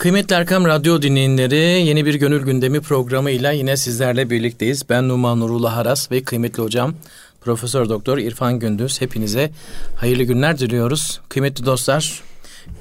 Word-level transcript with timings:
Kıymetli 0.00 0.34
Erkam 0.34 0.64
Radyo 0.64 1.02
dinleyenleri 1.02 1.56
yeni 1.56 2.06
bir 2.06 2.14
Gönül 2.14 2.42
Gündemi 2.42 2.80
programıyla 2.80 3.52
yine 3.52 3.76
sizlerle 3.76 4.30
birlikteyiz. 4.30 4.88
Ben 4.88 5.08
Numan 5.08 5.40
Nurullah 5.40 5.76
Haras 5.76 6.10
ve 6.10 6.22
kıymetli 6.22 6.62
hocam 6.62 6.94
Profesör 7.40 7.88
Doktor 7.88 8.18
İrfan 8.18 8.58
Gündüz. 8.58 9.00
Hepinize 9.00 9.50
hayırlı 9.96 10.22
günler 10.22 10.58
diliyoruz. 10.58 11.20
Kıymetli 11.28 11.66
dostlar, 11.66 12.22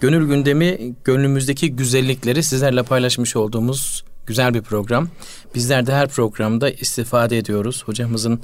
Gönül 0.01 0.27
Gündemi 0.27 0.93
gönlümüzdeki 1.03 1.75
güzellikleri 1.75 2.43
sizlerle 2.43 2.83
paylaşmış 2.83 3.35
olduğumuz 3.35 4.03
güzel 4.25 4.53
bir 4.53 4.61
program. 4.61 5.09
Bizler 5.55 5.87
de 5.87 5.93
her 5.93 6.07
programda 6.07 6.69
istifade 6.69 7.37
ediyoruz. 7.37 7.83
Hocamızın 7.85 8.41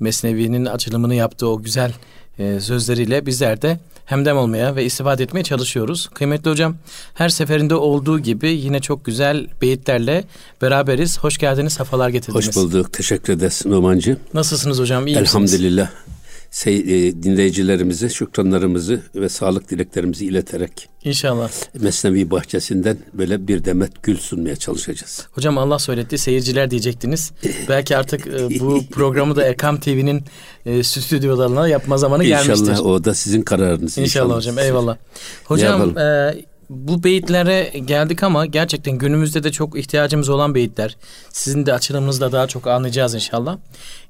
Mesnevi'nin 0.00 0.64
açılımını 0.64 1.14
yaptığı 1.14 1.48
o 1.48 1.62
güzel 1.62 1.92
e, 2.38 2.60
sözleriyle 2.60 3.26
bizler 3.26 3.62
de 3.62 3.78
hemdem 4.04 4.36
olmaya 4.36 4.76
ve 4.76 4.84
istifade 4.84 5.22
etmeye 5.22 5.42
çalışıyoruz. 5.42 6.08
Kıymetli 6.14 6.50
hocam 6.50 6.76
her 7.14 7.28
seferinde 7.28 7.74
olduğu 7.74 8.18
gibi 8.18 8.48
yine 8.48 8.80
çok 8.80 9.04
güzel 9.04 9.46
beyitlerle 9.62 10.24
beraberiz. 10.62 11.18
Hoş 11.18 11.38
geldiniz, 11.38 11.72
safalar 11.72 12.08
getirdiniz. 12.08 12.48
Hoş 12.48 12.56
bulduk. 12.56 12.92
Teşekkür 12.92 13.32
ederiz 13.32 13.62
Numancı. 13.66 14.16
Nasılsınız 14.34 14.78
hocam? 14.78 15.06
İyi 15.06 15.16
Elhamdülillah. 15.16 15.84
misiniz? 15.90 16.07
Sey, 16.50 16.76
e, 16.76 17.22
dinleyicilerimize 17.22 18.08
şükranlarımızı 18.08 19.02
ve 19.14 19.28
sağlık 19.28 19.70
dileklerimizi 19.70 20.26
ileterek 20.26 20.88
İnşallah. 21.04 21.50
Mesnevi 21.80 22.30
bahçesinden 22.30 22.98
böyle 23.12 23.48
bir 23.48 23.64
demet 23.64 24.02
gül 24.02 24.16
sunmaya 24.16 24.56
çalışacağız. 24.56 25.26
Hocam 25.32 25.58
Allah 25.58 25.78
söyletti 25.78 26.18
seyirciler 26.18 26.70
diyecektiniz. 26.70 27.32
Belki 27.68 27.96
artık 27.96 28.26
e, 28.26 28.60
bu 28.60 28.82
programı 28.90 29.36
da 29.36 29.44
Erkam 29.44 29.80
TV'nin 29.80 30.22
e, 30.66 30.82
stüdyolarına 30.82 31.68
yapma 31.68 31.98
zamanı 31.98 32.24
gelmiştir. 32.24 32.70
İnşallah 32.70 32.86
o 32.86 33.04
da 33.04 33.14
sizin 33.14 33.42
kararınız. 33.42 33.98
İnşallah, 33.98 34.36
hocam 34.36 34.58
eyvallah. 34.58 34.96
Hocam 35.44 35.98
e, 35.98 36.34
bu 36.70 37.04
beyitlere 37.04 37.72
geldik 37.84 38.22
ama 38.22 38.46
gerçekten 38.46 38.98
günümüzde 38.98 39.44
de 39.44 39.52
çok 39.52 39.78
ihtiyacımız 39.78 40.28
olan 40.28 40.54
beyitler. 40.54 40.96
Sizin 41.32 41.66
de 41.66 41.72
açılımınızda 41.72 42.32
daha 42.32 42.46
çok 42.46 42.66
anlayacağız 42.66 43.14
inşallah. 43.14 43.58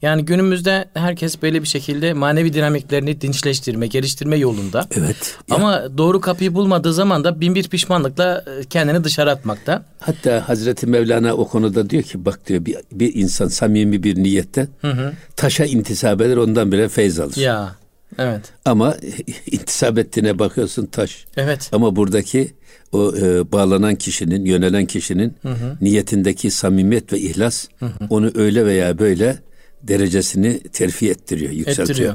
Yani 0.03 0.25
günümüzde 0.25 0.89
herkes 0.95 1.43
böyle 1.43 1.63
bir 1.63 1.69
şekilde 1.69 2.13
manevi 2.13 2.53
dinamiklerini 2.53 3.21
dinçleştirme, 3.21 3.87
geliştirme 3.87 4.37
yolunda. 4.37 4.87
Evet. 4.99 5.37
Ama 5.51 5.99
doğru 5.99 6.21
kapıyı 6.21 6.55
bulmadığı 6.55 6.93
zaman 6.93 7.25
da 7.25 7.41
bin 7.41 7.55
bir 7.55 7.69
pişmanlıkla 7.69 8.45
e, 8.61 8.65
kendini 8.65 9.05
dışarı 9.05 9.31
atmakta. 9.31 9.85
Hatta 10.01 10.49
Hazreti 10.49 10.87
Mevlana 10.87 11.35
o 11.35 11.49
konuda 11.49 11.91
diyor 11.91 12.03
ki 12.03 12.25
bak 12.25 12.47
diyor 12.47 12.65
bir, 12.65 12.77
bir 12.93 13.15
insan 13.15 13.49
samimi 13.49 14.03
bir 14.03 14.17
niyette 14.23 14.69
hı 14.81 14.91
hı. 14.91 15.13
taşa 15.37 15.65
intisap 15.65 16.21
eder 16.21 16.37
ondan 16.37 16.73
bile 16.73 16.89
feyz 16.89 17.21
alır. 17.21 17.37
Ya 17.37 17.75
evet. 18.19 18.53
Ama 18.65 18.97
intisap 19.51 19.99
ettiğine 19.99 20.39
bakıyorsun 20.39 20.87
taş. 20.87 21.25
Evet. 21.37 21.71
Ama 21.73 21.97
buradaki 21.97 22.53
o 22.93 23.17
e, 23.17 23.53
bağlanan 23.53 23.95
kişinin, 23.95 24.45
yönelen 24.45 24.87
kişinin 24.87 25.35
hı 25.43 25.49
hı. 25.49 25.77
niyetindeki 25.81 26.51
samimiyet 26.51 27.13
ve 27.13 27.19
ihlas 27.19 27.69
hı 27.79 27.87
hı. 27.87 27.93
onu 28.11 28.31
öyle 28.35 28.67
veya 28.67 28.99
böyle 28.99 29.39
derecesini 29.83 30.61
terfi 30.61 31.11
ettiriyor, 31.11 31.53
yükseltiyor. 31.53 31.89
Ettiriyor. 31.89 32.15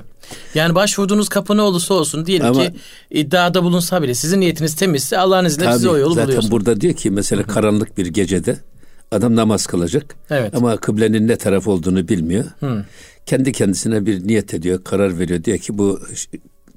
Yani 0.55 0.75
başvurduğunuz 0.75 1.29
kapı 1.29 1.57
ne 1.57 1.61
olursa 1.61 1.93
olsun 1.93 2.25
diyelim 2.25 2.47
Ama, 2.47 2.63
ki 2.63 2.73
iddiada 3.11 3.63
bulunsa 3.63 4.01
bile 4.01 4.13
sizin 4.13 4.39
niyetiniz 4.39 4.75
temizse 4.75 5.17
Allah'ın 5.17 5.45
izniyle 5.45 5.73
size 5.73 5.89
o 5.89 5.97
yolu 5.97 6.13
zaten 6.13 6.27
buluyorsunuz. 6.27 6.51
burada 6.51 6.81
diyor 6.81 6.93
ki 6.93 7.11
mesela 7.11 7.43
Hı-hı. 7.43 7.53
karanlık 7.53 7.97
bir 7.97 8.05
gecede 8.05 8.57
adam 9.11 9.35
namaz 9.35 9.65
kılacak. 9.65 10.15
Evet. 10.29 10.55
Ama 10.55 10.77
kıblenin 10.77 11.27
ne 11.27 11.35
taraf 11.35 11.67
olduğunu 11.67 12.07
bilmiyor. 12.07 12.45
Hı. 12.59 12.85
Kendi 13.25 13.51
kendisine 13.51 14.05
bir 14.05 14.27
niyet 14.27 14.53
ediyor, 14.53 14.83
karar 14.83 15.19
veriyor. 15.19 15.43
Diyor 15.43 15.57
ki 15.57 15.77
bu 15.77 15.99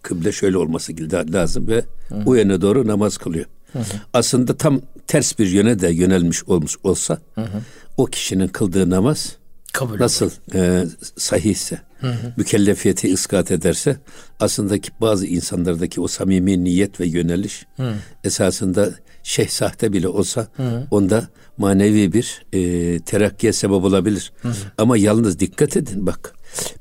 kıble 0.03 0.33
şöyle 0.33 0.59
olması 0.59 0.93
lazım 1.33 1.69
ve 1.69 1.85
Hı. 2.09 2.15
o 2.27 2.35
yöne 2.35 2.61
doğru 2.61 2.87
namaz 2.87 3.17
kılıyor. 3.17 3.47
Hı 3.73 3.79
hı. 3.79 3.85
Aslında 4.13 4.57
tam 4.57 4.81
ters 5.07 5.39
bir 5.39 5.47
yöne 5.47 5.79
de 5.79 5.89
yönelmiş 5.89 6.45
olmuş 6.45 6.77
olsa 6.85 7.19
hı 7.35 7.41
hı. 7.41 7.61
o 7.97 8.07
kişinin 8.07 8.49
kıldığı 8.49 8.91
namaz 8.91 9.37
Kabul 9.73 10.01
nasıl 10.01 10.31
e, 10.55 10.85
sahihse, 11.17 11.81
hı 12.01 12.07
hı. 12.11 12.33
mükellefiyeti 12.37 13.09
iskat 13.09 13.51
ederse 13.51 13.97
aslında 14.41 14.79
ki 14.79 14.91
bazı 15.01 15.27
insanlardaki 15.27 16.01
o 16.01 16.07
samimi 16.09 16.65
niyet 16.65 17.01
ve 17.01 17.07
yöneliş 17.07 17.67
hı. 17.77 17.95
esasında 18.25 18.91
şeyh 19.23 19.49
sahte 19.49 19.93
bile 19.93 20.09
olsa 20.09 20.49
hı. 20.57 20.87
onda 20.91 21.29
manevi 21.59 22.13
bir 22.13 22.45
e, 22.53 23.01
terakkiye 23.01 23.53
sebep 23.53 23.85
olabilir. 23.85 24.33
Hı 24.43 24.49
hı. 24.49 24.55
Ama 24.79 24.97
yalnız 24.97 25.41
dikkat 25.41 25.77
edin 25.77 26.07
bak 26.07 26.35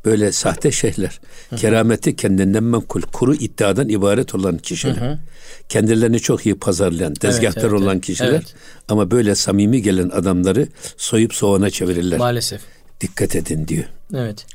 böyle 0.06 0.32
sahte 0.32 0.72
şeyhler 0.72 1.20
hı 1.50 1.56
hı. 1.56 1.60
kerameti 1.60 2.16
kendinden 2.16 2.64
menkul 2.64 3.02
kuru 3.02 3.36
iddiadan 3.36 3.90
ibaret 3.90 4.36
olan 4.36 4.58
kişiler. 4.58 4.96
Hı 4.96 5.06
hı. 5.06 5.20
Kendilerini 5.70 6.20
çok 6.20 6.46
iyi 6.46 6.56
pazarlayan, 6.56 7.14
tezgahtar 7.14 7.62
evet, 7.62 7.72
evet, 7.74 7.82
olan 7.82 8.00
kişiler 8.00 8.30
evet. 8.30 8.56
ama 8.90 9.12
böyle 9.12 9.36
samimi 9.36 9.82
gelen 9.82 10.10
adamları 10.10 10.68
soyup 10.98 11.34
soğana 11.34 11.70
çevirirler. 11.70 12.20
Maalesef 12.20 12.62
dikkat 13.02 13.36
edin 13.36 13.68
diyor. 13.68 13.86
Evet. 14.14 14.46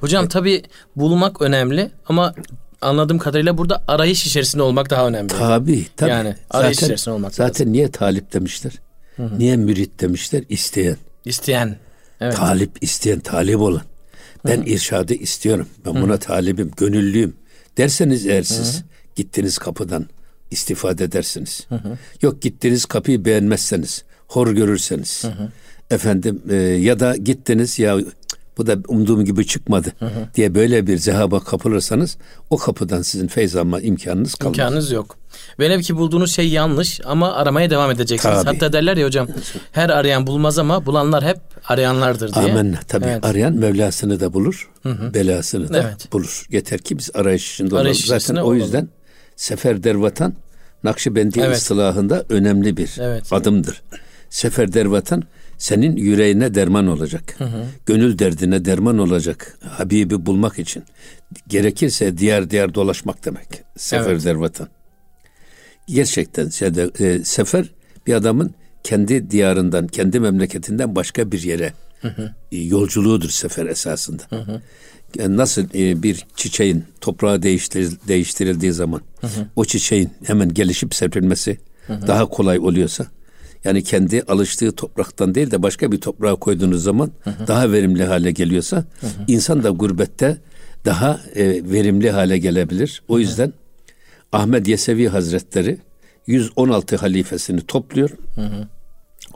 Hocam 0.00 0.22
evet. 0.22 0.32
tabi 0.32 0.62
bulmak 0.96 1.42
önemli 1.42 1.90
ama 2.06 2.34
anladığım 2.80 3.18
kadarıyla 3.18 3.58
burada 3.58 3.84
arayış 3.88 4.26
içerisinde 4.26 4.62
olmak 4.62 4.90
daha 4.90 5.08
önemli. 5.08 5.28
Tabi 5.28 5.86
tabi. 5.96 6.10
Yani 6.10 6.34
arayış 6.50 6.76
zaten, 6.76 6.86
içerisinde 6.86 7.14
olmak 7.14 7.34
Zaten 7.34 7.52
lazım. 7.52 7.72
niye 7.72 7.90
talip 7.90 8.32
demişler? 8.32 8.72
Hı-hı. 9.16 9.38
Niye 9.38 9.56
mürit 9.56 10.00
demişler? 10.00 10.44
İsteyen. 10.48 10.96
İsteyen. 11.24 11.76
Evet. 12.20 12.36
Talip 12.36 12.70
isteyen, 12.80 13.20
talip 13.20 13.60
olan. 13.60 13.82
Ben 14.46 14.56
Hı-hı. 14.56 14.68
irşadı 14.68 15.14
istiyorum. 15.14 15.68
Ben 15.86 15.94
Hı-hı. 15.94 16.02
buna 16.02 16.16
talibim, 16.16 16.70
gönüllüyüm. 16.76 17.34
Derseniz 17.78 18.26
eğer 18.26 18.42
siz 18.42 18.74
Hı-hı. 18.74 18.82
gittiniz 19.16 19.58
kapıdan 19.58 20.06
istifade 20.50 21.04
edersiniz. 21.04 21.66
Hı-hı. 21.68 21.98
Yok 22.22 22.42
gittiniz 22.42 22.84
kapıyı 22.84 23.24
beğenmezseniz, 23.24 24.04
hor 24.28 24.52
görürseniz. 24.52 25.24
Hı-hı 25.24 25.50
efendim 25.90 26.42
e, 26.50 26.54
ya 26.56 27.00
da 27.00 27.16
gittiniz 27.16 27.78
ya 27.78 27.98
bu 28.60 28.66
da 28.66 28.76
umduğum 28.88 29.24
gibi 29.24 29.46
çıkmadı 29.46 29.92
hı 29.98 30.06
hı. 30.06 30.28
diye 30.34 30.54
böyle 30.54 30.86
bir 30.86 30.98
zehaba 30.98 31.40
kapılırsanız 31.40 32.16
o 32.50 32.56
kapıdan 32.56 33.02
sizin 33.02 33.26
feyz 33.26 33.56
alma 33.56 33.80
imkanınız 33.80 34.34
kalmaz. 34.34 34.58
İmkanınız 34.58 34.90
yok. 34.92 35.16
Velev 35.58 35.80
ki 35.80 35.96
bulduğunuz 35.96 36.34
şey 36.34 36.48
yanlış 36.48 37.00
ama 37.04 37.34
aramaya 37.34 37.70
devam 37.70 37.90
edeceksiniz. 37.90 38.34
Tabii. 38.34 38.46
Hatta 38.46 38.72
derler 38.72 38.96
ya 38.96 39.06
hocam 39.06 39.28
her 39.72 39.90
arayan 39.90 40.26
bulmaz 40.26 40.58
ama 40.58 40.86
bulanlar 40.86 41.24
hep 41.24 41.38
arayanlardır 41.68 42.34
diye. 42.34 42.52
Amenna 42.52 42.78
tabii. 42.88 43.04
Evet. 43.04 43.24
Arayan 43.24 43.56
Mevlasını 43.56 44.20
da 44.20 44.32
bulur, 44.32 44.70
hı 44.82 44.88
hı. 44.88 45.14
belasını 45.14 45.72
da 45.72 45.82
evet. 45.82 46.12
bulur. 46.12 46.46
Yeter 46.50 46.78
ki 46.78 46.98
biz 46.98 47.10
arayış 47.14 47.54
içinde 47.54 47.74
olalım. 47.74 47.94
Zaten 47.94 48.36
o 48.36 48.54
yüzden 48.54 48.78
olalım. 48.78 48.90
sefer 49.36 49.82
dervatan 49.82 50.34
Nakşibendi 50.84 51.40
evet. 51.40 51.56
ıslahında 51.56 52.24
önemli 52.28 52.76
bir 52.76 52.96
evet. 53.00 53.32
adımdır. 53.32 53.82
Sefer 54.30 54.72
dervatan 54.72 55.22
senin 55.60 55.96
yüreğine 55.96 56.54
derman 56.54 56.86
olacak. 56.86 57.34
Hı 57.38 57.44
hı. 57.44 57.64
Gönül 57.86 58.18
derdine 58.18 58.64
derman 58.64 58.98
olacak. 58.98 59.58
Habibi 59.68 60.26
bulmak 60.26 60.58
için. 60.58 60.84
Gerekirse 61.48 62.18
diğer 62.18 62.50
diğer 62.50 62.74
dolaşmak 62.74 63.24
demek. 63.24 63.48
Sefer 63.76 64.12
evet. 64.12 64.24
der 64.24 64.34
vatan. 64.34 64.68
Gerçekten 65.86 66.50
e, 67.00 67.24
sefer 67.24 67.70
bir 68.06 68.14
adamın 68.14 68.54
kendi 68.84 69.30
diyarından, 69.30 69.86
kendi 69.86 70.20
memleketinden 70.20 70.96
başka 70.96 71.32
bir 71.32 71.42
yere 71.42 71.72
hı 72.00 72.08
hı. 72.08 72.34
E, 72.52 72.58
yolculuğudur 72.58 73.30
sefer 73.30 73.66
esasında. 73.66 74.22
Hı 74.30 74.36
hı. 74.36 74.62
Yani 75.18 75.36
nasıl 75.36 75.64
e, 75.74 76.02
bir 76.02 76.26
çiçeğin 76.36 76.84
toprağa 77.00 77.42
değiştir, 77.42 77.92
değiştirildiği 78.08 78.72
zaman 78.72 79.00
hı 79.20 79.26
hı. 79.26 79.46
o 79.56 79.64
çiçeğin 79.64 80.10
hemen 80.24 80.54
gelişip 80.54 80.94
serpilmesi 80.94 81.58
hı 81.86 81.92
hı. 81.92 82.06
daha 82.06 82.26
kolay 82.26 82.58
oluyorsa 82.58 83.06
yani 83.64 83.82
kendi 83.82 84.22
alıştığı 84.22 84.72
topraktan 84.72 85.34
değil 85.34 85.50
de 85.50 85.62
başka 85.62 85.92
bir 85.92 86.00
toprağa 86.00 86.34
koyduğunuz 86.34 86.82
zaman 86.82 87.10
hı 87.20 87.30
hı. 87.30 87.46
daha 87.46 87.72
verimli 87.72 88.04
hale 88.04 88.30
geliyorsa 88.30 88.76
hı 88.76 89.06
hı. 89.06 89.10
insan 89.26 89.62
da 89.62 89.70
gurbette 89.70 90.38
daha 90.84 91.20
e, 91.34 91.44
verimli 91.72 92.10
hale 92.10 92.38
gelebilir. 92.38 93.02
O 93.08 93.18
yüzden 93.18 93.46
hı. 93.46 93.52
Ahmet 94.32 94.68
Yesevi 94.68 95.08
Hazretleri 95.08 95.78
116 96.26 96.96
halifesini 96.96 97.60
topluyor. 97.60 98.10
Hı 98.34 98.40
hı. 98.40 98.68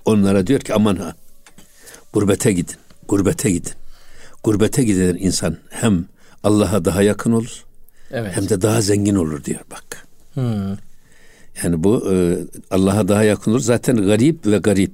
Onlara 0.04 0.46
diyor 0.46 0.60
ki 0.60 0.74
aman 0.74 0.96
ha 0.96 1.14
gurbete 2.12 2.52
gidin. 2.52 2.76
Gurbete 3.08 3.50
gidin. 3.50 3.72
Gurbete 4.44 4.84
giden 4.84 5.16
insan 5.16 5.56
hem 5.70 6.04
Allah'a 6.42 6.84
daha 6.84 7.02
yakın 7.02 7.32
olur 7.32 7.64
evet. 8.10 8.36
hem 8.36 8.48
de 8.48 8.62
daha 8.62 8.80
zengin 8.80 9.14
olur 9.14 9.44
diyor 9.44 9.60
bak. 9.70 10.06
Hı. 10.34 10.76
Yani 11.62 11.84
bu 11.84 12.12
e, 12.12 12.38
Allah'a 12.70 13.08
daha 13.08 13.24
yakın 13.24 13.50
olur. 13.50 13.60
Zaten 13.60 13.96
garip 13.96 14.46
ve 14.46 14.58
garip. 14.58 14.92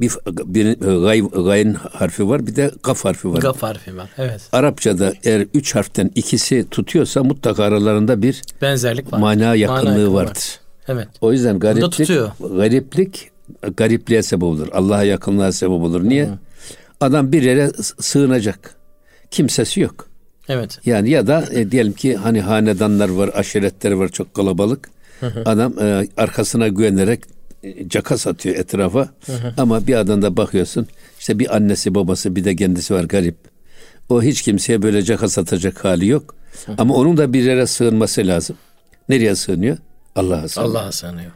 Bir, 0.00 0.12
bir 0.26 0.78
gay, 1.02 1.20
gayn 1.20 1.74
harfi 1.74 2.28
var 2.28 2.46
bir 2.46 2.56
de 2.56 2.70
gaf 2.82 3.04
harfi 3.04 3.32
var. 3.32 3.40
Gaf 3.40 3.62
harfi 3.62 3.96
var. 3.96 4.10
Evet. 4.18 4.40
Arapçada 4.52 5.12
eğer 5.24 5.46
üç 5.54 5.74
harften 5.74 6.10
ikisi 6.14 6.66
tutuyorsa 6.70 7.22
mutlaka 7.22 7.64
aralarında 7.64 8.22
bir 8.22 8.42
benzerlik 8.62 9.12
var. 9.12 9.18
Mana 9.18 9.54
yakınlığı 9.54 9.84
mana 9.84 10.14
vardır. 10.14 10.30
Var. 10.30 10.60
Evet. 10.88 11.08
O 11.20 11.32
yüzden 11.32 11.58
gariplik 11.58 12.08
gariplik 12.56 13.30
garipliğe 13.76 14.22
sebep 14.22 14.42
olur. 14.42 14.68
Allah'a 14.72 15.02
yakınlığa 15.02 15.52
sebep 15.52 15.72
olur. 15.72 16.04
Niye? 16.04 16.26
Hı. 16.26 16.38
Adam 17.00 17.32
bir 17.32 17.42
yere 17.42 17.70
sığınacak. 18.00 18.74
Kimsesi 19.30 19.80
yok. 19.80 20.08
Evet. 20.48 20.78
Yani 20.84 21.10
ya 21.10 21.26
da 21.26 21.44
e, 21.52 21.70
diyelim 21.70 21.92
ki 21.92 22.16
hani 22.16 22.40
hanedanlar 22.40 23.08
var, 23.08 23.30
aşiretler 23.34 23.92
var 23.92 24.08
çok 24.08 24.34
kalabalık. 24.34 24.90
Adam 25.44 25.78
e, 25.78 26.08
arkasına 26.16 26.68
güvenerek 26.68 27.20
caka 27.86 28.18
satıyor 28.18 28.56
etrafa. 28.56 29.08
Ama 29.56 29.86
bir 29.86 29.94
adam 29.94 30.22
da 30.22 30.36
bakıyorsun 30.36 30.86
işte 31.18 31.38
bir 31.38 31.56
annesi 31.56 31.94
babası 31.94 32.36
bir 32.36 32.44
de 32.44 32.56
kendisi 32.56 32.94
var 32.94 33.04
garip. 33.04 33.36
O 34.08 34.22
hiç 34.22 34.42
kimseye 34.42 34.82
böyle 34.82 35.02
caka 35.02 35.28
satacak 35.28 35.84
hali 35.84 36.06
yok. 36.06 36.34
Ama 36.78 36.94
onun 36.94 37.16
da 37.16 37.32
bir 37.32 37.42
yere 37.42 37.66
sığınması 37.66 38.26
lazım. 38.26 38.56
Nereye 39.08 39.34
sığınıyor? 39.34 39.78
Allah'a 40.16 40.48
sığınıyor. 40.48 40.74
Allah'a 40.74 40.92
sığınıyor. 40.92 41.30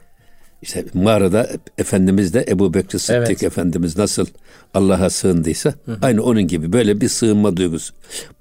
İşte 0.62 0.84
mağarada 0.94 1.50
Efendimiz 1.78 2.34
de 2.34 2.44
Ebu 2.48 2.74
Bekir 2.74 2.98
Sıddık 2.98 3.28
evet. 3.28 3.42
Efendimiz 3.42 3.98
nasıl 3.98 4.26
Allah'a 4.74 5.10
sığındıysa 5.10 5.74
hı 5.84 5.92
hı. 5.92 5.98
aynı 6.02 6.22
onun 6.22 6.42
gibi 6.42 6.72
böyle 6.72 7.00
bir 7.00 7.08
sığınma 7.08 7.56
duygusu. 7.56 7.94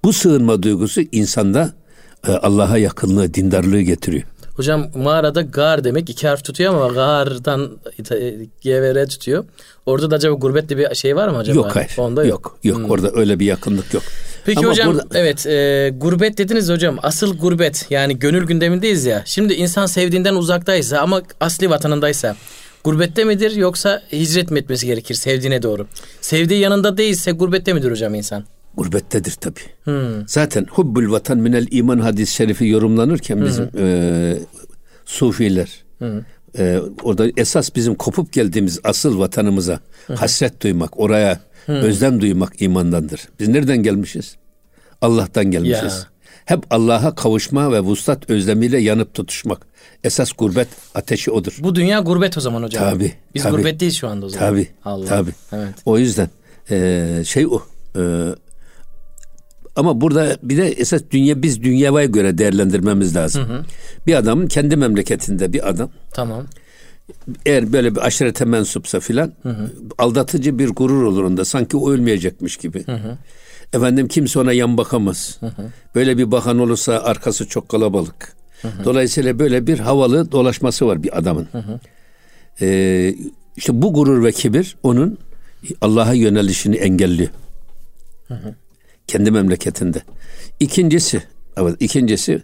Bu 0.04 0.13
sığınma 0.13 0.63
duygusu 0.63 1.01
insanda 1.12 1.74
e, 2.28 2.31
Allah'a 2.31 2.78
yakınlığı, 2.78 3.34
dindarlığı 3.34 3.81
getiriyor. 3.81 4.24
Hocam 4.55 4.89
mağarada 4.95 5.41
gar 5.41 5.83
demek 5.83 6.09
iki 6.09 6.27
harf 6.27 6.44
tutuyor 6.44 6.73
ama 6.73 6.94
gardan 6.94 7.71
gevere 8.61 9.07
tutuyor. 9.07 9.45
Orada 9.85 10.11
da 10.11 10.15
acaba 10.15 10.35
gurbetli 10.35 10.77
bir 10.77 10.95
şey 10.95 11.15
var 11.15 11.27
mı 11.27 11.38
acaba? 11.38 11.55
Yok 11.55 11.75
hayır. 11.75 11.94
Onda 11.97 12.23
yok. 12.23 12.29
Yok, 12.29 12.59
yok. 12.63 12.77
Hmm. 12.77 12.89
orada 12.89 13.11
öyle 13.13 13.39
bir 13.39 13.45
yakınlık 13.45 13.94
yok. 13.94 14.03
Peki 14.45 14.59
ama 14.59 14.69
hocam 14.69 14.94
burada... 14.94 15.19
evet 15.19 15.45
e, 15.45 15.89
gurbet 15.97 16.38
dediniz 16.38 16.69
hocam. 16.69 16.97
Asıl 17.03 17.38
gurbet 17.38 17.85
yani 17.89 18.19
gönül 18.19 18.47
gündemindeyiz 18.47 19.05
ya. 19.05 19.23
Şimdi 19.25 19.53
insan 19.53 19.85
sevdiğinden 19.85 20.35
uzaktaysa 20.35 21.00
ama 21.00 21.21
asli 21.39 21.69
vatanındaysa 21.69 22.35
gurbette 22.83 23.23
midir 23.23 23.51
yoksa 23.55 24.01
hicret 24.11 24.51
mi 24.51 24.59
etmesi 24.59 24.85
gerekir 24.85 25.15
sevdiğine 25.15 25.61
doğru? 25.61 25.88
Sevdiği 26.21 26.59
yanında 26.59 26.97
değilse 26.97 27.31
gurbette 27.31 27.73
midir 27.73 27.91
hocam 27.91 28.15
insan? 28.15 28.44
Gurbettedir 28.78 29.31
tabi. 29.31 29.60
Hmm. 29.84 30.28
Zaten 30.28 30.66
hubbul 30.70 31.12
vatan 31.12 31.38
minel 31.38 31.68
iman 31.72 32.00
hadis 32.00 32.30
şerifi 32.30 32.68
yorumlanırken 32.68 33.46
bizim 33.46 33.66
hmm. 33.66 33.86
e, 33.86 34.38
sufiler 35.06 35.84
hmm. 35.98 36.22
e, 36.58 36.80
orada 37.04 37.28
esas 37.38 37.75
bizim 37.75 37.96
kopup 37.96 38.34
geldiğimiz 38.34 38.80
asıl 38.84 39.20
vatanımıza 39.20 39.80
hmm. 40.08 40.16
hasret 40.16 40.62
duymak, 40.62 41.00
oraya 41.00 41.40
hmm. 41.66 41.75
özlem 41.75 42.22
duymak 42.22 42.62
imandandır. 42.62 43.22
Biz 43.40 43.48
nereden 43.48 43.84
gelmişiz? 43.84 44.36
Allah'tan 45.02 45.46
gelmişiz. 45.46 45.94
Ya. 45.94 46.14
Hep 46.46 46.64
Allah'a 46.70 47.16
kavuşma 47.16 47.72
ve 47.72 47.80
vuslat 47.80 48.30
özlemiyle 48.30 48.80
yanıp 48.80 49.14
tutuşmak. 49.14 49.68
Esas 50.04 50.31
gurbet 50.31 50.68
ateşi 50.96 51.31
odur. 51.31 51.58
Bu 51.60 51.75
dünya 51.75 52.00
gurbet 52.00 52.38
o 52.38 52.42
zaman 52.42 52.64
hocam. 52.64 52.84
Tabi. 52.84 53.14
Biz 53.36 53.44
tabi, 53.44 53.58
gurbetteyiz 53.58 53.98
şu 53.98 54.08
anda 54.08 54.25
o 54.25 54.30
zaman. 54.30 54.50
Tabi. 54.50 54.68
Tabi. 55.08 55.31
Evet. 55.52 55.74
O 55.86 55.98
yüzden 55.98 56.30
e, 56.72 57.24
şey 57.25 57.48
o. 57.48 57.62
E, 57.96 58.02
ama 59.75 60.02
burada 60.02 60.38
bir 60.44 60.58
de 60.58 60.68
esas 60.68 61.02
dünya 61.12 61.42
biz 61.42 61.64
dünyaya 61.64 62.06
göre 62.06 62.38
değerlendirmemiz 62.38 63.16
lazım. 63.16 63.44
Hı 63.44 63.54
hı. 63.54 63.64
Bir 64.08 64.16
adamın 64.16 64.48
kendi 64.48 64.75
memleketinde 64.75 65.54
bir 65.54 65.70
adam. 65.70 65.90
Tamam. 66.14 66.46
Eğer 67.46 67.74
böyle 67.74 67.96
bir 67.96 68.06
aşirete 68.06 68.46
mensupsa 68.46 69.00
filan 69.00 69.34
aldatıcı 69.98 70.60
bir 70.60 70.70
gurur 70.70 71.04
olur 71.04 71.24
onda. 71.24 71.46
Sanki 71.46 71.78
o 71.78 71.92
ölmeyecekmiş 71.92 72.58
gibi. 72.58 72.86
Hı 72.86 72.96
hı. 72.96 73.18
Efendim 73.74 74.08
kimse 74.08 74.40
ona 74.40 74.54
yan 74.54 74.78
bakamaz. 74.78 75.38
Hı 75.40 75.46
hı. 75.46 75.64
Böyle 75.96 76.18
bir 76.18 76.31
bakan 76.31 76.60
olursa 76.60 77.00
arkası 77.00 77.48
çok 77.48 77.70
kalabalık. 77.70 78.36
Hı 78.62 78.68
hı. 78.68 78.86
Dolayısıyla 78.86 79.40
böyle 79.40 79.68
bir 79.68 79.80
havalı 79.80 80.31
dolaşması 80.31 80.88
var 80.88 81.04
bir 81.04 81.18
adamın. 81.18 81.48
Hı 81.52 81.58
hı. 81.58 81.80
Ee, 82.62 83.16
işte 83.56 83.81
bu 83.81 83.94
gurur 83.94 84.24
ve 84.24 84.31
kibir 84.31 84.75
onun 84.84 85.18
Allah'a 85.81 86.14
yönelişini 86.14 86.75
engelliyor. 86.75 87.30
Hı 88.28 88.34
hı 88.34 88.56
kendi 89.07 89.31
memleketinde. 89.31 90.01
İkincisi, 90.59 91.23
evet 91.57 91.75
ikincisi 91.79 92.41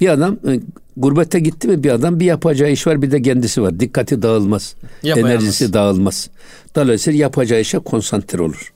bir 0.00 0.08
adam 0.08 0.38
e, 0.48 0.60
gurbette 0.96 1.40
gitti 1.40 1.68
mi 1.68 1.84
bir 1.84 1.90
adam 1.90 2.20
bir 2.20 2.24
yapacağı 2.24 2.70
iş 2.70 2.86
var 2.86 3.02
bir 3.02 3.10
de 3.10 3.22
kendisi 3.22 3.62
var. 3.62 3.80
Dikkati 3.80 4.22
dağılmaz. 4.22 4.74
Yapayamaz. 5.02 5.32
Enerjisi 5.32 5.72
dağılmaz. 5.72 6.30
Dolayısıyla 6.74 7.20
yapacağı 7.20 7.60
işe 7.60 7.78
konsantre 7.78 8.42
olur. 8.42 8.72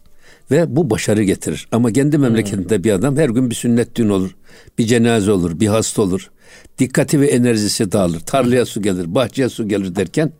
Ve 0.51 0.77
bu 0.77 0.91
başarı 0.91 1.23
getirir. 1.23 1.69
Ama 1.73 1.93
kendi 1.93 2.19
memleketinde 2.19 2.77
hmm. 2.77 2.85
bir 2.85 2.93
adam 2.93 3.17
her 3.17 3.29
gün 3.29 3.51
bir 3.51 3.55
sünnet 3.55 3.97
düğün 3.97 4.09
olur. 4.09 4.37
Bir 4.79 4.87
cenaze 4.87 5.33
olur, 5.33 5.61
bir 5.61 5.67
hasta 5.67 6.03
olur. 6.03 6.31
Dikkati 6.79 7.21
ve 7.21 7.27
enerjisi 7.27 7.93
dağılır. 7.93 8.21
Tarlaya 8.21 8.67
su 8.67 8.83
gelir, 8.83 9.15
bahçeye 9.15 9.49
su 9.49 9.69
gelir 9.69 9.97
derken 9.97 10.33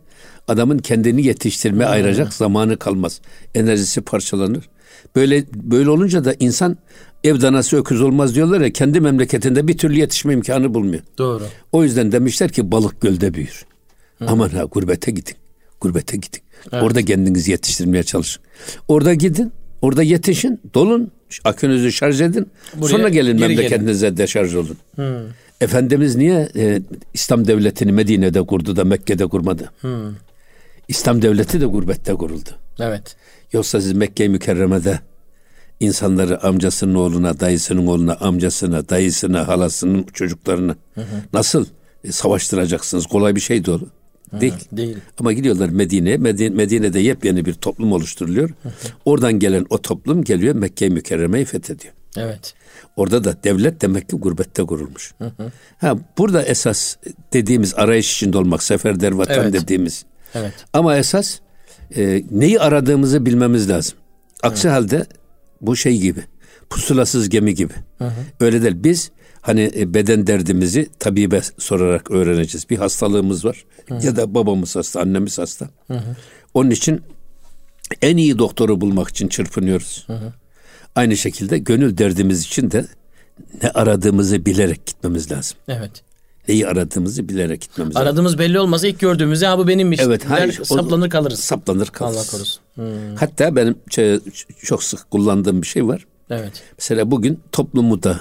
adamın 0.47 0.77
kendini 0.77 1.25
yetiştirme 1.25 1.85
hmm. 1.85 1.91
ayıracak 1.91 2.33
zamanı 2.33 2.77
kalmaz. 2.77 3.21
Enerjisi 3.55 4.01
parçalanır. 4.01 4.69
Böyle 5.15 5.45
böyle 5.53 5.89
olunca 5.89 6.25
da 6.25 6.35
insan 6.39 6.77
ev 7.23 7.41
danası 7.41 7.77
öküz 7.77 8.01
olmaz 8.01 8.35
diyorlar 8.35 8.61
ya 8.61 8.73
kendi 8.73 8.99
memleketinde 9.01 9.67
bir 9.67 9.77
türlü 9.77 9.99
yetişme 9.99 10.33
imkanı 10.33 10.73
bulmuyor. 10.73 11.01
Doğru. 11.17 11.43
O 11.71 11.83
yüzden 11.83 12.11
demişler 12.11 12.49
ki 12.49 12.71
balık 12.71 13.01
gölde 13.01 13.33
büyür. 13.33 13.65
Hı. 14.19 14.25
Aman 14.27 14.49
ha 14.49 14.63
gurbete 14.63 15.11
gidin. 15.11 15.35
Gurbete 15.81 16.17
gidin. 16.17 16.39
Evet. 16.71 16.83
Orada 16.83 17.05
kendinizi 17.05 17.51
yetiştirmeye 17.51 18.03
çalışın. 18.03 18.43
Orada 18.87 19.13
gidin. 19.13 19.51
Orada 19.81 20.03
yetişin. 20.03 20.61
Dolun. 20.73 21.11
Akünüzü 21.43 21.91
şarj 21.91 22.21
edin. 22.21 22.47
Buraya, 22.75 22.89
sonra 22.89 23.09
gelin 23.09 23.39
memleketinize 23.39 24.07
gelin. 24.07 24.17
deşarj 24.17 24.55
olun. 24.55 24.77
Hı. 24.95 25.27
Efendimiz 25.61 26.15
niye 26.15 26.49
e, 26.55 26.81
İslam 27.13 27.47
devletini 27.47 27.91
Medine'de 27.91 28.41
kurdu 28.41 28.75
da 28.75 28.83
Mekke'de 28.83 29.27
kurmadı? 29.27 29.71
Hı. 29.81 30.11
İslam 30.87 31.21
devleti 31.21 31.61
de 31.61 31.65
gurbette 31.65 32.13
kuruldu. 32.13 32.49
Evet. 32.79 33.15
Yoksa 33.53 33.81
siz 33.81 33.93
Mekke-i 33.93 34.29
Mükerreme'de 34.29 34.99
insanları 35.79 36.43
amcasının 36.43 36.95
oğluna, 36.95 37.39
dayısının 37.39 37.87
oğluna, 37.87 38.13
amcasına, 38.15 38.89
dayısına, 38.89 39.47
halasının 39.47 40.03
çocuklarını 40.03 40.75
hı 40.95 41.01
hı. 41.01 41.05
nasıl 41.33 41.65
e, 42.03 42.11
savaştıracaksınız? 42.11 43.05
Kolay 43.05 43.35
bir 43.35 43.39
şey 43.39 43.65
doğru. 43.65 43.87
Değil. 44.41 44.53
Hı, 44.53 44.77
değil. 44.77 44.97
Ama 45.19 45.33
gidiyorlar 45.33 45.69
Medine'ye. 45.69 46.17
Medine, 46.17 46.49
Medine'de 46.49 46.99
yepyeni 46.99 47.45
bir 47.45 47.53
toplum 47.53 47.91
oluşturuluyor. 47.91 48.49
Hı 48.49 48.69
hı. 48.69 48.73
Oradan 49.05 49.39
gelen 49.39 49.65
o 49.69 49.81
toplum 49.81 50.23
geliyor 50.23 50.55
Mekke-i 50.55 50.89
Mükerreme'yi 50.89 51.45
fethediyor. 51.45 51.93
Evet. 52.17 52.53
Orada 52.95 53.23
da 53.23 53.43
devlet 53.43 53.81
demek 53.81 54.09
ki 54.09 54.15
gurbette 54.15 54.63
kurulmuş. 54.63 55.13
Hı 55.17 55.25
hı. 55.37 55.51
Ha 55.77 55.97
burada 56.17 56.43
esas 56.43 56.95
dediğimiz 57.33 57.73
arayış 57.73 58.13
içinde 58.13 58.37
olmak, 58.37 58.63
seferder 58.63 59.11
vatan 59.11 59.43
evet. 59.43 59.53
dediğimiz. 59.53 60.05
Evet. 60.35 60.53
Ama 60.73 60.97
esas 60.97 61.39
e, 61.95 62.23
neyi 62.31 62.59
aradığımızı 62.59 63.25
bilmemiz 63.25 63.69
lazım. 63.69 63.97
Aksi 64.43 64.67
evet. 64.67 64.77
halde 64.77 65.05
bu 65.61 65.75
şey 65.75 65.97
gibi 65.97 66.21
pusulasız 66.69 67.29
gemi 67.29 67.55
gibi. 67.55 67.73
Hı 67.97 68.05
hı. 68.05 68.11
Öyle 68.39 68.63
değil. 68.63 68.75
Biz 68.77 69.11
hani 69.41 69.71
e, 69.75 69.93
beden 69.93 70.27
derdimizi 70.27 70.89
tabibe 70.99 71.41
sorarak 71.57 72.11
öğreneceğiz. 72.11 72.69
Bir 72.69 72.77
hastalığımız 72.77 73.45
var 73.45 73.65
hı 73.89 73.95
hı. 73.95 74.05
ya 74.05 74.15
da 74.15 74.33
babamız 74.33 74.75
hasta, 74.75 75.01
annemiz 75.01 75.37
hasta. 75.37 75.69
Hı 75.87 75.93
hı. 75.93 76.15
Onun 76.53 76.69
için 76.69 77.01
en 78.01 78.17
iyi 78.17 78.39
doktoru 78.39 78.81
bulmak 78.81 79.09
için 79.09 79.27
çırpınıyoruz. 79.27 80.03
Hı 80.07 80.13
hı. 80.13 80.33
Aynı 80.95 81.17
şekilde 81.17 81.57
gönül 81.57 81.97
derdimiz 81.97 82.45
için 82.45 82.71
de 82.71 82.85
ne 83.63 83.69
aradığımızı 83.69 84.45
bilerek 84.45 84.85
gitmemiz 84.85 85.31
lazım. 85.31 85.57
Evet 85.67 86.03
neyi 86.47 86.67
aradığımızı 86.67 87.29
bilerek 87.29 87.61
gitmemiz 87.61 87.95
lazım. 87.95 88.07
Aradığımız 88.07 88.39
belli 88.39 88.59
olmazsa 88.59 88.87
ilk 88.87 88.99
gördüğümüzde 88.99 89.45
ya 89.45 89.57
bu 89.57 89.67
benimmiş. 89.67 89.99
Evet. 89.99 90.25
Hayır, 90.29 90.63
saplanır 90.63 91.09
kalırız. 91.09 91.39
Saplanır 91.39 91.87
kalırız. 91.87 92.17
Allah 92.17 92.31
korusun. 92.31 92.61
Hmm. 92.75 93.15
Hatta 93.19 93.55
benim 93.55 93.75
çok 94.63 94.83
sık 94.83 95.11
kullandığım 95.11 95.61
bir 95.61 95.67
şey 95.67 95.87
var. 95.87 96.05
Evet. 96.29 96.63
Mesela 96.77 97.11
bugün 97.11 97.39
toplumda 97.51 98.19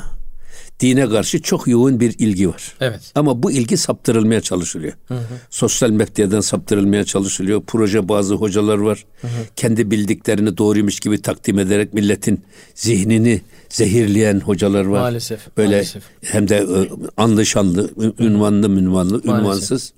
dine 0.80 1.08
karşı 1.08 1.42
çok 1.42 1.68
yoğun 1.68 2.00
bir 2.00 2.14
ilgi 2.18 2.48
var. 2.48 2.74
Evet. 2.80 3.12
Ama 3.14 3.42
bu 3.42 3.52
ilgi 3.52 3.76
saptırılmaya 3.76 4.40
çalışılıyor. 4.40 4.92
Hı 5.08 5.14
hı. 5.14 5.34
Sosyal 5.50 5.90
medyadan 5.90 6.40
saptırılmaya 6.40 7.04
çalışılıyor. 7.04 7.62
Proje 7.66 8.08
bazı 8.08 8.34
hocalar 8.34 8.78
var. 8.78 9.04
Hı 9.20 9.26
hı. 9.26 9.30
Kendi 9.56 9.90
bildiklerini 9.90 10.58
doğruymuş 10.58 11.00
gibi 11.00 11.22
takdim 11.22 11.58
ederek 11.58 11.94
milletin 11.94 12.40
zihnini 12.74 13.40
zehirleyen 13.68 14.40
hocalar 14.40 14.84
var. 14.84 15.00
Maalesef. 15.00 15.56
Böyle 15.56 15.70
maalesef. 15.70 16.02
hem 16.22 16.48
de 16.48 16.56
e, 16.56 16.88
anlı 17.16 17.46
şanlı, 17.46 17.90
ünvanlı, 18.18 18.68
ünvanlı, 18.68 19.22
ünvansız. 19.24 19.92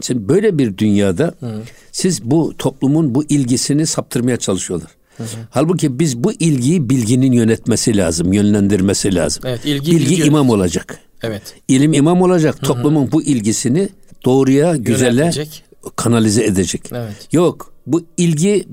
Şimdi 0.00 0.28
böyle 0.28 0.58
bir 0.58 0.78
dünyada 0.78 1.34
hı. 1.40 1.62
siz 1.92 2.24
bu 2.24 2.54
toplumun 2.58 3.14
bu 3.14 3.24
ilgisini 3.24 3.86
saptırmaya 3.86 4.36
çalışıyorlar. 4.36 4.90
Hı 5.16 5.22
hı. 5.22 5.26
Halbuki 5.50 5.98
biz 5.98 6.24
bu 6.24 6.32
ilgiyi 6.32 6.90
bilginin 6.90 7.32
yönetmesi 7.32 7.96
lazım, 7.96 8.32
yönlendirmesi 8.32 9.14
lazım. 9.14 9.42
Evet, 9.46 9.64
ilgi, 9.64 9.90
bilgi, 9.90 10.10
bilgi 10.10 10.22
imam 10.22 10.50
olacak. 10.50 10.98
Evet. 11.22 11.42
İlim 11.68 11.92
imam 11.92 12.22
olacak. 12.22 12.54
Hı 12.54 12.58
hı. 12.58 12.66
Toplumun 12.66 13.12
bu 13.12 13.22
ilgisini 13.22 13.88
doğruya, 14.24 14.76
güzelle 14.76 15.32
kanalize 15.96 16.44
edecek. 16.44 16.82
Evet. 16.92 17.28
Yok, 17.32 17.72
bu 17.86 18.04
ilgi 18.16 18.68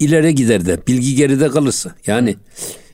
ileri 0.00 0.34
gider 0.34 0.66
de 0.66 0.86
bilgi 0.86 1.14
geride 1.14 1.48
kalırsa 1.48 1.94
yani 2.06 2.36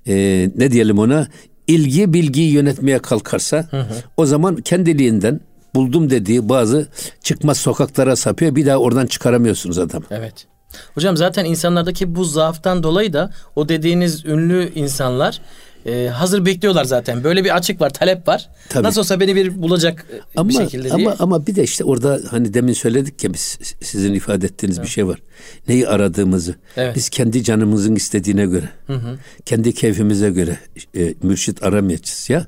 e, 0.08 0.50
ne 0.56 0.70
diyelim 0.70 0.98
ona 0.98 1.26
ilgi 1.66 2.12
bilgiyi 2.12 2.52
yönetmeye 2.52 2.98
kalkarsa 2.98 3.66
hı 3.70 3.80
hı. 3.80 3.94
o 4.16 4.26
zaman 4.26 4.56
kendiliğinden 4.56 5.40
buldum 5.74 6.10
dediği 6.10 6.48
bazı 6.48 6.88
çıkmaz 7.22 7.58
sokaklara 7.58 8.16
sapıyor 8.16 8.54
bir 8.54 8.66
daha 8.66 8.76
oradan 8.76 9.06
çıkaramıyorsunuz 9.06 9.78
adam. 9.78 10.02
Evet. 10.10 10.46
Hocam 10.94 11.16
zaten 11.16 11.44
insanlardaki 11.44 12.14
bu 12.14 12.24
zaaftan 12.24 12.82
dolayı 12.82 13.12
da 13.12 13.32
o 13.56 13.68
dediğiniz 13.68 14.24
ünlü 14.24 14.72
insanlar 14.74 15.40
e, 15.86 16.08
hazır 16.08 16.44
bekliyorlar 16.44 16.84
zaten. 16.84 17.24
Böyle 17.24 17.44
bir 17.44 17.56
açık 17.56 17.80
var, 17.80 17.90
talep 17.90 18.28
var. 18.28 18.48
Tabii. 18.68 18.82
Nasıl 18.84 19.00
olsa 19.00 19.20
beni 19.20 19.36
bir 19.36 19.62
bulacak 19.62 20.06
e, 20.12 20.20
ama, 20.36 20.48
bir 20.48 20.54
şekilde 20.54 20.84
diye. 20.84 21.08
Ama 21.08 21.16
ama 21.18 21.46
bir 21.46 21.56
de 21.56 21.62
işte 21.62 21.84
orada 21.84 22.20
hani 22.30 22.54
demin 22.54 22.72
söyledik 22.72 23.24
ya 23.24 23.34
biz 23.34 23.58
sizin 23.82 24.14
ifade 24.14 24.46
ettiğiniz 24.46 24.78
evet. 24.78 24.86
bir 24.86 24.92
şey 24.92 25.06
var. 25.06 25.22
Neyi 25.68 25.88
aradığımızı. 25.88 26.54
Evet. 26.76 26.96
Biz 26.96 27.08
kendi 27.08 27.44
canımızın 27.44 27.96
istediğine 27.96 28.46
göre, 28.46 28.68
hı 28.86 28.94
hı. 28.94 29.18
kendi 29.44 29.74
keyfimize 29.74 30.30
göre 30.30 30.58
e, 30.96 31.14
mürşit 31.22 31.62
aramayacağız 31.62 32.30
ya. 32.30 32.46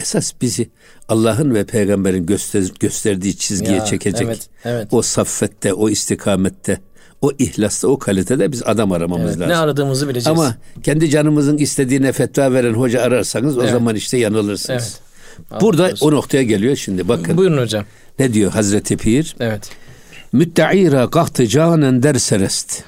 Esas 0.00 0.32
bizi 0.40 0.70
Allah'ın 1.08 1.54
ve 1.54 1.64
peygamberin 1.64 2.26
göster, 2.26 2.64
gösterdiği 2.80 3.36
çizgiye 3.36 3.76
ya, 3.76 3.84
çekecek. 3.84 4.26
Evet, 4.26 4.48
evet. 4.64 4.88
O 4.90 5.02
saffette, 5.02 5.74
o 5.74 5.88
istikamette 5.88 6.80
o 7.22 7.32
ihlasta, 7.38 7.88
o 7.88 7.98
kalitede 7.98 8.52
biz 8.52 8.62
adam 8.62 8.92
aramamız 8.92 9.30
evet, 9.30 9.38
lazım. 9.38 9.48
Ne 9.48 9.56
aradığımızı 9.56 10.08
bileceğiz. 10.08 10.38
Ama 10.38 10.54
kendi 10.82 11.10
canımızın 11.10 11.56
istediğine 11.56 12.12
fetva 12.12 12.52
veren 12.52 12.74
hoca 12.74 13.02
ararsanız 13.02 13.58
evet. 13.58 13.68
o 13.68 13.72
zaman 13.72 13.96
işte 13.96 14.18
yanılırsınız. 14.18 15.00
Evet. 15.50 15.60
Burada 15.60 15.92
o 16.00 16.12
noktaya 16.12 16.42
geliyor 16.42 16.76
şimdi 16.76 17.08
bakın. 17.08 17.36
Buyurun 17.36 17.58
hocam. 17.58 17.84
Ne 18.18 18.34
diyor 18.34 18.52
Hazreti 18.52 18.96
Pir? 18.96 19.36
Evet. 19.40 19.70
Mütte'ira 20.32 21.10
kahtı 21.10 21.46
canen 21.46 22.02
der 22.02 22.14
serest. 22.14 22.82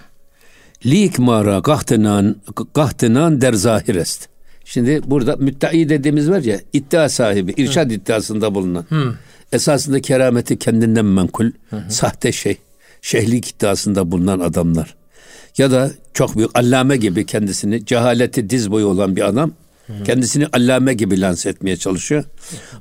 Lik 0.86 1.18
mara 1.18 1.62
kahtınan, 1.62 2.36
kahtınan 2.74 3.40
der 3.40 3.52
zahirest. 3.52 4.28
Şimdi 4.64 5.00
burada 5.06 5.36
müttei 5.36 5.88
dediğimiz 5.88 6.30
var 6.30 6.40
ya 6.40 6.60
iddia 6.72 7.08
sahibi, 7.08 7.52
irşad 7.56 7.90
Hı. 7.90 7.94
iddiasında 7.94 8.54
bulunan. 8.54 8.86
Hı. 8.88 9.14
Esasında 9.52 10.00
kerameti 10.00 10.58
kendinden 10.58 11.04
menkul, 11.04 11.50
hı. 11.70 11.82
sahte 11.88 12.32
şey 12.32 12.58
şehlik 13.02 13.48
iddiasında 13.48 14.10
bulunan 14.10 14.40
adamlar. 14.40 14.94
Ya 15.58 15.70
da 15.70 15.90
çok 16.14 16.36
büyük 16.36 16.50
allame 16.58 16.96
gibi 16.96 17.26
kendisini 17.26 17.86
cehaleti 17.86 18.50
diz 18.50 18.70
boyu 18.70 18.86
olan 18.86 19.16
bir 19.16 19.28
adam 19.28 19.52
Hı. 19.86 20.04
kendisini 20.04 20.46
allame 20.52 20.94
gibi 20.94 21.20
lanse 21.20 21.48
etmeye 21.48 21.76
çalışıyor. 21.76 22.24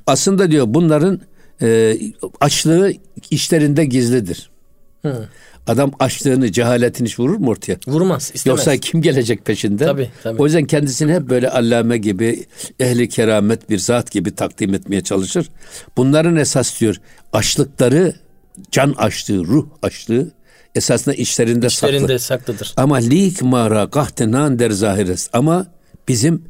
Aslında 0.06 0.50
diyor 0.50 0.64
bunların 0.68 1.20
e, 1.62 1.98
açlığı 2.40 2.92
işlerinde 3.30 3.84
gizlidir. 3.84 4.50
Hı. 5.02 5.28
Adam 5.66 5.92
açlığını, 5.98 6.52
cehaletini 6.52 7.08
hiç 7.08 7.18
vurur 7.18 7.36
mu 7.36 7.50
ortaya? 7.50 7.76
Vurmaz, 7.86 8.30
istemez. 8.34 8.46
Yoksa 8.58 8.76
kim 8.76 9.02
gelecek 9.02 9.44
peşinde? 9.44 9.86
Tabii, 9.86 10.10
tabii. 10.22 10.42
O 10.42 10.44
yüzden 10.44 10.64
kendisini 10.64 11.14
hep 11.14 11.22
böyle 11.22 11.50
allame 11.50 11.98
gibi, 11.98 12.46
ehli 12.80 13.08
keramet 13.08 13.70
bir 13.70 13.78
zat 13.78 14.10
gibi 14.10 14.34
takdim 14.34 14.74
etmeye 14.74 15.00
çalışır. 15.00 15.48
Bunların 15.96 16.36
esas 16.36 16.80
diyor 16.80 16.96
açlıkları 17.32 18.14
can 18.70 18.94
açlığı, 18.98 19.44
ruh 19.46 19.66
açlığı 19.82 20.32
esasında 20.74 21.14
içlerinde, 21.14 21.66
içlerinde 21.66 22.18
saklı. 22.18 22.18
saklıdır. 22.18 22.74
Ama 22.76 22.96
lik 22.96 23.42
mara 23.42 23.90
kahtenan 23.90 24.58
der 24.58 24.70
zahires. 24.70 25.28
Ama 25.32 25.66
bizim 26.08 26.44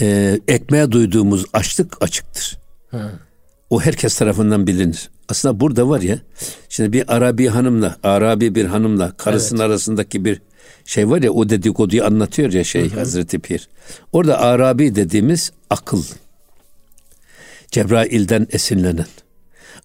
e, 0.00 0.40
ekmeğe 0.48 0.92
duyduğumuz 0.92 1.44
açlık 1.52 2.02
açıktır. 2.02 2.58
Hı. 2.90 3.10
O 3.70 3.80
herkes 3.80 4.18
tarafından 4.18 4.66
bilinir. 4.66 5.10
Aslında 5.28 5.60
burada 5.60 5.88
var 5.88 6.00
ya, 6.00 6.18
şimdi 6.68 6.92
bir 6.92 7.14
Arabi 7.16 7.48
hanımla, 7.48 7.96
Arabi 8.02 8.54
bir 8.54 8.64
hanımla 8.64 9.12
karısının 9.16 9.60
evet. 9.60 9.70
arasındaki 9.70 10.24
bir 10.24 10.42
şey 10.84 11.10
var 11.10 11.22
ya, 11.22 11.32
o 11.32 11.48
dedikoduyu 11.48 12.04
anlatıyor 12.04 12.52
ya 12.52 12.64
şey 12.64 12.90
hı 12.90 12.94
hı. 12.94 12.98
Hazreti 12.98 13.38
Pir. 13.38 13.68
Orada 14.12 14.40
Arabi 14.40 14.94
dediğimiz 14.94 15.52
akıl. 15.70 16.02
Cebrail'den 17.70 18.46
esinlenen. 18.50 19.06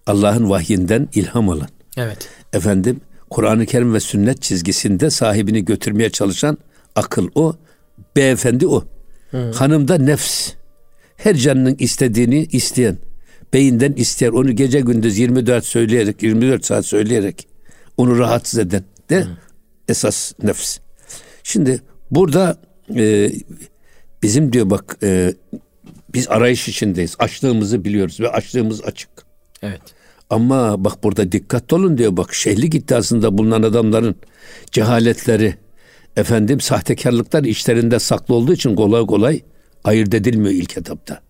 Allah'ın 0.08 0.50
vahyinden 0.50 1.08
ilham 1.14 1.48
alan. 1.48 1.68
Evet. 1.96 2.28
Efendim 2.52 3.00
Kur'an-ı 3.30 3.66
Kerim 3.66 3.94
ve 3.94 4.00
sünnet 4.00 4.42
çizgisinde 4.42 5.10
sahibini 5.10 5.64
götürmeye 5.64 6.10
çalışan 6.10 6.58
akıl 6.94 7.28
o. 7.34 7.56
Beyefendi 8.16 8.66
o. 8.66 8.84
Hı. 9.30 9.50
Hanım 9.50 9.88
da 9.88 9.98
nefs. 9.98 10.52
Her 11.16 11.36
canının 11.36 11.76
istediğini 11.78 12.44
isteyen. 12.52 12.98
Beyinden 13.52 13.92
ister. 13.92 14.28
Onu 14.28 14.52
gece 14.52 14.80
gündüz 14.80 15.18
24 15.18 15.64
söyleyerek, 15.64 16.22
24 16.22 16.66
saat 16.66 16.86
söyleyerek 16.86 17.48
onu 17.96 18.18
rahatsız 18.18 18.58
eden 18.58 18.84
de 19.10 19.20
Hı. 19.20 19.28
esas 19.88 20.32
nefs. 20.42 20.78
Şimdi 21.42 21.80
burada 22.10 22.56
e, 22.96 23.32
bizim 24.22 24.52
diyor 24.52 24.70
bak 24.70 24.96
e, 25.02 25.34
biz 26.14 26.28
arayış 26.28 26.68
içindeyiz. 26.68 27.16
Açlığımızı 27.18 27.84
biliyoruz 27.84 28.20
ve 28.20 28.28
açlığımız 28.28 28.84
açık. 28.84 29.10
Evet. 29.62 29.97
Ama 30.30 30.84
bak 30.84 31.04
burada 31.04 31.32
dikkat 31.32 31.72
olun 31.72 31.98
diyor 31.98 32.16
bak 32.16 32.34
şehlik 32.34 32.74
iddiasında 32.74 33.38
bulunan 33.38 33.62
adamların 33.62 34.16
cehaletleri 34.72 35.54
efendim 36.16 36.60
sahtekarlıklar 36.60 37.44
içlerinde 37.44 37.98
saklı 37.98 38.34
olduğu 38.34 38.52
için 38.52 38.76
kolay 38.76 39.06
kolay 39.06 39.42
ayırt 39.84 40.14
edilmiyor 40.14 40.54
ilk 40.54 40.76
etapta. 40.76 41.20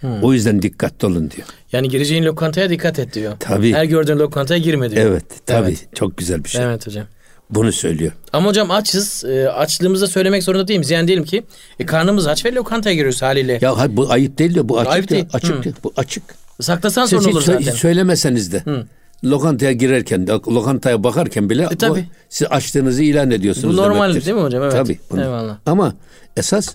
Hmm. 0.00 0.22
O 0.22 0.32
yüzden 0.32 0.62
dikkatli 0.62 1.06
olun 1.06 1.30
diyor. 1.30 1.46
Yani 1.72 1.88
gireceğin 1.88 2.24
lokantaya 2.24 2.70
dikkat 2.70 2.98
et 2.98 3.14
diyor. 3.14 3.36
Tabii. 3.40 3.72
Her 3.72 3.84
gördüğün 3.84 4.18
lokantaya 4.18 4.60
girme 4.60 4.90
diyor. 4.90 5.06
Evet 5.06 5.24
tabii 5.46 5.68
evet. 5.68 5.88
çok 5.94 6.16
güzel 6.16 6.44
bir 6.44 6.48
şey. 6.48 6.64
Evet 6.64 6.86
hocam. 6.86 7.06
Bunu 7.50 7.72
söylüyor. 7.72 8.12
Ama 8.32 8.48
hocam 8.48 8.70
açız. 8.70 9.24
E, 9.24 9.48
açlığımızı 9.48 10.06
söylemek 10.08 10.42
zorunda 10.42 10.68
değiliz. 10.68 10.90
Yani 10.90 11.06
diyelim 11.06 11.24
ki 11.24 11.44
e, 11.78 11.86
karnımız 11.86 12.26
aç 12.26 12.44
ve 12.44 12.54
lokantaya 12.54 12.94
giriyoruz 12.94 13.22
haliyle. 13.22 13.58
Ya 13.62 13.96
bu 13.96 14.12
ayıp 14.12 14.38
değil 14.38 14.54
de 14.54 14.68
bu 14.68 14.78
açık. 14.78 14.92
Ayıp 14.92 15.08
değil. 15.10 15.24
Açık 15.32 15.54
hmm. 15.54 15.64
değil. 15.64 15.76
Bu 15.84 15.92
açık. 15.96 16.22
Saklasan 16.62 17.06
sorun 17.06 17.30
olur 17.30 17.42
zaten. 17.42 17.72
Hiç 17.72 17.78
söylemeseniz 17.78 18.52
de. 18.52 18.60
Hı. 18.64 18.86
Lokantaya 19.24 19.72
girerken, 19.72 20.26
lokantaya 20.28 21.04
bakarken 21.04 21.50
bile 21.50 21.62
e, 21.70 21.76
tabii. 21.76 22.00
Bu, 22.00 22.04
siz 22.28 22.46
açtığınızı 22.50 23.02
ilan 23.02 23.30
ediyorsunuz. 23.30 23.78
Bu 23.78 23.82
normal 23.82 24.08
demektir. 24.08 24.26
değil 24.26 24.36
mi 24.36 24.42
hocam? 24.42 24.62
Evet. 24.62 24.72
Tabii. 24.72 24.98
Bunu. 25.10 25.22
Eyvallah. 25.22 25.58
Ama 25.66 25.94
esas 26.36 26.74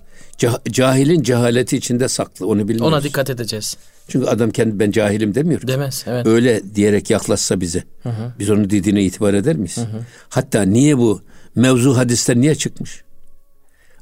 cahilin 0.72 1.24
cehaleti 1.24 1.78
içinde 1.78 2.08
saklı. 2.08 2.48
Onu 2.48 2.68
bilmiyoruz. 2.68 2.94
Ona 2.94 3.04
dikkat 3.04 3.30
edeceğiz. 3.30 3.78
Çünkü 4.08 4.28
adam 4.28 4.52
kendi 4.52 4.80
ben 4.80 4.92
cahilim 4.92 5.36
demiyor. 5.36 5.68
Demez. 5.68 6.04
Evet. 6.08 6.28
Öyle 6.28 6.76
diyerek 6.76 7.10
yaklaşsa 7.10 7.62
bize. 7.62 7.84
Hı 8.04 8.10
hı. 8.10 8.32
Biz 8.40 8.50
onun 8.50 8.70
dediğine 8.70 9.04
itibar 9.04 9.34
eder 9.34 9.56
miyiz? 9.56 9.78
Hı 9.78 9.82
hı. 9.82 10.02
Hatta 10.30 10.62
niye 10.62 10.98
bu 10.98 11.22
mevzu 11.56 11.98
hadiste 11.98 12.42
niye 12.42 12.56
çıkmış? 12.56 13.04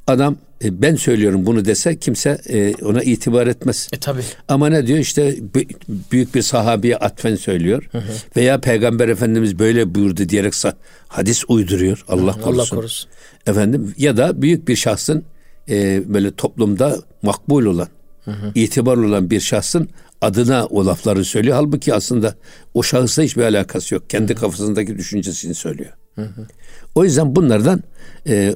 Adam 0.08 0.38
e, 0.64 0.82
ben 0.82 0.96
söylüyorum 0.96 1.46
bunu 1.46 1.66
dese 1.66 2.00
kimse 2.00 2.38
e, 2.50 2.76
ona 2.76 3.04
itibar 3.04 3.48
etmez. 3.48 3.90
E 3.94 3.98
tabi. 3.98 4.22
Ama 4.48 4.70
ne 4.70 4.88
diyor 4.88 5.00
işte 5.00 5.36
büyük 6.12 6.36
bir 6.36 6.42
sahabiye 6.42 6.98
atfen 6.98 7.36
söylüyor. 7.36 7.90
Hı 7.92 7.98
hı. 7.98 8.12
Veya 8.36 8.62
peygamber 8.62 9.10
efendimiz 9.10 9.60
böyle 9.60 9.96
buyurdu 9.96 10.30
diyerek 10.30 10.54
hadis 11.08 11.44
uyduruyor. 11.48 12.06
Allah 12.08 12.38
hı, 12.38 12.42
korusun. 12.42 12.60
Allah 12.60 12.82
korusun. 12.82 13.10
Efendim 13.48 13.94
ya 13.98 14.18
da 14.18 14.42
büyük 14.42 14.68
bir 14.68 14.76
şahsın 14.76 15.24
e, 15.70 16.04
böyle 16.14 16.32
toplumda 16.32 16.98
makbul 17.22 17.66
olan, 17.66 17.88
hı 18.26 18.32
hı. 18.32 18.52
itibar 18.56 18.98
olan 18.98 19.30
bir 19.30 19.40
şahsın 19.40 19.90
adına 20.22 20.66
o 20.66 20.86
lafları 20.86 21.26
söylüyor. 21.26 21.56
Halbuki 21.56 21.94
aslında 21.94 22.36
o 22.74 22.84
şahısla 22.84 23.24
hiçbir 23.24 23.44
alakası 23.44 23.94
yok. 23.94 24.10
Kendi 24.10 24.34
hı 24.34 24.38
hı. 24.38 24.42
kafasındaki 24.42 24.98
düşüncesini 24.98 25.54
söylüyor. 25.54 25.92
Hı 26.16 26.22
hı. 26.22 26.48
O 26.96 27.04
yüzden 27.04 27.36
bunlardan 27.36 27.84
e, 28.28 28.56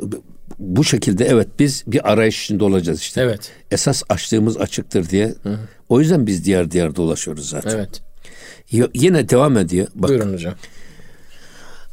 bu 0.60 0.84
şekilde 0.84 1.26
evet 1.26 1.48
biz 1.60 1.84
bir 1.88 2.12
arayış 2.12 2.44
içinde 2.44 2.64
olacağız 2.64 3.00
işte. 3.00 3.22
Evet. 3.22 3.52
Esas 3.72 4.04
açtığımız 4.10 4.58
açıktır 4.58 5.10
diye. 5.10 5.34
Hı 5.44 5.50
hı. 5.50 5.60
O 5.90 6.00
yüzden 6.00 6.28
biz 6.28 6.46
diğer 6.46 6.72
diğer 6.72 6.96
dolaşıyoruz 6.96 7.50
zaten. 7.50 7.70
Evet. 7.76 8.02
Y- 8.72 8.90
yine 8.94 9.30
devam 9.30 9.58
ediyor. 9.58 9.88
Bak. 9.96 10.10
Buyurun 10.10 10.34
hocam. 10.34 10.54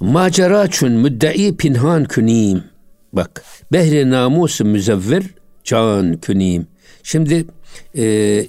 Maceraçun 0.00 0.92
müddei 0.92 1.56
pinhan 1.56 2.04
künim. 2.04 2.64
Bak. 3.12 3.42
Behri 3.72 4.10
namusu 4.10 4.64
müzevver 4.64 5.22
can 5.64 6.16
künim. 6.16 6.66
Şimdi 7.02 7.44
e, 7.96 8.46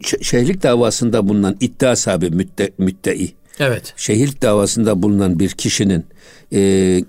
şehirlik 0.00 0.62
davasında 0.62 1.28
bulunan 1.28 1.56
iddia 1.60 1.96
sahibi 1.96 2.30
mütte, 2.30 2.70
müttei. 2.78 3.34
Evet. 3.58 3.94
Şehirlik 3.96 4.42
davasında 4.42 5.02
bulunan 5.02 5.38
bir 5.38 5.50
kişinin 5.50 6.06
e, 6.52 7.00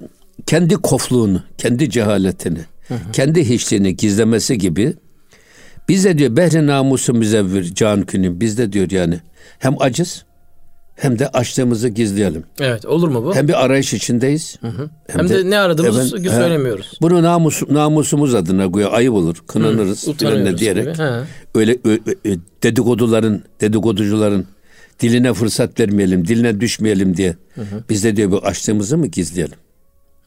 kendi 0.45 0.75
kofluğunu, 0.75 1.43
kendi 1.57 1.89
cehaletini, 1.89 2.59
hı 2.87 2.93
hı. 2.93 3.11
kendi 3.13 3.49
hiçliğini 3.49 3.95
gizlemesi 3.95 4.57
gibi 4.57 4.93
bize 5.89 6.17
diyor 6.17 6.37
behri 6.37 6.67
namusu 6.67 7.13
müzevvir 7.13 7.75
can 7.75 8.05
künim 8.05 8.39
bizde 8.39 8.73
diyor 8.73 8.91
yani 8.91 9.19
hem 9.59 9.75
acız 9.79 10.25
hem 10.97 11.19
de 11.19 11.27
açlığımızı 11.27 11.89
gizleyelim. 11.89 12.43
Evet 12.59 12.85
olur 12.85 13.07
mu 13.07 13.25
bu? 13.25 13.35
Hem 13.35 13.47
bir 13.47 13.65
arayış 13.65 13.93
içindeyiz. 13.93 14.57
Hı 14.61 14.67
hı. 14.67 14.89
Hem, 15.07 15.19
hem 15.19 15.29
de, 15.29 15.45
de 15.45 15.49
ne 15.49 15.57
aradığımızı 15.57 16.17
evet, 16.17 16.31
söylemiyoruz. 16.31 16.85
He, 16.85 16.97
bunu 17.01 17.23
namus, 17.23 17.69
namusumuz 17.69 18.35
adına 18.35 18.71
koyuyor 18.71 18.93
ayıp 18.93 19.13
olur 19.13 19.43
kınanırız 19.47 20.07
hı, 20.07 20.57
diyerek. 20.57 20.87
Öyle 21.55 21.77
ö, 21.85 21.97
ö, 22.25 22.35
dedikoduların 22.63 23.43
dedikoducuların 23.61 24.45
diline 24.99 25.33
fırsat 25.33 25.79
vermeyelim 25.79 26.27
diline 26.27 26.59
düşmeyelim 26.59 27.17
diye. 27.17 27.35
Hı 27.55 27.61
hı. 27.61 27.83
Biz 27.89 28.03
de 28.03 28.15
diyor 28.15 28.31
bu 28.31 28.37
açlığımızı 28.37 28.97
mı 28.97 29.07
gizleyelim? 29.07 29.57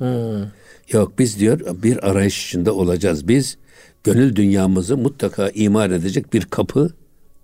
Hmm. 0.00 0.46
Yok 0.92 1.18
biz 1.18 1.38
diyor 1.40 1.60
bir 1.82 2.08
arayış 2.08 2.46
içinde 2.46 2.70
olacağız. 2.70 3.28
Biz 3.28 3.56
gönül 4.04 4.36
dünyamızı 4.36 4.96
mutlaka 4.96 5.50
imar 5.54 5.90
edecek 5.90 6.32
bir 6.32 6.44
kapı 6.44 6.90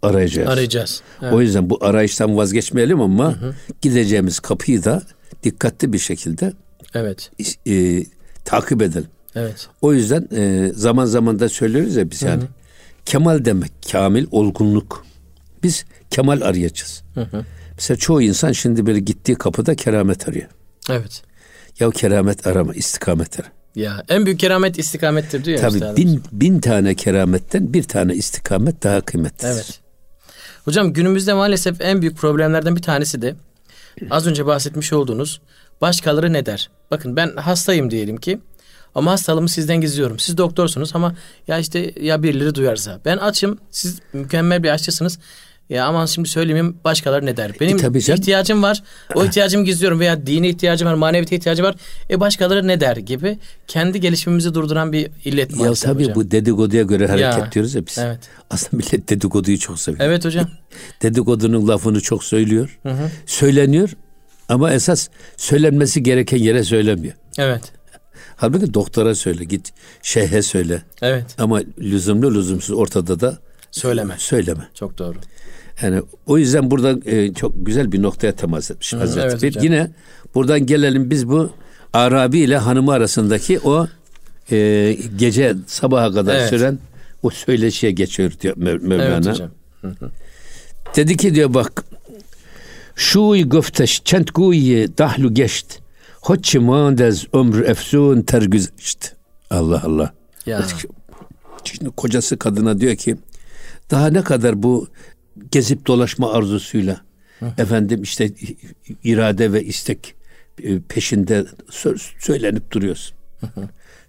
arayacağız. 0.02 0.48
Arayacağız. 0.48 1.02
Evet. 1.22 1.32
O 1.32 1.40
yüzden 1.40 1.70
bu 1.70 1.78
arayıştan 1.80 2.36
vazgeçmeyelim 2.36 3.00
ama 3.00 3.32
hı 3.32 3.46
hı. 3.46 3.54
gideceğimiz 3.82 4.40
kapıyı 4.40 4.84
da 4.84 5.02
dikkatli 5.42 5.92
bir 5.92 5.98
şekilde 5.98 6.52
evet 6.94 7.30
e, 7.66 8.04
takip 8.44 8.82
edelim. 8.82 9.08
Evet. 9.34 9.68
O 9.82 9.92
yüzden 9.92 10.28
e, 10.36 10.72
zaman 10.74 11.04
zaman 11.04 11.38
da 11.38 11.48
söylüyoruz 11.48 11.96
ya 11.96 12.10
biz 12.10 12.22
yani. 12.22 12.42
Hı-hı. 12.42 12.48
Kemal 13.04 13.44
demek, 13.44 13.72
kamil, 13.92 14.26
olgunluk. 14.30 15.06
Biz 15.62 15.84
kemal 16.10 16.40
arayacağız. 16.40 17.02
Hı 17.14 17.20
hı. 17.20 17.44
Mesela 17.74 17.96
çoğu 17.96 18.22
insan 18.22 18.52
şimdi 18.52 18.86
böyle 18.86 19.00
gittiği 19.00 19.34
kapıda 19.34 19.74
keramet 19.74 20.28
arıyor. 20.28 20.48
Evet. 20.90 21.22
Ya 21.80 21.90
keramet 21.90 22.46
arama, 22.46 22.74
istikamet 22.74 23.40
ara. 23.40 23.48
Ya 23.74 24.02
en 24.08 24.26
büyük 24.26 24.40
keramet 24.40 24.78
istikamettir 24.78 25.44
diyor 25.44 25.60
Tabii 25.60 25.78
ya 25.80 25.96
bin, 25.96 26.22
bin 26.32 26.60
tane 26.60 26.94
kerametten 26.94 27.72
bir 27.72 27.82
tane 27.82 28.14
istikamet 28.14 28.82
daha 28.82 29.00
kıymetlidir. 29.00 29.52
Evet. 29.52 29.80
Hocam 30.64 30.92
günümüzde 30.92 31.34
maalesef 31.34 31.80
en 31.80 32.00
büyük 32.00 32.16
problemlerden 32.16 32.76
bir 32.76 32.82
tanesi 32.82 33.22
de 33.22 33.34
az 34.10 34.26
önce 34.26 34.46
bahsetmiş 34.46 34.92
olduğunuz 34.92 35.40
başkaları 35.80 36.32
ne 36.32 36.46
der? 36.46 36.70
Bakın 36.90 37.16
ben 37.16 37.36
hastayım 37.36 37.90
diyelim 37.90 38.16
ki 38.16 38.38
ama 38.94 39.12
hastalığımı 39.12 39.48
sizden 39.48 39.80
gizliyorum. 39.80 40.18
Siz 40.18 40.38
doktorsunuz 40.38 40.90
ama 40.94 41.14
ya 41.48 41.58
işte 41.58 41.92
ya 42.00 42.22
birileri 42.22 42.54
duyarsa. 42.54 43.00
Ben 43.04 43.16
açım, 43.16 43.58
siz 43.70 43.98
mükemmel 44.12 44.62
bir 44.62 44.68
aşçısınız. 44.68 45.18
Ya 45.70 45.86
aman 45.86 46.06
şimdi 46.06 46.28
söylemeyeyim 46.28 46.76
başkaları 46.84 47.26
ne 47.26 47.36
der? 47.36 47.52
Benim 47.60 47.76
e, 47.76 47.80
tabii 47.80 47.98
ihtiyacım 47.98 48.62
var. 48.62 48.82
O 49.14 49.24
ihtiyacımı 49.24 49.64
gizliyorum 49.64 50.00
veya 50.00 50.26
dini 50.26 50.48
ihtiyacım 50.48 50.88
var, 50.88 50.94
maneviyete 50.94 51.36
ihtiyacı 51.36 51.62
var. 51.62 51.74
E 52.10 52.20
başkaları 52.20 52.66
ne 52.66 52.80
der 52.80 52.96
gibi 52.96 53.38
kendi 53.66 54.00
gelişimimizi 54.00 54.54
durduran 54.54 54.92
bir 54.92 55.10
illet 55.24 55.60
Ya 55.60 55.72
tabii 55.72 56.02
hocam. 56.02 56.14
bu 56.14 56.30
dedikoduya 56.30 56.82
göre 56.82 57.06
hareket 57.06 57.38
ya, 57.38 57.52
diyoruz 57.52 57.74
ya 57.74 57.86
biz. 57.86 57.98
Evet. 57.98 58.18
Aslında 58.50 58.76
millet 58.76 59.08
dedikoduyu 59.08 59.58
çok 59.58 59.80
seviyor. 59.80 60.04
Evet 60.04 60.24
hocam. 60.24 60.48
Dedikodunun 61.02 61.68
lafını 61.68 62.00
çok 62.00 62.24
söylüyor. 62.24 62.78
Hı 62.82 62.88
hı. 62.88 63.10
Söyleniyor 63.26 63.90
ama 64.48 64.72
esas 64.72 65.08
söylenmesi 65.36 66.02
gereken 66.02 66.38
yere 66.38 66.64
söylemiyor. 66.64 67.14
Evet. 67.38 67.62
Halbuki 68.36 68.74
doktora 68.74 69.14
söyle, 69.14 69.44
git 69.44 69.72
şeyhe 70.02 70.42
söyle. 70.42 70.82
Evet. 71.02 71.24
Ama 71.38 71.60
lüzumlu 71.78 72.34
lüzumsuz 72.34 72.76
ortada 72.76 73.20
da 73.20 73.38
söyleme. 73.70 74.14
Söyleme. 74.18 74.68
Çok 74.74 74.98
doğru. 74.98 75.16
Yani 75.82 76.02
o 76.26 76.38
yüzden 76.38 76.70
burada 76.70 77.10
e, 77.10 77.34
çok 77.34 77.66
güzel 77.66 77.92
bir 77.92 78.02
noktaya 78.02 78.32
temas 78.32 78.70
etmiş 78.70 78.92
Hı, 78.92 78.96
Hazreti 78.96 79.26
evet, 79.26 79.40
Pir. 79.54 79.62
Yine 79.62 79.90
buradan 80.34 80.66
gelelim 80.66 81.10
biz 81.10 81.28
bu 81.28 81.50
Arabi 81.92 82.38
ile 82.38 82.56
hanımı 82.56 82.92
arasındaki 82.92 83.60
o 83.60 83.86
e, 84.50 84.96
gece 85.16 85.54
sabaha 85.66 86.12
kadar 86.12 86.36
evet. 86.36 86.50
süren 86.50 86.78
o 87.22 87.30
söyleşiye 87.30 87.92
geçiyor 87.92 88.32
diyor 88.40 88.56
Mevlana. 88.56 89.04
Evet 89.04 89.26
hocam. 89.26 89.50
Hı 89.80 89.88
hı. 89.88 90.10
Dedi 90.96 91.16
ki 91.16 91.34
diyor 91.34 91.54
bak 91.54 91.84
şu 92.94 93.36
göfteş 93.44 94.02
çent 94.04 94.34
guyi 94.34 94.98
dahlu 94.98 95.34
geçt. 95.34 95.78
Hoççi 96.20 96.58
mandez 96.58 97.26
ömrü 97.32 97.64
efsun 97.64 98.22
tergüzeşt. 98.22 99.12
Allah 99.50 99.82
Allah. 99.84 100.12
Ya. 100.46 100.62
Şimdi 101.64 101.90
kocası 101.90 102.36
kadına 102.38 102.80
diyor 102.80 102.96
ki 102.96 103.16
daha 103.90 104.06
ne 104.06 104.22
kadar 104.22 104.62
bu 104.62 104.88
gezip 105.52 105.86
dolaşma 105.86 106.32
arzusuyla 106.32 107.00
Hı. 107.40 107.52
efendim 107.58 108.02
işte 108.02 108.30
irade 109.04 109.52
ve 109.52 109.64
istek 109.64 110.14
e, 110.62 110.80
peşinde 110.80 111.46
söylenip 112.18 112.70
duruyorsun. 112.70 113.16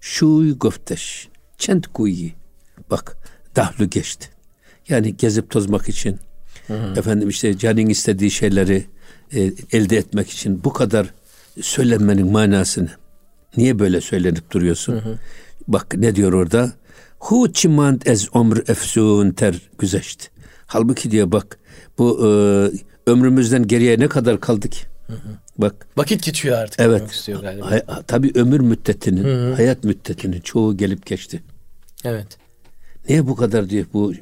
Şu 0.01 0.59
göfteş 0.59 1.27
çent 1.57 1.87
kuyi 1.87 2.33
bak 2.91 3.17
dahlu 3.55 3.89
geçti. 3.89 4.29
Yani 4.89 5.17
gezip 5.17 5.49
tozmak 5.49 5.89
için 5.89 6.19
hı 6.67 6.93
efendim 6.97 7.29
işte 7.29 7.57
canın 7.57 7.87
istediği 7.87 8.31
şeyleri 8.31 8.85
e, 9.33 9.51
elde 9.71 9.97
etmek 9.97 10.29
için 10.29 10.63
bu 10.63 10.73
kadar 10.73 11.13
söylenmenin 11.61 12.31
manasını 12.31 12.89
niye 13.57 13.79
böyle 13.79 14.01
söylenip 14.01 14.51
duruyorsun? 14.51 14.93
Hı. 14.93 15.19
Bak 15.67 15.95
ne 15.97 16.15
diyor 16.15 16.33
orada? 16.33 16.71
Hu 17.19 17.53
çimand 17.53 18.01
ez 18.05 18.27
omr 18.33 18.57
efsun 18.67 19.31
ter 19.31 19.61
güzeşti. 19.77 20.27
Halbuki 20.67 21.11
diyor 21.11 21.31
bak 21.31 21.59
bu 21.97 22.19
e, 22.19 22.29
ömrümüzden 23.11 23.67
geriye 23.67 23.99
ne 23.99 24.07
kadar 24.07 24.39
kaldık? 24.39 24.73
Hı 25.07 25.13
hı. 25.13 25.29
Bak. 25.57 25.87
Vakit 25.97 26.23
geçiyor 26.23 26.57
artık. 26.57 26.79
Evet. 26.79 27.29
Hay, 27.61 27.81
tabii 28.07 28.31
ömür 28.35 28.59
müddetinin, 28.59 29.23
hı 29.23 29.49
hı. 29.49 29.53
hayat 29.53 29.83
müddetinin 29.83 30.41
çoğu 30.41 30.77
gelip 30.77 31.05
geçti. 31.05 31.43
Evet. 32.05 32.27
Niye 33.09 33.27
bu 33.27 33.35
kadar 33.35 33.69
diyor 33.69 33.85
bu 33.93 34.13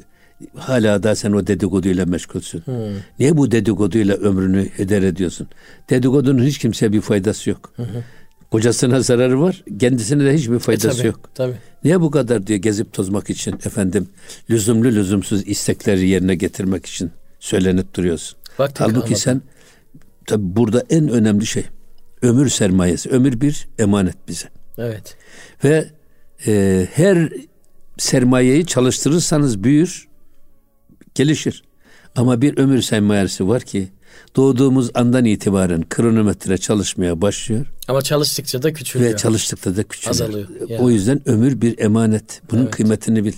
hala 0.55 1.03
da 1.03 1.15
sen 1.15 1.31
o 1.31 1.47
dedikoduyla 1.47 2.05
meşgulsün. 2.05 2.59
Hı. 2.65 2.91
Niye 3.19 3.37
bu 3.37 3.51
dedikoduyla 3.51 4.15
ömrünü 4.15 4.69
heder 4.69 5.01
ediyorsun? 5.01 5.47
Dedikodunun 5.89 6.43
hiç 6.43 6.57
kimseye 6.57 6.93
bir 6.93 7.01
faydası 7.01 7.49
yok. 7.49 7.73
Hı 7.75 7.83
hı. 7.83 8.03
Kocasına 8.55 8.99
zararı 8.99 9.41
var, 9.41 9.63
kendisine 9.79 10.25
de 10.25 10.33
hiçbir 10.33 10.59
faydası 10.59 10.87
e, 10.87 10.91
tabii, 10.97 11.07
yok. 11.07 11.29
Tabii. 11.35 11.55
Niye 11.83 12.01
bu 12.01 12.11
kadar 12.11 12.47
diye 12.47 12.57
gezip 12.57 12.93
tozmak 12.93 13.29
için 13.29 13.53
efendim 13.53 14.07
lüzumlu 14.49 14.87
lüzumsuz 14.87 15.47
istekleri 15.47 16.07
yerine 16.07 16.35
getirmek 16.35 16.85
için 16.85 17.11
söylenip 17.39 17.95
duruyorsun. 17.95 18.37
Vakti 18.59 18.79
Halbuki 18.79 18.99
kalmadı. 18.99 19.19
sen 19.19 19.41
tabi 20.27 20.55
burada 20.55 20.83
en 20.89 21.09
önemli 21.09 21.45
şey 21.45 21.63
ömür 22.21 22.49
sermayesi. 22.49 23.09
Ömür 23.09 23.41
bir 23.41 23.67
emanet 23.79 24.27
bize. 24.27 24.47
Evet. 24.77 25.17
Ve 25.63 25.89
e, 26.47 26.87
her 26.93 27.29
sermayeyi 27.97 28.65
çalıştırırsanız 28.65 29.63
büyür, 29.63 30.07
gelişir. 31.15 31.63
Ama 32.15 32.41
bir 32.41 32.57
ömür 32.57 32.81
sermayesi 32.81 33.47
var 33.47 33.61
ki 33.61 33.87
doğduğumuz 34.35 34.91
andan 34.93 35.25
itibaren 35.25 35.89
kronometre 35.89 36.57
çalışmaya 36.57 37.21
başlıyor. 37.21 37.65
Ama 37.87 38.01
çalıştıkça 38.01 38.63
da 38.63 38.73
küçülüyor. 38.73 39.13
Ve 39.13 39.17
çalıştıkça 39.17 39.75
da 39.75 39.83
küçülüyor. 39.83 40.11
Azalıyor. 40.11 40.47
Yani. 40.69 40.81
O 40.81 40.89
yüzden 40.89 41.29
ömür 41.29 41.61
bir 41.61 41.79
emanet. 41.79 42.41
Bunun 42.51 42.63
evet. 42.63 42.75
kıymetini 42.75 43.25
bil. 43.25 43.33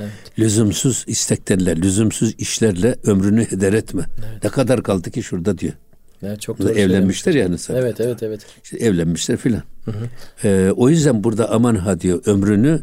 Evet. 0.00 0.12
Lüzumsuz 0.38 1.04
isteklerle, 1.06 1.76
lüzumsuz 1.76 2.34
işlerle 2.38 2.96
ömrünü 3.04 3.44
heder 3.44 3.72
etme. 3.72 4.06
Evet. 4.30 4.44
Ne 4.44 4.50
kadar 4.50 4.82
kaldı 4.82 5.10
ki 5.10 5.22
şurada 5.22 5.58
diyor. 5.58 5.72
Ya 6.22 6.36
çok 6.36 6.58
doğru 6.58 6.70
evlenmişler 6.72 7.34
yani 7.34 7.58
sen. 7.58 7.74
Evet 7.74 8.00
evet 8.00 8.22
evet. 8.22 8.40
İşte 8.64 8.76
evlenmişler 8.76 9.36
filan. 9.36 9.62
Ee, 10.44 10.72
o 10.76 10.88
yüzden 10.88 11.24
burada 11.24 11.50
aman 11.50 11.74
ha 11.74 12.00
diyor 12.00 12.22
ömrünü 12.26 12.82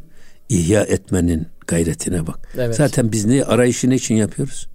ihya 0.50 0.84
etmenin 0.84 1.48
gayretine 1.68 2.28
bak. 2.28 2.40
Evet. 2.58 2.76
Zaten 2.76 3.12
biz 3.12 3.26
ne 3.26 3.44
arayışı 3.44 3.90
ne 3.90 3.96
için 3.96 4.16
yapıyoruz? 4.16 4.68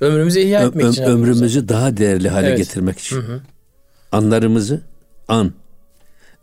Ömrümüzü 0.00 0.40
ihya 0.40 0.62
etmek 0.62 0.84
Ö- 0.84 0.90
için. 0.90 1.02
Ömrümüzü 1.02 1.68
daha 1.68 1.96
değerli 1.96 2.28
hale 2.28 2.46
evet. 2.48 2.58
getirmek 2.58 2.98
için. 2.98 3.16
Hı 3.16 3.20
hı. 3.20 3.40
Anlarımızı 4.12 4.80
an. 5.28 5.52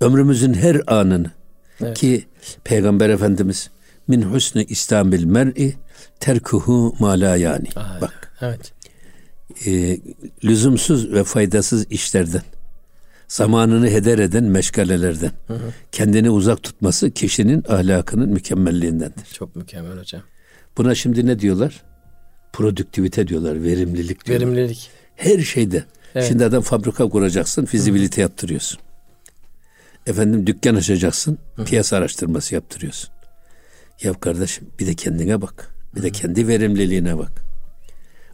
Ömrümüzün 0.02 0.54
her 0.54 0.82
anını 0.88 1.32
evet. 1.82 1.98
ki 1.98 2.26
Peygamber 2.64 3.10
Efendimiz 3.10 3.70
min 4.08 4.22
husni 4.22 4.64
İslamil 4.64 5.24
mer'i 5.24 5.74
terkuhu 6.20 6.96
mala 7.00 7.36
yani. 7.36 7.68
Aha, 7.76 8.02
Bak. 8.02 8.32
Evet. 8.42 8.74
E, 9.66 10.00
lüzumsuz 10.44 11.12
ve 11.12 11.24
faydasız 11.24 11.92
işlerden 11.92 12.42
zamanını 13.28 13.90
heder 13.90 14.20
eden 14.20 14.44
meşgalelerden 14.44 15.32
hı 15.48 15.54
hı. 15.54 15.74
kendini 15.92 16.30
uzak 16.30 16.64
tutması 16.64 17.12
kişinin 17.12 17.64
ahlakının 17.68 18.30
mükemmelliğindendir. 18.30 19.26
Çok 19.34 19.56
mükemmel 19.56 20.00
hocam. 20.00 20.22
Buna 20.78 20.96
şimdi 20.96 21.26
ne 21.26 21.40
diyorlar? 21.40 21.84
Produktivite 22.54 23.28
diyorlar, 23.28 23.64
verimlilik 23.64 24.26
diyorlar. 24.26 24.48
Verimlilik. 24.48 24.90
Her 25.16 25.40
şeyde. 25.40 25.84
Evet. 26.16 26.28
Şimdi 26.28 26.46
adam 26.46 26.64
fabrika 26.64 27.10
kuracaksın, 27.10 27.66
fizibilite 27.66 28.18
Hı. 28.18 28.22
yaptırıyorsun. 28.22 28.80
Efendim 30.08 30.48
dükkan 30.48 30.76
açacaksın, 30.76 31.38
Hı. 31.56 31.64
piyasa 31.66 31.98
araştırması 31.98 32.56
yaptırıyorsun. 32.56 33.10
Ya 34.04 34.14
kardeşim 34.14 34.68
bir 34.80 34.88
de 34.88 34.94
kendine 34.94 35.42
bak. 35.42 35.76
Bir 35.96 36.00
Hı. 36.00 36.04
de 36.04 36.12
kendi 36.12 36.48
verimliliğine 36.48 37.18
bak. 37.18 37.32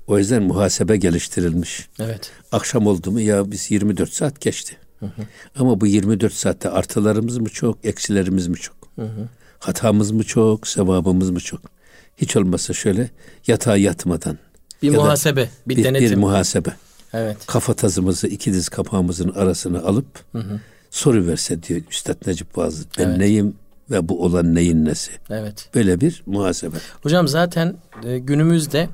O 0.08 0.18
yüzden 0.18 0.44
muhasebe 0.44 0.98
geliştirilmiş. 0.98 1.88
Evet. 2.00 2.32
Akşam 2.52 2.88
oldu 2.88 3.12
mu 3.12 3.22
ya 3.22 3.52
biz 3.52 3.72
24 3.72 4.14
saat 4.14 4.42
geçti. 4.42 4.78
Hı 5.00 5.06
hı. 5.06 5.22
Ama 5.56 5.82
bu 5.82 5.88
24 5.88 6.34
saatte 6.34 6.70
artılarımız 6.70 7.38
mı 7.38 7.50
çok, 7.50 7.86
eksilerimiz 7.86 8.48
mi 8.48 8.58
çok? 8.58 8.76
Hı 8.96 9.06
hı. 9.06 9.30
Hatamız 9.60 10.12
mı 10.12 10.24
çok, 10.24 10.68
sevabımız 10.68 11.30
mı 11.30 11.40
çok? 11.40 11.79
Hiç 12.22 12.36
olmazsa 12.36 12.74
şöyle 12.74 13.10
yatağa 13.48 13.78
yatmadan. 13.78 14.38
Bir 14.82 14.96
muhasebe, 14.96 15.50
bir, 15.68 15.78
bir 15.78 15.84
denetim. 15.84 16.10
Bir 16.10 16.16
muhasebe. 16.16 16.70
Evet. 17.14 17.38
Kafatazımızı 17.48 18.28
iki 18.28 18.54
diz 18.54 18.70
kapağımızın 18.70 19.30
arasına 19.30 19.80
alıp 19.80 20.06
hı 20.32 20.40
hı. 20.40 20.60
soru 20.90 21.28
verse 21.28 21.64
diyor 21.64 21.82
Üstad 21.92 22.28
Necip 22.28 22.54
Fazıl. 22.54 22.86
Ben 23.00 23.04
evet. 23.04 23.18
neyim 23.18 23.56
ve 23.92 24.10
bu 24.10 24.24
olan 24.24 24.56
neyin 24.56 24.86
nesi? 24.86 25.12
Evet. 25.30 25.70
Böyle 25.76 26.02
bir 26.02 26.24
muhasebe. 26.26 26.78
Hocam 27.04 27.28
zaten 27.28 27.76
e, 28.04 28.20
günümüzde 28.20 28.90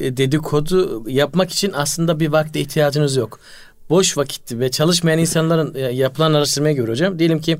e, 0.00 0.16
dedikodu 0.16 1.04
yapmak 1.10 1.50
için 1.50 1.72
aslında 1.74 2.20
bir 2.20 2.28
vakte 2.28 2.60
ihtiyacınız 2.60 3.16
yok. 3.16 3.40
Boş 3.90 4.16
vakit 4.16 4.52
ve 4.52 4.70
çalışmayan 4.70 5.18
insanların 5.18 5.74
e, 5.74 5.80
yapılan 5.80 6.34
araştırmaya 6.34 6.74
göre 6.74 6.90
hocam 6.90 7.18
diyelim 7.18 7.40
ki 7.40 7.58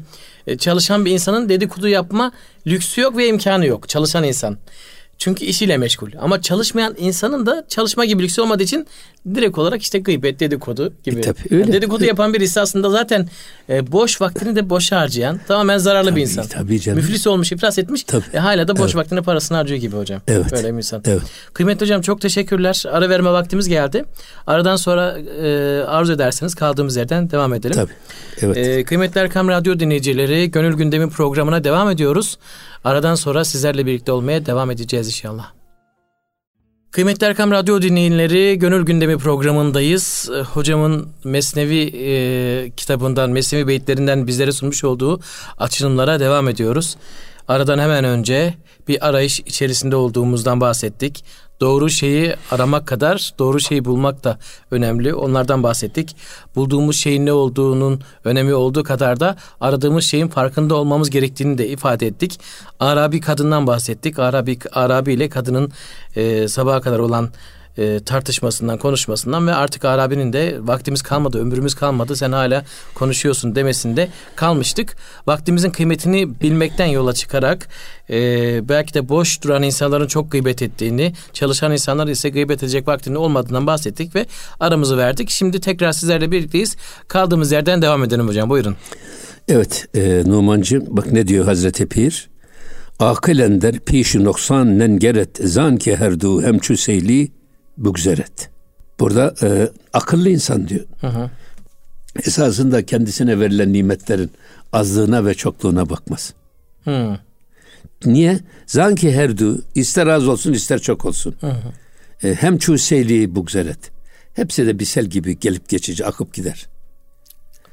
çalışan 0.59 1.05
bir 1.05 1.11
insanın 1.11 1.49
dedikodu 1.49 1.89
yapma 1.89 2.33
lüksü 2.67 3.01
yok 3.01 3.17
ve 3.17 3.29
imkanı 3.29 3.67
yok 3.67 3.89
çalışan 3.89 4.25
insan. 4.25 4.59
Çünkü 5.21 5.45
işiyle 5.45 5.77
meşgul. 5.77 6.11
Ama 6.21 6.43
çalışmayan 6.43 6.95
insanın 6.99 7.47
da 7.47 7.65
çalışma 7.69 8.05
gibi 8.05 8.23
lüksü 8.23 8.43
olmadığı 8.43 8.63
için 8.63 8.87
direkt 9.35 9.59
olarak 9.59 9.83
işte 9.83 9.99
gıybet, 9.99 10.41
dedikodu 10.41 10.93
gibi. 11.05 11.19
E, 11.19 11.21
tabii, 11.21 11.39
öyle. 11.51 11.61
Yani 11.61 11.73
dedikodu 11.73 12.05
yapan 12.05 12.35
birisi 12.35 12.61
aslında 12.61 12.91
zaten 12.91 13.29
e, 13.69 13.93
boş 13.93 14.21
vaktini 14.21 14.57
de 14.57 14.71
boş 14.71 14.93
harcayan 14.93 15.41
tamamen 15.49 15.79
zararlı 15.79 16.11
tabii, 16.11 16.17
bir 16.17 16.23
insan. 16.23 16.47
Tabii 16.47 16.81
canım. 16.81 16.99
Müflis 16.99 17.27
olmuş, 17.27 17.53
iflas 17.53 17.79
etmiş. 17.79 18.03
Tabii. 18.03 18.25
E, 18.35 18.39
hala 18.39 18.69
da 18.69 18.77
boş 18.77 18.83
evet. 18.83 18.97
vaktini 18.97 19.23
parasını 19.23 19.57
harcıyor 19.57 19.81
gibi 19.81 19.97
hocam. 19.97 20.21
Evet. 20.29 20.53
Böyle 20.53 20.73
bir 20.73 20.77
insan. 20.77 21.03
Evet. 21.07 21.23
Kıymetli 21.55 21.85
hocam 21.85 22.01
çok 22.01 22.21
teşekkürler. 22.21 22.85
Ara 22.91 23.09
verme 23.09 23.31
vaktimiz 23.31 23.69
geldi. 23.69 24.05
Aradan 24.47 24.77
sonra 24.77 25.19
e, 25.19 25.83
arzu 25.85 26.13
ederseniz 26.13 26.55
kaldığımız 26.55 26.97
yerden 26.97 27.31
devam 27.31 27.55
edelim. 27.55 27.75
Tabii. 27.75 27.93
Evet. 28.43 28.57
E, 28.57 28.85
kıymetli 28.85 29.21
Erkam 29.21 29.49
Radyo 29.49 29.81
dinleyicileri 29.81 30.51
Gönül 30.51 30.75
Gündemi 30.75 31.11
programına 31.11 31.65
devam 31.65 31.91
ediyoruz. 31.91 32.39
Aradan 32.85 33.15
sonra 33.15 33.45
sizlerle 33.45 33.87
birlikte 33.87 34.13
olmaya 34.13 34.47
devam 34.47 34.71
edeceğiz 34.71 35.07
inşallah. 35.07 35.53
Kıymetli 36.91 37.27
Erkam 37.27 37.51
Radyo 37.51 37.83
dinleyenleri 37.83 38.59
Gönül 38.59 38.85
Gündemi 38.85 39.19
programındayız. 39.19 40.31
Ee, 40.35 40.41
hocamın 40.41 41.09
Mesnevi 41.25 41.93
e, 41.95 42.71
kitabından, 42.77 43.31
Mesnevi 43.31 43.69
beyitlerinden 43.69 44.27
bizlere 44.27 44.53
sunmuş 44.53 44.85
olduğu 44.85 45.21
açılımlara 45.59 46.21
devam 46.21 46.49
ediyoruz. 46.49 46.97
Aradan 47.49 47.79
hemen 47.79 48.05
önce 48.05 48.55
bir 48.89 49.09
arayış 49.09 49.41
içerisinde 49.41 49.97
olduğumuzdan 49.97 50.61
bahsettik. 50.61 51.25
Doğru 51.61 51.91
şeyi 51.91 52.35
aramak 52.51 52.87
kadar 52.87 53.33
doğru 53.39 53.61
şeyi 53.61 53.85
bulmak 53.85 54.25
da 54.25 54.39
önemli. 54.71 55.15
Onlardan 55.15 55.63
bahsettik. 55.63 56.17
Bulduğumuz 56.57 56.97
şeyin 56.97 57.27
ne 57.27 57.33
olduğunun 57.33 58.01
önemi 58.25 58.55
olduğu 58.55 58.85
kadar 58.85 59.21
da 59.21 59.37
aradığımız 59.61 60.05
şeyin 60.05 60.29
farkında 60.29 60.75
olmamız 60.75 61.11
gerektiğini 61.11 61.59
de 61.59 61.69
ifade 61.69 62.07
ettik. 62.07 62.41
Arabi 62.81 63.21
kadından 63.21 63.67
bahsettik. 63.67 64.19
Arabi 64.19 64.59
Arabi 64.73 65.13
ile 65.13 65.29
kadının 65.29 65.73
e, 66.17 66.49
sabaha 66.49 66.81
kadar 66.81 66.99
olan 66.99 67.31
e, 67.81 68.01
tartışmasından, 68.01 68.79
konuşmasından 68.79 69.47
ve 69.47 69.55
artık 69.55 69.85
Arabi'nin 69.85 70.33
de 70.33 70.59
vaktimiz 70.61 71.03
kalmadı, 71.03 71.39
ömrümüz 71.39 71.75
kalmadı, 71.75 72.17
sen 72.17 72.33
hala 72.33 72.65
konuşuyorsun 72.95 73.55
demesinde 73.55 74.09
kalmıştık. 74.37 74.97
Vaktimizin 75.27 75.71
kıymetini 75.71 76.41
bilmekten 76.41 76.87
yola 76.87 77.13
çıkarak 77.13 77.69
e, 78.11 78.19
belki 78.69 78.95
de 78.95 79.09
boş 79.09 79.43
duran 79.43 79.63
insanların 79.63 80.07
çok 80.07 80.33
gıybet 80.33 80.63
ettiğini, 80.63 81.13
çalışan 81.33 81.73
insanlar 81.73 82.09
ise 82.09 82.29
gıybet 82.29 82.63
edecek 82.63 82.89
vaktinin 82.89 83.15
olmadığından 83.15 83.67
bahsettik 83.67 84.15
ve 84.15 84.27
aramızı 84.61 84.99
verdik. 84.99 85.31
Şimdi 85.31 85.61
tekrar 85.61 85.93
sizlerle 85.93 86.31
birlikteyiz. 86.31 86.77
Kaldığımız 87.09 87.53
yerden 87.53 87.83
devam 87.83 88.05
edelim 88.05 88.29
hocam. 88.29 88.51
Buyurun. 88.51 88.77
Evet 89.49 89.89
e, 89.95 90.23
Numancığım 90.27 90.85
bak 90.89 91.13
ne 91.13 91.29
diyor 91.29 91.45
Hazreti 91.45 91.87
Pir? 91.87 92.31
Akılen 92.99 93.63
der 93.63 93.79
pişi 93.79 94.25
noksan 94.25 94.79
nen 94.79 94.99
geret 94.99 95.37
zan 95.45 95.77
ki 95.77 95.97
herdu 95.97 96.43
hemçü 96.43 96.77
seyli 96.77 97.40
bugzeret. 97.85 98.51
Burada 99.01 99.35
e, 99.43 99.69
akıllı 99.93 100.31
insan 100.31 100.69
diyor. 100.69 100.85
Hı 101.01 101.07
hı. 101.07 101.31
Esasında 102.27 102.87
kendisine 102.87 103.41
verilen 103.41 103.73
nimetlerin 103.73 104.31
azlığına 104.73 105.27
ve 105.27 105.35
çokluğuna 105.35 105.91
bakmaz. 105.91 106.35
Hı. 106.85 107.19
Niye? 108.05 108.41
Zanki 108.67 109.13
herdu 109.13 109.63
ister 109.75 110.07
az 110.07 110.29
olsun 110.29 110.53
ister 110.53 110.79
çok 110.79 111.05
olsun. 111.05 111.35
Hı 111.41 111.47
hı. 111.47 111.73
E, 112.29 112.35
hem 112.35 112.59
çuseyli 112.59 113.35
bugzeret. 113.35 113.79
Hepsi 114.35 114.67
de 114.67 114.79
bir 114.79 114.85
sel 114.85 115.05
gibi 115.05 115.39
gelip 115.41 115.69
geçici 115.69 116.07
akıp 116.07 116.35
gider. 116.35 116.67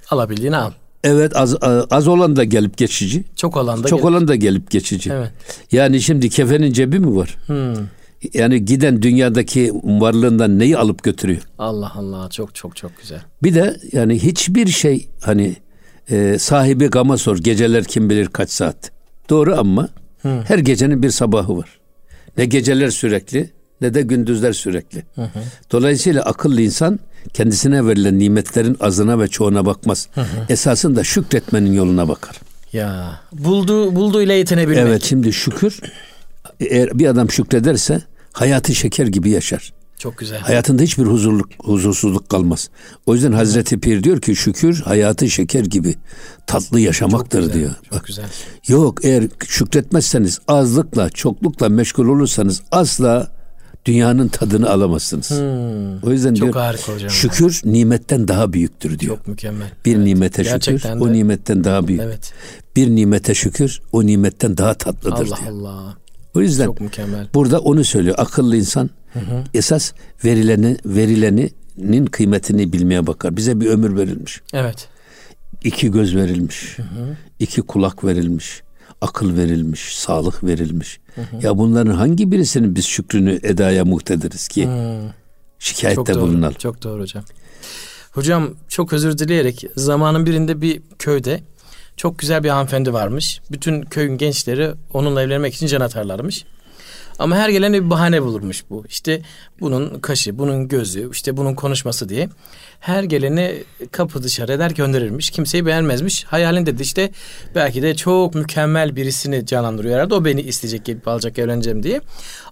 Alabildiğini 0.09 0.57
al. 0.57 0.71
Evet 1.03 1.35
az 1.35 1.55
az 1.91 2.07
olan 2.07 2.35
da 2.35 2.43
gelip 2.43 2.77
geçici. 2.77 3.23
Çok 3.35 3.57
olan 3.57 3.83
da 3.83 3.87
çok 3.87 3.99
gelip. 3.99 4.11
olan 4.11 4.27
da 4.27 4.35
gelip 4.35 4.71
geçici. 4.71 5.11
Evet. 5.11 5.31
Yani 5.71 6.01
şimdi 6.01 6.29
kefenin 6.29 6.73
cebi 6.73 6.99
mi 6.99 7.15
var? 7.15 7.37
Hmm. 7.45 7.75
Yani 8.33 8.65
giden 8.65 9.01
dünyadaki 9.01 9.71
varlığından 9.83 10.59
neyi 10.59 10.77
alıp 10.77 11.03
götürüyor? 11.03 11.41
Allah 11.57 11.91
Allah 11.95 12.29
çok 12.29 12.55
çok 12.55 12.75
çok 12.75 12.97
güzel. 13.01 13.21
Bir 13.43 13.55
de 13.55 13.77
yani 13.91 14.23
hiçbir 14.23 14.67
şey 14.67 15.07
hani 15.21 15.55
e, 16.09 16.37
sahibi 16.39 16.87
gama 16.87 17.17
sor 17.17 17.37
geceler 17.37 17.83
kim 17.83 18.09
bilir 18.09 18.27
kaç 18.27 18.49
saat. 18.49 18.91
Doğru 19.29 19.59
ama 19.59 19.89
hı. 20.21 20.43
her 20.47 20.59
gecenin 20.59 21.03
bir 21.03 21.09
sabahı 21.09 21.57
var. 21.57 21.79
Ne 22.37 22.45
geceler 22.45 22.89
sürekli 22.89 23.49
ne 23.81 23.93
de 23.93 24.01
gündüzler 24.01 24.53
sürekli. 24.53 25.03
Hı 25.15 25.21
hı. 25.21 25.39
Dolayısıyla 25.71 26.21
akıllı 26.21 26.61
insan 26.61 26.99
kendisine 27.33 27.85
verilen 27.85 28.19
nimetlerin 28.19 28.77
azına 28.79 29.19
ve 29.19 29.27
çoğuna 29.27 29.65
bakmaz. 29.65 30.07
Hı 30.15 30.21
hı. 30.21 30.25
Esasında 30.49 31.03
şükretmenin 31.03 31.73
yoluna 31.73 32.07
bakar. 32.07 32.35
Ya 32.73 33.19
buldu 33.33 33.95
bulduğuyla 33.95 34.33
yetinebilmek. 34.33 34.77
Evet 34.77 35.03
şimdi 35.03 35.33
şükür 35.33 35.79
eğer 36.59 36.99
bir 36.99 37.07
adam 37.07 37.31
şükrederse 37.31 38.01
hayatı 38.31 38.75
şeker 38.75 39.07
gibi 39.07 39.29
yaşar. 39.29 39.73
Çok 39.99 40.17
güzel. 40.17 40.39
Hayatında 40.39 40.83
hiçbir 40.83 41.03
huzurluk, 41.03 41.49
huzursuzluk 41.59 42.29
kalmaz. 42.29 42.69
O 43.05 43.13
yüzden 43.13 43.31
Hazreti 43.31 43.79
Pir 43.79 44.03
diyor 44.03 44.21
ki 44.21 44.35
şükür 44.35 44.81
hayatı 44.81 45.29
şeker 45.29 45.63
gibi 45.63 45.95
tatlı 46.47 46.79
yaşamaktır 46.79 47.41
çok 47.41 47.47
güzel, 47.47 47.59
diyor. 47.59 47.75
Çok 47.83 47.99
Bak, 47.99 48.07
güzel. 48.07 48.25
Yok 48.67 49.05
eğer 49.05 49.23
şükretmezseniz 49.47 50.39
azlıkla, 50.47 51.09
çoklukla 51.09 51.69
meşgul 51.69 52.07
olursanız 52.07 52.61
asla 52.71 53.31
dünyanın 53.85 54.27
tadını 54.27 54.69
alamazsınız. 54.69 55.29
Hmm, 55.29 56.09
o 56.09 56.11
yüzden 56.11 56.33
çok 56.33 56.53
diyor, 56.53 56.75
hocam. 56.95 57.09
Şükür 57.09 57.61
nimetten 57.65 58.27
daha 58.27 58.53
büyüktür 58.53 58.99
diyor. 58.99 59.17
Çok 59.17 59.27
mükemmel. 59.27 59.67
Bir 59.85 59.95
evet, 59.95 60.05
nimete 60.05 60.43
şükür 60.43 60.83
de. 60.83 60.93
o 60.93 61.13
nimetten 61.13 61.63
daha 61.63 61.87
büyük. 61.87 62.01
Evet. 62.01 62.33
Bir 62.75 62.87
nimete 62.89 63.33
şükür 63.33 63.81
o 63.91 64.05
nimetten 64.05 64.57
daha 64.57 64.73
tatlıdır 64.73 65.11
Allah 65.11 65.25
diyor. 65.25 65.51
Allah 65.51 65.69
Allah. 65.69 65.97
O 66.37 66.41
yüzden 66.41 66.65
Çok 66.65 66.81
mükemmel. 66.81 67.27
burada 67.33 67.59
onu 67.59 67.83
söylüyor. 67.83 68.15
Akıllı 68.17 68.57
insan 68.57 68.89
hı 69.13 69.19
hı. 69.19 69.43
esas 69.53 69.93
verileni 70.25 70.77
verileninin 70.85 72.05
kıymetini 72.05 72.73
bilmeye 72.73 73.07
bakar. 73.07 73.37
Bize 73.37 73.61
bir 73.61 73.65
ömür 73.65 73.97
verilmiş. 73.97 74.41
Evet. 74.53 74.87
İki 75.63 75.91
göz 75.91 76.15
verilmiş. 76.15 76.77
Hı 76.77 76.81
hı. 76.83 77.17
iki 77.39 77.61
kulak 77.61 78.03
verilmiş. 78.03 78.61
Akıl 79.01 79.37
verilmiş, 79.37 79.97
sağlık 79.97 80.43
verilmiş. 80.43 80.99
Hı 81.15 81.21
hı. 81.21 81.45
Ya 81.45 81.57
bunların 81.57 81.93
hangi 81.93 82.31
birisinin 82.31 82.75
biz 82.75 82.85
şükrünü 82.85 83.39
edaya 83.43 83.85
muhtediriz 83.85 84.47
ki? 84.47 84.67
Hı. 84.67 84.99
Şikayette 85.59 86.13
çok 86.13 86.21
bulunalım. 86.21 86.53
Çok 86.53 86.83
doğru 86.83 87.01
hocam. 87.01 87.23
Hocam 88.11 88.49
çok 88.67 88.93
özür 88.93 89.17
dileyerek 89.17 89.63
zamanın 89.75 90.25
birinde 90.25 90.61
bir 90.61 90.81
köyde 90.99 91.41
çok 91.97 92.19
güzel 92.19 92.43
bir 92.43 92.49
hanımefendi 92.49 92.93
varmış. 92.93 93.41
Bütün 93.51 93.81
köyün 93.81 94.17
gençleri 94.17 94.71
onunla 94.93 95.21
evlenmek 95.21 95.55
için 95.55 95.67
can 95.67 95.81
atarlarmış. 95.81 96.45
Ama 97.19 97.35
her 97.35 97.49
gelene 97.49 97.83
bir 97.83 97.89
bahane 97.89 98.23
bulurmuş 98.23 98.63
bu. 98.69 98.85
İşte 98.89 99.21
bunun 99.59 99.99
kaşı, 99.99 100.37
bunun 100.37 100.67
gözü, 100.67 101.09
işte 101.11 101.37
bunun 101.37 101.55
konuşması 101.55 102.09
diye. 102.09 102.29
Her 102.79 103.03
geleni 103.03 103.63
kapı 103.91 104.23
dışarı 104.23 104.51
eder 104.51 104.71
gönderirmiş. 104.71 105.29
Kimseyi 105.29 105.65
beğenmezmiş. 105.65 106.23
Hayalinde 106.23 106.77
de 106.77 106.83
işte 106.83 107.11
belki 107.55 107.81
de 107.81 107.95
çok 107.95 108.35
mükemmel 108.35 108.95
birisini 108.95 109.45
canlandırıyor 109.45 109.95
herhalde. 109.95 110.15
O 110.15 110.25
beni 110.25 110.41
isteyecek, 110.41 110.85
gelip 110.85 111.07
alacak, 111.07 111.39
evleneceğim 111.39 111.83
diye. 111.83 112.01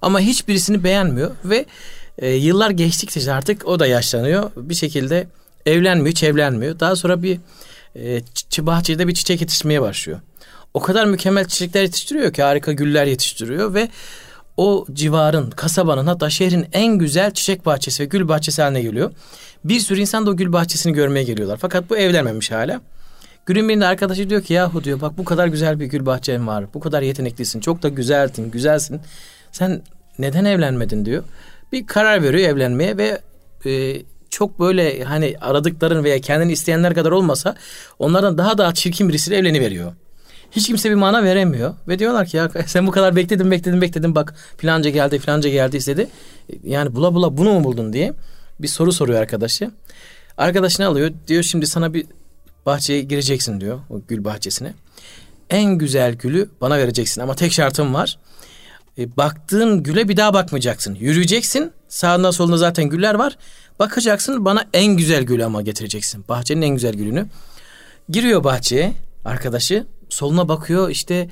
Ama 0.02 0.20
hiçbirisini 0.20 0.84
beğenmiyor 0.84 1.32
ve 1.46 1.66
e, 2.18 2.30
yıllar 2.30 2.70
geçtikçe 2.70 3.34
artık 3.34 3.68
o 3.68 3.80
da 3.80 3.88
yaşlanıyor. 3.88 4.52
Bir 4.56 4.76
şekilde 4.76 5.28
evlenmiyor, 5.66 6.10
hiç 6.10 6.24
evlenmiyor. 6.24 6.80
Daha 6.80 6.96
sonra 6.96 7.24
bir 7.24 7.40
e, 7.96 8.22
bahçede 8.60 9.08
bir 9.08 9.14
çiçek 9.14 9.42
yetişmeye 9.42 9.82
başlıyor. 9.82 10.20
O 10.74 10.80
kadar 10.80 11.06
mükemmel 11.06 11.46
çiçekler 11.46 11.82
yetiştiriyor 11.82 12.34
ki 12.34 12.44
harika 12.44 12.72
güller 12.72 13.06
yetiştiriyor 13.06 13.74
ve 13.74 13.90
o 14.58 14.86
civarın, 14.94 15.50
kasabanın 15.50 16.08
hatta 16.08 16.30
şehrin 16.30 16.68
en 16.74 16.98
güzel 16.98 17.32
çiçek 17.32 17.66
bahçesi 17.66 18.04
ve 18.04 18.06
gül 18.06 18.28
bahçesi 18.28 18.62
haline 18.62 18.82
geliyor. 18.82 19.12
Bir 19.64 19.80
sürü 19.80 20.02
insan 20.02 20.26
da 20.26 20.30
o 20.30 20.36
gül 20.36 20.54
bahçesini 20.54 20.94
görmeye 20.94 21.24
geliyorlar. 21.24 21.58
Fakat 21.62 21.90
bu 21.90 21.98
evlenmemiş 21.98 22.52
hala. 22.52 22.82
Günün 23.46 23.70
birinde 23.70 23.86
arkadaşı 23.86 24.30
diyor 24.30 24.44
ki 24.44 24.54
yahu 24.54 24.84
diyor 24.84 25.02
bak 25.02 25.18
bu 25.18 25.26
kadar 25.26 25.48
güzel 25.48 25.80
bir 25.80 25.86
gül 25.86 26.06
bahçen 26.06 26.48
var. 26.48 26.66
Bu 26.74 26.80
kadar 26.80 27.02
yeteneklisin. 27.02 27.60
Çok 27.60 27.84
da 27.84 27.90
güzelsin, 27.90 28.52
güzelsin. 28.52 29.02
Sen 29.52 29.82
neden 30.20 30.46
evlenmedin 30.46 31.06
diyor. 31.06 31.24
Bir 31.72 31.88
karar 31.88 32.24
veriyor 32.24 32.50
evlenmeye 32.50 32.98
ve 32.98 33.22
e, 33.66 34.02
çok 34.36 34.60
böyle 34.60 35.04
hani 35.04 35.36
aradıkların 35.42 36.04
veya 36.04 36.20
kendini 36.20 36.52
isteyenler 36.52 36.94
kadar 36.94 37.12
olmasa 37.12 37.56
onlardan 38.00 38.38
daha 38.38 38.58
daha 38.58 38.74
çirkin 38.74 39.10
birisiyle 39.10 39.38
evleniveriyor. 39.38 39.94
Hiç 40.52 40.68
kimse 40.68 40.90
bir 40.90 40.96
mana 40.96 41.24
veremiyor. 41.24 41.74
Ve 41.88 42.00
diyorlar 42.00 42.26
ki 42.26 42.38
ya 42.38 42.52
sen 42.66 42.88
bu 42.88 42.92
kadar 42.92 43.16
bekledin 43.16 43.52
bekledin 43.52 43.82
bekledin 43.82 44.16
bak 44.16 44.36
filanca 44.58 44.90
geldi 44.90 45.20
filanca 45.20 45.50
geldi 45.50 45.78
istedi. 45.78 46.08
Yani 46.64 46.96
bula 46.96 47.14
bula 47.14 47.38
bunu 47.38 47.54
mu 47.54 47.64
buldun 47.64 47.94
diye 47.94 48.14
bir 48.60 48.68
soru 48.68 48.94
soruyor 48.94 49.20
arkadaşı. 49.20 49.72
Arkadaşını 50.38 50.88
alıyor 50.88 51.12
diyor 51.28 51.44
şimdi 51.44 51.68
sana 51.68 51.94
bir 51.94 52.06
bahçeye 52.66 53.02
gireceksin 53.02 53.62
diyor 53.62 53.80
o 53.90 54.02
gül 54.08 54.24
bahçesine. 54.24 54.74
En 55.50 55.78
güzel 55.78 56.14
gülü 56.14 56.50
bana 56.62 56.78
vereceksin 56.78 57.22
ama 57.22 57.36
tek 57.36 57.54
şartım 57.54 57.94
var. 57.94 58.18
E, 58.98 59.18
baktığın 59.18 59.84
güle 59.84 60.10
bir 60.10 60.18
daha 60.18 60.34
bakmayacaksın. 60.34 60.96
Yürüyeceksin. 60.96 61.72
Sağında 61.88 62.32
solunda 62.32 62.58
zaten 62.58 62.86
güller 62.86 63.14
var. 63.14 63.38
Bakacaksın 63.80 64.46
bana 64.46 64.66
en 64.74 64.98
güzel 64.98 65.24
gülü 65.24 65.46
ama 65.46 65.62
getireceksin. 65.62 66.26
Bahçenin 66.30 66.62
en 66.62 66.70
güzel 66.70 66.94
gülünü. 66.94 67.28
Giriyor 68.10 68.44
bahçeye 68.44 68.94
arkadaşı. 69.26 69.86
Soluna 70.10 70.48
bakıyor 70.48 70.90
işte 70.90 71.30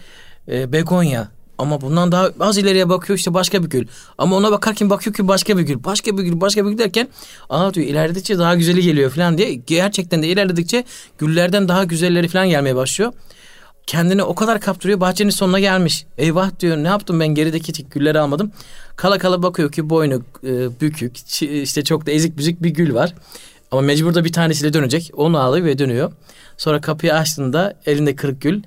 e, 0.47 0.71
begonya 0.71 1.27
Ama 1.57 1.81
bundan 1.81 2.11
daha 2.11 2.29
az 2.39 2.57
ileriye 2.57 2.89
bakıyor 2.89 3.19
işte 3.19 3.33
başka 3.33 3.63
bir 3.63 3.69
gül. 3.69 3.87
Ama 4.17 4.35
ona 4.35 4.51
bakarken 4.51 4.89
bakıyor 4.89 5.15
ki 5.15 5.27
başka 5.27 5.57
bir 5.57 5.63
gül. 5.63 5.83
Başka 5.83 6.17
bir 6.17 6.23
gül, 6.23 6.41
başka 6.41 6.65
bir 6.65 6.71
gül 6.71 6.77
derken 6.77 7.07
aa 7.49 7.73
diyor 7.73 7.87
ilerledikçe 7.87 8.39
daha 8.39 8.55
güzeli 8.55 8.81
geliyor 8.81 9.11
falan 9.11 9.37
diye. 9.37 9.53
Gerçekten 9.53 10.23
de 10.23 10.27
ilerledikçe 10.27 10.83
güllerden 11.17 11.67
daha 11.67 11.83
güzelleri 11.83 12.27
falan 12.27 12.49
gelmeye 12.49 12.75
başlıyor. 12.75 13.13
Kendini 13.87 14.23
o 14.23 14.35
kadar 14.35 14.61
kaptırıyor 14.61 14.99
bahçenin 14.99 15.29
sonuna 15.29 15.59
gelmiş. 15.59 16.05
Eyvah 16.17 16.59
diyor 16.59 16.77
ne 16.77 16.87
yaptım 16.87 17.19
ben 17.19 17.27
gerideki 17.27 17.83
gülleri 17.83 18.19
almadım. 18.19 18.51
Kala 18.95 19.17
kala 19.17 19.43
bakıyor 19.43 19.71
ki 19.71 19.89
boynu 19.89 20.23
e, 20.43 20.81
bükük 20.81 21.17
işte 21.41 21.83
çok 21.83 22.05
da 22.05 22.11
ezik 22.11 22.37
büzük 22.37 22.63
bir 22.63 22.69
gül 22.69 22.93
var. 22.93 23.13
Ama 23.71 23.81
mecbur 23.81 24.13
da 24.13 24.25
bir 24.25 24.31
tanesiyle 24.31 24.73
dönecek. 24.73 25.11
Onu 25.13 25.39
alıyor 25.39 25.65
ve 25.65 25.77
dönüyor. 25.77 26.11
Sonra 26.57 26.81
kapıyı 26.81 27.15
açtığında 27.15 27.79
elinde 27.85 28.15
kırık 28.15 28.41
gül. 28.41 28.61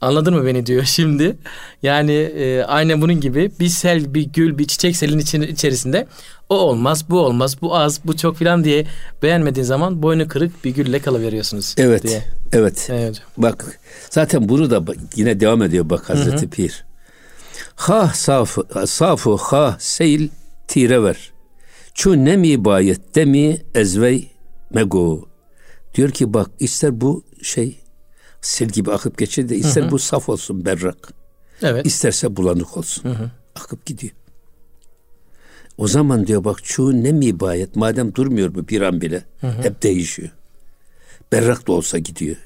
Anladın 0.00 0.34
mı 0.34 0.46
beni 0.46 0.66
diyor 0.66 0.84
şimdi. 0.86 1.36
Yani 1.82 2.12
e, 2.12 2.62
aynen 2.62 3.00
bunun 3.00 3.20
gibi 3.20 3.50
bir 3.60 3.68
sel, 3.68 4.14
bir 4.14 4.22
gül, 4.22 4.58
bir 4.58 4.66
çiçek 4.66 4.96
selin 4.96 5.18
için, 5.18 5.42
içerisinde 5.42 6.06
o 6.48 6.58
olmaz, 6.58 7.10
bu 7.10 7.20
olmaz, 7.20 7.62
bu 7.62 7.76
az, 7.76 8.00
bu 8.04 8.16
çok 8.16 8.36
filan 8.36 8.64
diye 8.64 8.86
beğenmediğin 9.22 9.64
zaman 9.64 10.02
boynu 10.02 10.28
kırık 10.28 10.64
bir 10.64 10.70
gülle 10.70 10.98
kalıveriyorsunuz. 10.98 11.74
Evet, 11.78 12.02
diye. 12.02 12.24
evet. 12.52 12.88
Evet. 12.92 13.22
Bak 13.36 13.80
zaten 14.10 14.48
bunu 14.48 14.70
da 14.70 14.92
yine 15.16 15.40
devam 15.40 15.62
ediyor 15.62 15.90
bak 15.90 16.10
Hazreti 16.10 16.42
Hı-hı. 16.42 16.50
Pir. 16.50 16.84
Ha 17.74 18.10
safu, 18.14 18.66
safu 18.86 19.36
ha 19.36 19.76
seyil 19.78 20.28
tire 20.68 21.02
ver. 21.02 21.32
Çu 21.94 22.24
ne 22.24 22.36
mi 22.36 22.64
bayet 22.64 23.14
demi 23.14 23.58
ezvey 23.74 24.28
mego. 24.74 25.28
Diyor 25.94 26.10
ki 26.10 26.34
bak 26.34 26.50
ister 26.58 27.00
bu 27.00 27.24
şey 27.42 27.79
sel 28.40 28.68
gibi 28.68 28.92
akıp 28.92 29.18
geçir 29.18 29.48
de 29.48 29.56
ister 29.56 29.82
hı 29.82 29.86
hı. 29.86 29.90
bu 29.90 29.98
saf 29.98 30.28
olsun 30.28 30.64
berrak. 30.64 31.12
Evet. 31.62 31.86
İsterse 31.86 32.36
bulanık 32.36 32.76
olsun. 32.76 33.04
Hı 33.04 33.12
hı. 33.12 33.30
Akıp 33.54 33.86
gidiyor. 33.86 34.12
O 35.78 35.88
zaman 35.88 36.26
diyor 36.26 36.44
bak 36.44 36.58
şu 36.62 37.04
ne 37.04 37.12
mibayet 37.12 37.76
madem 37.76 38.14
durmuyor 38.14 38.54
bu 38.54 38.68
bir 38.68 38.80
an 38.80 39.00
bile 39.00 39.24
hı 39.40 39.46
hı. 39.46 39.62
hep 39.62 39.82
değişiyor. 39.82 40.30
Berrak 41.32 41.68
da 41.68 41.72
olsa 41.72 41.98
gidiyor. 41.98 42.36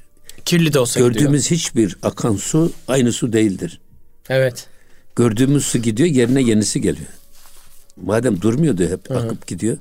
Kirli 0.44 0.72
de 0.72 0.78
olsa 0.78 1.00
Gördüğümüz 1.00 1.42
gidiyor. 1.42 1.60
hiçbir 1.60 1.96
akan 2.02 2.36
su 2.36 2.72
aynı 2.88 3.12
su 3.12 3.32
değildir. 3.32 3.80
Evet. 4.28 4.66
Gördüğümüz 5.16 5.64
su 5.64 5.78
gidiyor 5.78 6.08
yerine 6.08 6.42
yenisi 6.42 6.80
geliyor. 6.80 7.08
Madem 7.96 8.40
durmuyordu 8.40 8.82
hep 8.82 9.10
Hı-hı. 9.10 9.18
akıp 9.18 9.46
gidiyor. 9.46 9.76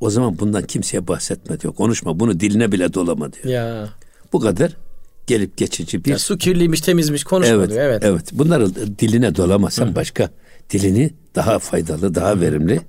O 0.00 0.10
zaman 0.10 0.38
bundan 0.38 0.62
kimseye 0.62 1.08
bahsetme 1.08 1.60
diyor. 1.60 1.74
Konuşma 1.74 2.20
bunu 2.20 2.40
diline 2.40 2.72
bile 2.72 2.94
dolama 2.94 3.32
diyor. 3.32 3.44
Ya. 3.44 3.88
Bu 4.32 4.40
kadar 4.40 4.76
gelip 5.26 5.56
geçici 5.56 6.04
bir... 6.04 6.10
Ya 6.10 6.18
su 6.18 6.38
kirliymiş 6.38 6.80
temizmiş 6.80 7.24
konuşma 7.24 7.54
evet. 7.54 7.72
Evet. 7.76 8.02
Evet. 8.04 8.28
Bunları 8.32 8.98
diline 8.98 9.36
dolamasan 9.36 9.86
Hı. 9.86 9.94
başka 9.94 10.30
dilini 10.70 11.10
daha 11.34 11.58
faydalı, 11.58 12.14
daha 12.14 12.40
verimli 12.40 12.80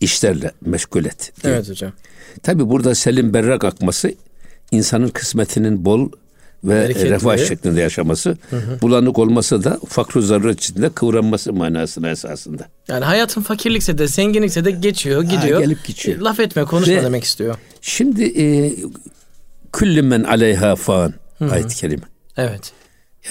işlerle 0.00 0.50
meşgul 0.66 1.04
et. 1.04 1.32
Diyor. 1.44 1.54
Evet 1.54 1.70
hocam. 1.70 1.92
Tabi 2.42 2.68
burada 2.68 2.94
selim 2.94 3.34
berrak 3.34 3.64
akması 3.64 4.14
insanın 4.70 5.08
kısmetinin 5.08 5.84
bol 5.84 6.08
ve 6.64 6.74
Bereketli. 6.74 7.10
refah 7.10 7.38
şeklinde 7.38 7.80
yaşaması, 7.80 8.36
hı 8.50 8.56
hı. 8.56 8.80
bulanık 8.82 9.18
olması 9.18 9.64
da 9.64 9.80
fakru 9.88 10.22
zaruret 10.22 10.60
içinde 10.60 10.90
kıvranması 10.90 11.52
manasına 11.52 12.10
esasında. 12.10 12.68
Yani 12.88 13.04
hayatın 13.04 13.42
fakirlikse 13.42 13.98
de 13.98 14.06
zenginlikse 14.06 14.64
de 14.64 14.70
geçiyor, 14.70 15.22
gidiyor. 15.22 15.60
Ha, 15.60 15.64
gelip 15.64 15.84
geçiyor. 15.86 16.18
Laf 16.18 16.40
etme, 16.40 16.64
konuşma 16.64 16.94
ve 16.94 17.02
demek 17.02 17.24
istiyor. 17.24 17.56
Şimdi 17.80 18.24
e, 18.42 18.74
küllü 19.72 20.02
men 20.02 20.22
aleyha 20.22 20.76
fan 20.76 21.14
ayet-i 21.50 21.76
kerime. 21.76 22.04
Evet. 22.36 22.72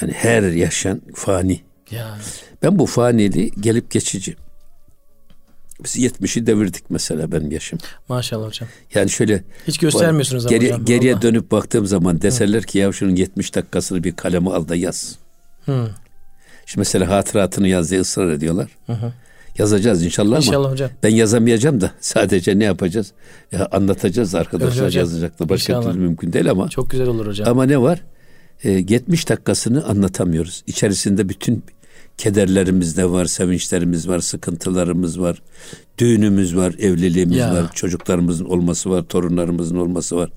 Yani 0.01 0.11
her 0.11 0.43
yaşayan 0.43 1.01
fani. 1.15 1.61
Ya. 1.91 2.17
Ben 2.63 2.79
bu 2.79 2.85
faniliği 2.85 3.51
gelip 3.59 3.91
geçici. 3.91 4.35
Biz 5.83 5.97
70'i 5.97 6.47
devirdik 6.47 6.83
mesela 6.89 7.31
benim 7.31 7.51
yaşım. 7.51 7.79
Maşallah 8.07 8.47
hocam. 8.47 8.69
Yani 8.93 9.09
şöyle 9.09 9.43
hiç 9.67 9.77
göstermiyorsunuz 9.77 10.47
geri, 10.47 10.65
hocam. 10.65 10.85
Geriye 10.85 11.13
Allah. 11.13 11.21
dönüp 11.21 11.51
baktığım 11.51 11.85
zaman 11.85 12.21
deserler 12.21 12.63
ki 12.63 12.77
ya 12.77 12.91
şunun 12.91 13.15
70 13.15 13.55
dakikasını 13.55 14.03
bir 14.03 14.15
kaleme 14.15 14.49
al 14.49 14.67
da 14.67 14.75
yaz. 14.75 15.15
Hı. 15.65 15.91
Şimdi 16.65 16.79
mesela 16.79 17.09
hatıratını 17.09 17.67
yaz 17.67 17.91
diye 17.91 18.01
ısrar 18.01 18.31
ediyorlar. 18.31 18.77
Hı 18.85 18.93
hı. 18.93 19.13
Yazacağız 19.61 20.03
inşallah, 20.05 20.37
inşallah 20.37 20.57
ama 20.65 20.71
hocam. 20.71 20.89
ben 21.03 21.09
yazamayacağım 21.09 21.81
da 21.81 21.91
sadece 21.99 22.59
ne 22.59 22.63
yapacağız? 22.63 23.11
Ya 23.51 23.67
anlatacağız 23.71 24.35
arkadaşlar 24.35 24.85
hocam. 24.85 25.01
yazacaklar. 25.01 25.49
Başka 25.49 25.81
türlü 25.81 25.99
mümkün 25.99 26.33
değil 26.33 26.51
ama. 26.51 26.69
Çok 26.69 26.89
güzel 26.89 27.07
olur 27.07 27.27
hocam. 27.27 27.49
Ama 27.49 27.63
ne 27.65 27.81
var? 27.81 28.03
E, 28.63 28.71
70 28.71 29.29
dakikasını 29.29 29.85
anlatamıyoruz. 29.85 30.63
İçerisinde 30.67 31.29
bütün 31.29 31.63
kederlerimiz 32.17 32.97
de 32.97 33.09
var, 33.11 33.25
sevinçlerimiz 33.25 34.07
var, 34.07 34.19
sıkıntılarımız 34.19 35.21
var. 35.21 35.41
Düğünümüz 35.97 36.55
var, 36.55 36.75
evliliğimiz 36.79 37.37
ya. 37.37 37.53
var, 37.53 37.71
çocuklarımızın 37.73 38.45
olması 38.45 38.89
var, 38.89 39.03
torunlarımızın 39.03 39.75
olması 39.75 40.15
var. 40.15 40.29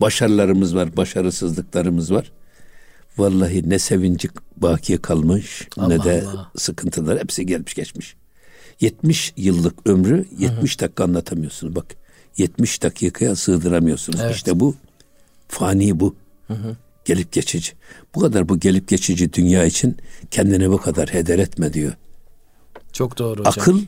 Başarılarımız 0.00 0.74
var, 0.74 0.96
başarısızlıklarımız 0.96 2.12
var. 2.12 2.32
Vallahi 3.18 3.70
ne 3.70 3.78
sevinci 3.78 4.28
baki 4.56 4.98
kalmış 4.98 5.68
Allah 5.78 5.88
ne 5.88 6.04
de 6.04 6.24
Allah. 6.32 6.50
sıkıntılar 6.56 7.18
hepsi 7.18 7.46
gelmiş 7.46 7.74
geçmiş. 7.74 8.16
70 8.80 9.32
yıllık 9.36 9.86
ömrü 9.86 10.24
70 10.38 10.50
Hı-hı. 10.50 10.78
dakika 10.78 11.04
anlatamıyorsunuz. 11.04 11.76
Bak 11.76 11.86
70 12.36 12.82
dakikaya 12.82 13.36
sığdıramıyorsunuz. 13.36 14.20
Evet. 14.20 14.34
İşte 14.34 14.60
bu 14.60 14.74
fani 15.48 16.00
bu. 16.00 16.14
Hı-hı. 16.46 16.76
Gelip 17.04 17.32
geçici. 17.32 17.72
Bu 18.14 18.20
kadar 18.20 18.48
bu 18.48 18.60
gelip 18.60 18.88
geçici 18.88 19.32
dünya 19.32 19.64
için 19.64 19.96
kendine 20.30 20.70
bu 20.70 20.78
kadar 20.78 21.14
heder 21.14 21.38
etme 21.38 21.72
diyor. 21.72 21.92
Çok 22.92 23.18
doğru 23.18 23.40
hocam. 23.40 23.54
Akıl 23.56 23.82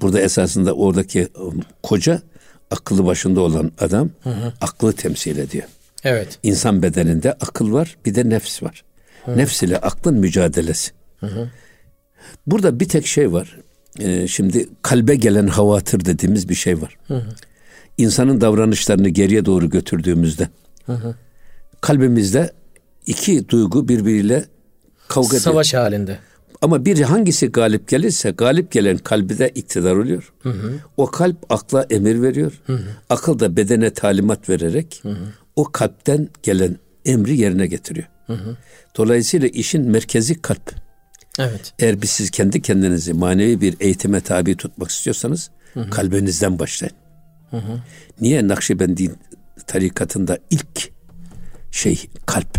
burada 0.00 0.20
esasında 0.20 0.72
oradaki 0.72 1.28
um, 1.34 1.60
koca 1.82 2.22
akıllı 2.70 3.06
başında 3.06 3.40
olan 3.40 3.72
adam 3.78 4.10
hı 4.22 4.30
hı. 4.30 4.52
aklı 4.60 4.92
temsil 4.92 5.38
ediyor. 5.38 5.68
Evet. 6.04 6.38
İnsan 6.42 6.82
bedeninde 6.82 7.32
akıl 7.32 7.72
var 7.72 7.96
bir 8.06 8.14
de 8.14 8.28
nefs 8.28 8.62
var. 8.62 8.84
Hı. 9.24 9.36
Nefs 9.36 9.62
ile 9.62 9.78
aklın 9.78 10.14
mücadelesi. 10.14 10.90
Hı 11.20 11.26
hı. 11.26 11.50
Burada 12.46 12.80
bir 12.80 12.88
tek 12.88 13.06
şey 13.06 13.32
var. 13.32 13.58
Ee, 14.00 14.28
şimdi 14.28 14.68
kalbe 14.82 15.14
gelen 15.14 15.46
havatır 15.46 16.04
dediğimiz 16.04 16.48
bir 16.48 16.54
şey 16.54 16.82
var. 16.82 16.96
Hı 17.06 17.14
hı. 17.14 17.30
İnsanın 17.98 18.40
davranışlarını 18.40 19.08
geriye 19.08 19.44
doğru 19.44 19.70
götürdüğümüzde 19.70 20.48
hı 20.86 20.92
hı. 20.92 21.14
kalbimizde 21.80 22.52
iki 23.06 23.48
duygu 23.48 23.88
birbiriyle 23.88 24.44
kavga 25.08 25.28
ediyor. 25.28 25.42
Savaş 25.42 25.74
halinde. 25.74 26.18
Ama 26.62 26.84
bir 26.84 27.00
hangisi 27.00 27.46
galip 27.46 27.88
gelirse 27.88 28.30
galip 28.30 28.72
gelen 28.72 28.98
kalbi 28.98 29.38
de 29.38 29.48
iktidar 29.48 29.96
oluyor. 29.96 30.32
Hı 30.42 30.50
hı. 30.50 30.74
O 30.96 31.06
kalp 31.06 31.52
akla 31.52 31.86
emir 31.90 32.22
veriyor. 32.22 32.52
Hı 32.66 32.72
hı. 32.72 32.88
Akıl 33.10 33.38
da 33.38 33.56
bedene 33.56 33.90
talimat 33.90 34.48
vererek 34.48 35.00
hı 35.02 35.08
hı. 35.08 35.24
o 35.56 35.64
kalpten 35.64 36.28
gelen 36.42 36.76
emri 37.04 37.36
yerine 37.36 37.66
getiriyor. 37.66 38.06
Hı 38.26 38.32
hı. 38.32 38.56
Dolayısıyla 38.96 39.48
işin 39.48 39.90
merkezi 39.90 40.42
kalp. 40.42 40.87
Evet. 41.38 41.72
Eğer 41.78 42.02
biz 42.02 42.10
siz 42.10 42.30
kendi 42.30 42.62
kendinizi 42.62 43.12
manevi 43.12 43.60
bir 43.60 43.76
eğitime 43.80 44.20
tabi 44.20 44.56
tutmak 44.56 44.90
istiyorsanız 44.90 45.50
hı 45.74 45.80
hı. 45.80 45.90
kalbinizden 45.90 46.58
başlayın. 46.58 46.94
Hı 47.50 47.56
hı. 47.56 47.80
Niye 48.20 48.48
Nakşibendi 48.48 49.14
tarikatında 49.66 50.38
ilk 50.50 50.92
şey 51.70 52.10
kalp. 52.26 52.58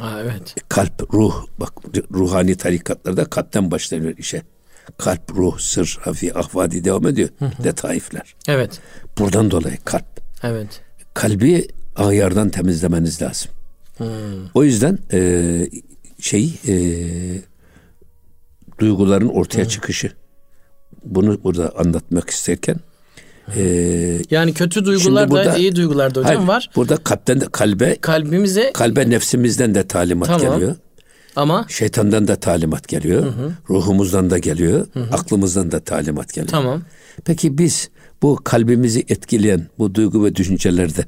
Aa, 0.00 0.20
evet. 0.20 0.54
Kalp, 0.68 1.14
ruh, 1.14 1.46
bak 1.60 1.72
ruhani 2.12 2.56
tarikatlarda 2.56 3.24
kalpten 3.24 3.70
başlanıyor 3.70 4.14
işe. 4.18 4.42
Kalp, 4.98 5.30
ruh, 5.36 5.58
sır, 5.58 5.98
hafi, 6.00 6.38
ahvadi 6.38 6.84
devam 6.84 7.06
ediyor. 7.06 7.28
Hı 7.38 7.44
hı. 7.44 7.64
Detaifler. 7.64 8.34
Evet. 8.48 8.80
Buradan 9.18 9.50
dolayı 9.50 9.76
kalp. 9.84 10.20
Evet. 10.42 10.80
Kalbi 11.14 11.68
ayardan 11.96 12.50
temizlemeniz 12.50 13.22
lazım. 13.22 13.50
Hmm. 13.96 14.06
O 14.54 14.64
yüzden 14.64 14.98
e, 15.12 15.70
şey 16.20 16.54
e, 16.68 16.74
duyguların 18.78 19.28
ortaya 19.28 19.62
hmm. 19.62 19.68
çıkışı. 19.68 20.12
Bunu 21.04 21.42
burada 21.44 21.72
anlatmak 21.78 22.30
isterken 22.30 22.76
ee, 23.56 24.18
yani 24.30 24.54
kötü 24.54 24.84
duygular 24.84 25.30
burada, 25.30 25.52
da 25.52 25.56
iyi 25.56 25.76
duygular 25.76 26.14
da 26.14 26.20
hocam 26.20 26.36
hayır, 26.36 26.48
var. 26.48 26.70
Burada 26.76 26.96
kalpten 26.96 27.40
de 27.40 27.46
kalbe 27.52 27.96
kalbimize 28.00 28.70
kalbe 28.74 29.10
nefsimizden 29.10 29.74
de 29.74 29.86
talimat 29.86 30.28
tamam. 30.28 30.54
geliyor. 30.54 30.76
Ama 31.36 31.66
şeytandan 31.68 32.28
da 32.28 32.36
talimat 32.36 32.88
geliyor. 32.88 33.22
Hı 33.22 33.28
hı. 33.28 33.52
Ruhumuzdan 33.70 34.30
da 34.30 34.38
geliyor. 34.38 34.86
Hı 34.92 35.00
hı. 35.00 35.14
Aklımızdan 35.14 35.72
da 35.72 35.80
talimat 35.80 36.32
geliyor. 36.32 36.50
Tamam. 36.50 36.82
Peki 37.24 37.58
biz 37.58 37.90
bu 38.22 38.38
kalbimizi 38.44 39.04
etkileyen 39.08 39.66
bu 39.78 39.94
duygu 39.94 40.24
ve 40.24 40.36
düşüncelerde 40.36 41.04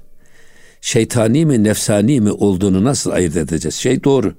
şeytani 0.81 1.47
mi 1.47 1.65
nefsani 1.65 2.21
mi 2.21 2.33
olduğunu 2.33 2.85
nasıl 2.85 3.11
ayırt 3.11 3.37
edeceğiz? 3.37 3.75
Şey 3.75 4.05
doğru. 4.05 4.35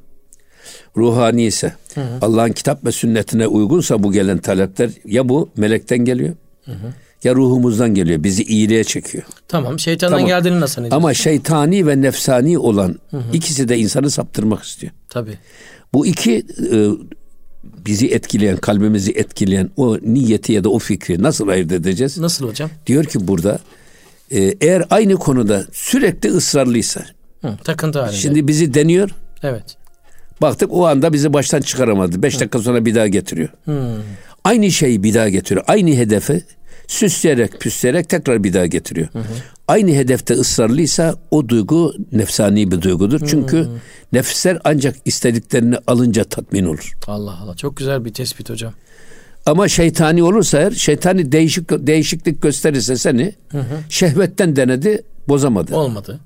Ruhani 0.97 1.43
ise 1.43 1.74
Allah'ın 2.21 2.52
kitap 2.52 2.86
ve 2.86 2.91
sünnetine 2.91 3.47
uygunsa 3.47 4.04
bu 4.04 4.12
gelen 4.12 4.38
talepler 4.38 4.89
ya 5.06 5.30
bu 5.30 5.50
melekten 5.58 6.00
geliyor. 6.00 6.36
Hı 6.65 6.71
hı 6.71 6.93
ya 7.24 7.36
ruhumuzdan 7.36 7.95
geliyor. 7.95 8.24
Bizi 8.24 8.43
iyiliğe 8.43 8.84
çekiyor. 8.84 9.24
Tamam. 9.47 9.80
Şeytandan 9.80 10.17
tamam. 10.17 10.28
geldiğini 10.28 10.60
nasıl 10.60 10.82
anlayacağız? 10.82 11.04
Ama 11.04 11.13
şeytani 11.13 11.88
ve 11.88 12.02
nefsani 12.02 12.60
olan 12.60 13.00
hı 13.12 13.17
hı. 13.17 13.24
ikisi 13.34 13.69
de 13.69 13.78
insanı 13.78 14.12
saptırmak 14.12 14.63
istiyor. 14.63 14.93
Tabii. 15.10 15.38
Bu 15.93 16.06
iki 16.06 16.45
e, 16.71 16.78
bizi 17.63 18.08
etkileyen, 18.08 18.58
kalbimizi 18.58 19.12
etkileyen 19.12 19.69
o 19.78 19.97
niyeti 19.97 20.54
ya 20.54 20.63
da 20.63 20.69
o 20.69 20.80
fikri 20.80 21.24
nasıl 21.24 21.47
ayırt 21.47 21.71
edeceğiz? 21.71 22.17
Nasıl 22.17 22.47
hocam? 22.47 22.69
Diyor 22.88 23.06
ki 23.06 23.28
burada 23.28 23.60
e, 24.32 24.56
eğer 24.62 24.86
aynı 24.89 25.15
konuda 25.15 25.65
sürekli 25.71 26.30
ısrarlıysa. 26.30 27.06
Hı, 27.41 27.58
takıntı 27.63 28.00
halinde. 28.00 28.17
Şimdi 28.17 28.47
bizi 28.47 28.74
deniyor. 28.74 29.10
Evet. 29.43 29.78
Baktık 30.41 30.73
o 30.73 30.88
anda 30.88 31.13
bizi 31.13 31.34
baştan 31.34 31.62
çıkaramadı. 31.62 32.23
Beş 32.23 32.39
dakika 32.39 32.60
sonra 32.60 32.86
bir 32.86 32.95
daha 32.95 33.08
getiriyor. 33.08 33.49
Hmm. 33.65 34.04
Aynı 34.43 34.71
şeyi 34.71 35.04
bir 35.04 35.13
daha 35.13 35.30
getiriyor. 35.30 35.65
Aynı 35.67 35.89
hedefe 35.89 36.41
süsleyerek 36.88 37.60
püsleyerek 37.60 38.10
tekrar 38.10 38.43
bir 38.43 38.54
daha 38.54 38.65
getiriyor. 38.65 39.08
Hı 39.13 39.19
hı. 39.19 39.23
Aynı 39.67 39.91
hedefte 39.91 40.34
ısrarlıysa 40.34 41.15
o 41.32 41.49
duygu 41.49 41.93
nefsani 42.12 42.71
bir 42.71 42.82
duygudur. 42.82 43.27
Çünkü 43.27 43.58
hı 43.58 43.69
nefisler 44.13 44.60
ancak 44.63 44.95
istediklerini 45.06 45.75
alınca 45.88 46.23
tatmin 46.23 46.65
olur. 46.65 46.93
Allah 47.08 47.39
Allah 47.43 47.56
çok 47.56 47.77
güzel 47.77 48.06
bir 48.06 48.13
tespit 48.13 48.49
hocam. 48.49 48.73
Ama 49.45 49.67
şeytani 49.67 50.23
olursa 50.23 50.60
eğer 50.60 50.71
şeytani 50.71 51.32
değişik 51.32 51.69
değişiklik 51.69 52.41
gösterirse 52.41 52.95
seni 52.95 53.36
hı 53.51 53.58
hı. 53.58 53.80
şehvetten 53.89 54.56
denedi 54.56 55.04
bozamadı. 55.27 55.75
Olmadı. 55.75 56.19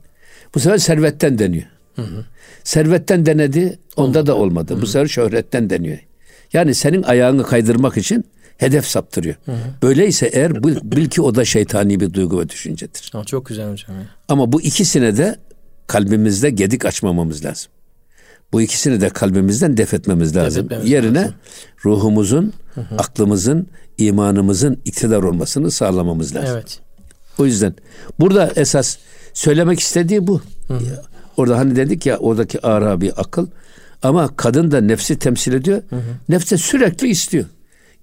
Bu 0.56 0.60
sefer 0.60 0.78
servetten 0.78 1.40
deniyor. 1.40 1.66
Hı 1.96 2.02
hı. 2.02 2.26
Servetten 2.64 3.26
denedi 3.26 3.80
onda 3.96 4.20
olmadı. 4.20 4.28
da 4.28 4.36
olmadı. 4.36 4.74
Hı 4.74 4.78
hı. 4.78 4.82
Bu 4.82 4.88
sefer 4.88 5.08
şöhretten 5.08 5.70
deniyor. 5.70 5.98
Yani 6.54 6.76
senin 6.76 7.04
ayağını 7.04 7.44
kaydırmak 7.44 7.98
için 7.98 8.26
hedef 8.58 8.86
saptırıyor. 8.86 9.36
Hı 9.46 9.52
hı. 9.52 9.58
Böyleyse 9.82 10.30
eğer 10.34 10.64
bil, 10.64 10.78
bil 10.84 11.10
ki 11.10 11.22
o 11.22 11.36
da 11.36 11.46
şeytani 11.46 12.00
bir 12.00 12.14
duygu 12.14 12.40
ve 12.40 12.50
düşüncedir. 12.50 13.10
Ha, 13.12 13.24
çok 13.24 13.46
güzel 13.46 13.72
hocam. 13.72 13.96
Ya. 13.96 14.04
Ama 14.28 14.52
bu 14.52 14.62
ikisine 14.62 15.18
de 15.18 15.36
kalbimizde 15.88 16.50
gedik 16.50 16.86
açmamamız 16.86 17.46
lazım. 17.46 17.72
Bu 18.54 18.62
ikisini 18.62 19.02
de 19.02 19.10
kalbimizden 19.10 19.78
def 19.78 19.94
etmemiz 19.94 20.36
lazım. 20.36 20.70
Def 20.70 20.86
Yerine 20.86 21.20
lazım. 21.20 21.34
ruhumuzun, 21.86 22.54
hı 22.76 22.82
hı. 22.82 22.96
aklımızın, 22.98 23.68
imanımızın 23.98 24.82
iktidar 24.86 25.24
olmasını 25.24 25.72
sağlamamız 25.72 26.36
lazım. 26.36 26.56
Evet. 26.56 26.80
O 27.38 27.46
yüzden 27.46 27.74
burada 28.20 28.52
esas 28.56 28.98
söylemek 29.34 29.80
istediği 29.80 30.28
bu. 30.28 30.42
Hı 30.68 30.74
hı. 30.74 31.02
Orada 31.38 31.58
hani 31.58 31.76
dedik 31.76 32.06
ya 32.06 32.18
oradaki 32.18 32.62
arabi 32.68 33.12
akıl 33.12 33.48
ama 34.04 34.36
kadın 34.36 34.72
da 34.72 34.82
nefsi 34.82 35.20
temsil 35.20 35.54
ediyor. 35.54 35.82
Hı 35.90 35.96
hı. 35.96 36.02
Nefse 36.30 36.58
sürekli 36.58 37.08
istiyor. 37.08 37.46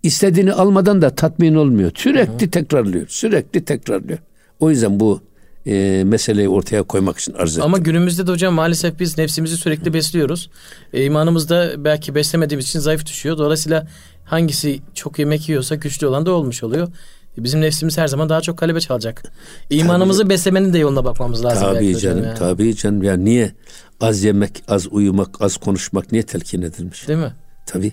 İstediğini 0.02 0.52
almadan 0.52 1.02
da 1.02 1.10
tatmin 1.10 1.54
olmuyor. 1.54 1.90
Sürekli 1.94 2.42
hı 2.42 2.46
hı. 2.46 2.50
tekrarlıyor. 2.50 3.06
Sürekli 3.08 3.64
tekrarlıyor. 3.64 4.18
O 4.60 4.70
yüzden 4.70 5.00
bu 5.00 5.20
e, 5.66 6.02
meseleyi 6.06 6.48
ortaya 6.48 6.82
koymak 6.82 7.18
için 7.18 7.32
arz 7.32 7.52
ettim. 7.52 7.62
Ama 7.64 7.78
günümüzde 7.78 8.26
de 8.26 8.30
hocam 8.30 8.54
maalesef 8.54 9.00
biz 9.00 9.18
nefsimizi 9.18 9.56
sürekli 9.56 9.94
besliyoruz. 9.94 10.50
E, 10.92 11.04
imanımız 11.04 11.48
da 11.48 11.84
belki 11.84 12.14
beslemediğimiz 12.14 12.66
için 12.66 12.78
zayıf 12.78 13.06
düşüyor. 13.06 13.38
Dolayısıyla 13.38 13.86
hangisi 14.24 14.80
çok 14.94 15.18
yemek 15.18 15.48
yiyorsa 15.48 15.74
güçlü 15.74 16.06
olan 16.06 16.26
da 16.26 16.32
olmuş 16.32 16.62
oluyor. 16.62 16.88
Bizim 17.36 17.60
nefsimiz 17.60 17.98
her 17.98 18.08
zaman 18.08 18.28
daha 18.28 18.40
çok 18.40 18.58
kalebe 18.58 18.80
çalacak. 18.80 19.22
İmanımızı 19.70 20.22
tabii, 20.22 20.30
beslemenin 20.30 20.72
de 20.72 20.78
yoluna 20.78 21.04
bakmamız 21.04 21.44
lazım. 21.44 21.62
Tabii 21.62 21.98
canım, 21.98 22.24
yani. 22.24 22.38
tabii 22.38 22.76
canım. 22.76 23.02
Ya 23.02 23.16
niye 23.16 23.52
az 24.00 24.24
yemek, 24.24 24.62
az 24.68 24.88
uyumak, 24.90 25.42
az 25.42 25.56
konuşmak 25.56 26.12
niye 26.12 26.22
telkin 26.22 26.62
edilmiş? 26.62 27.08
Değil 27.08 27.18
mi? 27.18 27.32
Tabii. 27.66 27.92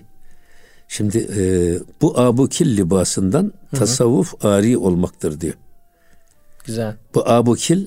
Şimdi 0.88 1.18
e, 1.36 1.42
bu 2.00 2.20
abukil 2.20 2.76
libasından 2.76 3.42
Hı-hı. 3.42 3.80
tasavvuf 3.80 4.44
ari 4.44 4.78
olmaktır 4.78 5.40
diyor. 5.40 5.54
Güzel. 6.64 6.96
Bu 7.14 7.28
abukil 7.28 7.86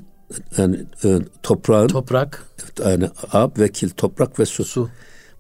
yani 0.58 0.78
e, 1.04 1.20
toprağın 1.44 1.88
toprak 1.88 2.44
yani 2.86 3.10
ab 3.32 3.62
ve 3.62 3.72
kil 3.72 3.90
toprak 3.90 4.40
ve 4.40 4.46
su. 4.46 4.66
Su. 4.66 4.90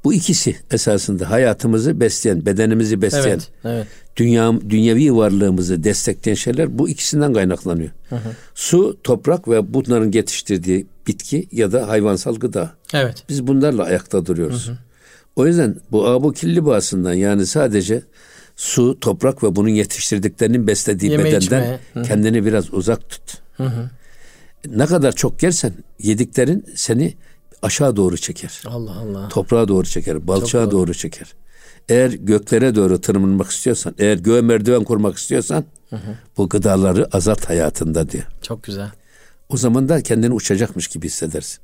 Bu 0.03 0.13
ikisi 0.13 0.55
esasında 0.71 1.29
hayatımızı 1.29 1.99
besleyen, 1.99 2.45
bedenimizi 2.45 3.01
besleyen, 3.01 3.25
evet, 3.27 3.51
evet. 3.63 3.87
Dünya 4.17 4.53
dünyevi 4.69 5.15
varlığımızı 5.15 5.83
destekleyen 5.83 6.35
şeyler 6.35 6.79
bu 6.79 6.89
ikisinden 6.89 7.33
kaynaklanıyor. 7.33 7.89
Hı 8.09 8.15
hı. 8.15 8.29
Su, 8.55 8.97
toprak 9.03 9.47
ve 9.47 9.73
bunların 9.73 10.11
yetiştirdiği 10.11 10.87
bitki 11.07 11.47
ya 11.51 11.71
da 11.71 11.87
hayvansal 11.87 12.35
gıda. 12.35 12.71
Evet. 12.93 13.23
Biz 13.29 13.47
bunlarla 13.47 13.83
ayakta 13.83 14.25
duruyoruz. 14.25 14.67
Hı 14.67 14.71
hı. 14.71 14.77
O 15.35 15.47
yüzden 15.47 15.75
bu 15.91 16.07
abu 16.07 16.33
killi 16.33 16.65
bağısından 16.65 17.13
yani 17.13 17.45
sadece 17.45 18.01
su, 18.55 18.99
toprak 18.99 19.43
ve 19.43 19.55
bunun 19.55 19.69
yetiştirdiklerinin 19.69 20.67
beslediği 20.67 21.11
Yeme 21.11 21.23
bedenden 21.23 21.79
içme. 21.89 22.03
kendini 22.03 22.45
biraz 22.45 22.73
uzak 22.73 23.09
tut. 23.09 23.37
Hı 23.57 23.63
hı. 23.63 23.89
Ne 24.69 24.85
kadar 24.85 25.11
çok 25.11 25.43
yersen 25.43 25.73
yediklerin 25.99 26.65
seni 26.75 27.13
aşağı 27.61 27.95
doğru 27.95 28.17
çeker. 28.17 28.61
Allah 28.65 28.97
Allah. 28.97 29.29
Toprağa 29.29 29.67
doğru 29.67 29.85
çeker, 29.85 30.27
balçağa 30.27 30.65
doğru. 30.65 30.71
doğru 30.71 30.93
çeker. 30.93 31.33
Eğer 31.89 32.09
göklere 32.09 32.75
doğru 32.75 33.01
tırmanmak 33.01 33.51
istiyorsan, 33.51 33.95
eğer 33.97 34.17
göğe 34.17 34.41
merdiven 34.41 34.83
kurmak 34.83 35.17
istiyorsan 35.17 35.65
hı 35.89 35.95
hı. 35.95 36.15
bu 36.37 36.49
gıdaları 36.49 37.07
azalt 37.11 37.49
hayatında 37.49 38.09
diyor. 38.09 38.23
Çok 38.41 38.63
güzel. 38.63 38.91
O 39.49 39.57
zaman 39.57 39.89
da 39.89 40.01
kendini 40.01 40.33
uçacakmış 40.33 40.87
gibi 40.87 41.05
hissedersin. 41.05 41.59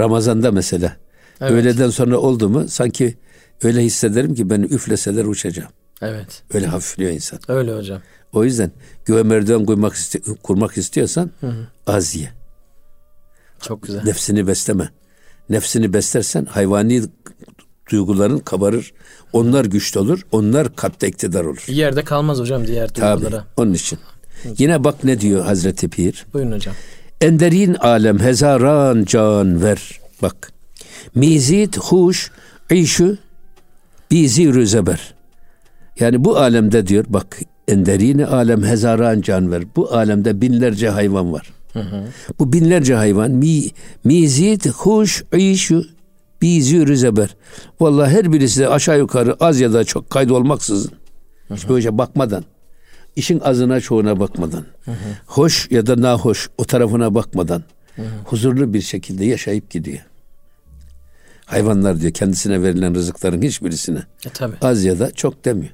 Ramazanda 0.00 0.52
mesela 0.52 0.96
evet. 1.40 1.52
öğleden 1.52 1.90
sonra 1.90 2.18
oldu 2.18 2.48
mu 2.48 2.68
sanki 2.68 3.16
öyle 3.62 3.82
hissederim 3.82 4.34
ki 4.34 4.50
beni 4.50 4.64
üfleseler 4.64 5.24
uçacağım. 5.24 5.70
Evet. 6.02 6.42
Öyle 6.54 6.66
hafifliyor 6.66 7.10
insan. 7.10 7.38
Öyle 7.48 7.74
hocam. 7.74 8.00
O 8.32 8.44
yüzden 8.44 8.70
göğe 9.04 9.22
merdiven 9.22 9.66
kurmak, 9.66 9.94
isti- 9.94 10.36
kurmak 10.42 10.78
istiyorsan 10.78 11.30
hı 11.40 11.46
hı. 11.46 11.66
az 11.86 12.14
ye. 12.16 12.30
Çok 13.60 13.82
güzel. 13.82 14.04
Nefsini 14.04 14.46
besleme. 14.46 14.90
Nefsini 15.50 15.92
beslersen 15.92 16.44
hayvani 16.44 17.02
duyguların 17.90 18.38
kabarır. 18.38 18.92
Onlar 19.32 19.64
güçlü 19.64 20.00
olur. 20.00 20.20
Onlar 20.32 20.76
kalpte 20.76 21.08
iktidar 21.08 21.44
olur. 21.44 21.64
Bir 21.68 21.74
yerde 21.74 22.04
kalmaz 22.04 22.38
hocam 22.38 22.66
diğer 22.66 22.94
duygulara. 22.94 23.18
Tabii, 23.20 23.42
onun 23.56 23.72
için. 23.72 23.98
Yine 24.58 24.84
bak 24.84 25.04
ne 25.04 25.20
diyor 25.20 25.44
Hazreti 25.44 25.88
Pir. 25.88 26.26
Buyurun 26.32 26.52
hocam. 26.52 26.74
Enderin 27.20 27.74
alem 27.74 28.18
hezaran 28.18 29.04
can 29.04 29.62
ver. 29.62 30.00
Bak. 30.22 30.52
Mizit 31.14 31.78
huş 31.78 32.30
işu 32.70 33.16
bizi 34.10 34.54
rüzeber. 34.54 35.14
Yani 36.00 36.24
bu 36.24 36.36
alemde 36.38 36.86
diyor 36.86 37.04
bak 37.08 37.38
enderini 37.68 38.26
alem 38.26 38.64
hezaran 38.64 39.20
can 39.20 39.52
ver. 39.52 39.62
Bu 39.76 39.94
alemde 39.94 40.40
binlerce 40.40 40.88
hayvan 40.88 41.32
var. 41.32 41.50
Hı 41.72 41.80
hı. 41.80 42.04
Bu 42.38 42.52
binlerce 42.52 42.94
hayvan 42.94 43.30
mi 43.30 43.70
mizit 44.04 44.66
huş 44.66 45.24
işu 45.36 45.84
bizi 46.44 46.86
rüzeber. 46.86 47.36
Vallahi 47.80 48.10
her 48.10 48.32
birisi 48.32 48.60
de 48.60 48.68
aşağı 48.68 48.98
yukarı 48.98 49.36
az 49.40 49.60
ya 49.60 49.72
da 49.72 49.84
çok 49.84 50.10
kaydolmaksızın. 50.10 50.92
Hiç 51.54 51.68
böyle 51.68 51.98
bakmadan. 51.98 52.44
işin 53.16 53.40
azına 53.40 53.80
çoğuna 53.80 54.20
bakmadan. 54.20 54.64
Hı 54.84 54.90
hı. 54.90 54.96
Hoş 55.26 55.70
ya 55.70 55.86
da 55.86 56.02
nahoş 56.02 56.50
o 56.58 56.64
tarafına 56.64 57.14
bakmadan. 57.14 57.62
Hı 57.96 58.02
hı. 58.02 58.06
Huzurlu 58.24 58.74
bir 58.74 58.80
şekilde 58.80 59.24
yaşayıp 59.24 59.70
gidiyor. 59.70 59.98
Hayvanlar 61.44 62.00
diyor 62.00 62.12
kendisine 62.12 62.62
verilen 62.62 62.94
rızıkların 62.94 63.42
hiçbirisine. 63.42 64.02
E, 64.26 64.28
tabii. 64.34 64.56
Az 64.62 64.84
ya 64.84 64.98
da 64.98 65.10
çok 65.10 65.44
demiyor. 65.44 65.72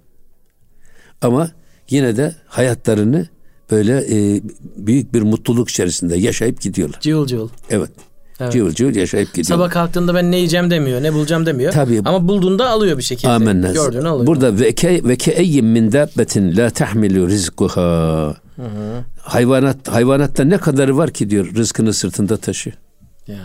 Ama 1.22 1.50
yine 1.90 2.16
de 2.16 2.34
hayatlarını 2.46 3.28
böyle 3.70 3.96
e, 3.98 4.40
büyük 4.76 5.14
bir 5.14 5.22
mutluluk 5.22 5.70
içerisinde 5.70 6.16
yaşayıp 6.16 6.60
gidiyorlar. 6.60 7.00
Cıvıl 7.00 7.26
cıvıl. 7.26 7.48
Evet. 7.70 7.90
Evet. 8.40 8.52
Cıvıl 8.52 8.72
cıvıl 8.72 8.94
yaşayıp 8.94 9.28
gidiyor. 9.28 9.58
Sabah 9.58 9.70
kalktığında 9.70 10.14
ben 10.14 10.30
ne 10.30 10.36
yiyeceğim 10.36 10.70
demiyor, 10.70 11.02
ne 11.02 11.14
bulacağım 11.14 11.46
demiyor. 11.46 11.72
Tabii. 11.72 12.02
Ama 12.04 12.28
bulduğunda 12.28 12.70
alıyor 12.70 12.98
bir 12.98 13.02
şekilde. 13.02 13.32
Amenna. 13.32 13.72
Gördüğünü 13.72 14.08
alıyor. 14.08 14.26
Burada 14.26 14.60
ve 14.60 14.72
ke 14.72 15.04
ve 15.04 15.16
ke 15.16 15.30
eyyim 15.30 15.66
min 15.66 15.92
dabbetin 15.92 16.56
la 16.56 16.70
tahmilu 16.70 17.28
rizquha. 17.28 18.36
Hayvanat 19.18 19.88
hayvanatta 19.88 20.44
ne 20.44 20.58
kadarı 20.58 20.96
var 20.96 21.10
ki 21.10 21.30
diyor 21.30 21.54
rızkını 21.54 21.92
sırtında 21.92 22.36
taşı. 22.36 22.72
Ya. 23.26 23.36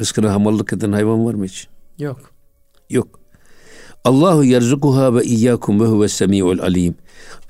Rızkına 0.00 0.32
hamallık 0.32 0.72
eden 0.72 0.92
hayvan 0.92 1.26
var 1.26 1.34
mı 1.34 1.44
hiç? 1.44 1.68
Yok. 1.98 2.20
Yok. 2.90 3.20
Allahu 4.04 4.44
yerzukuha 4.44 5.14
ve 5.14 5.24
iyyakum 5.24 5.80
ve 5.80 5.84
huve 5.84 6.08
semiul 6.08 6.58
alim. 6.58 6.94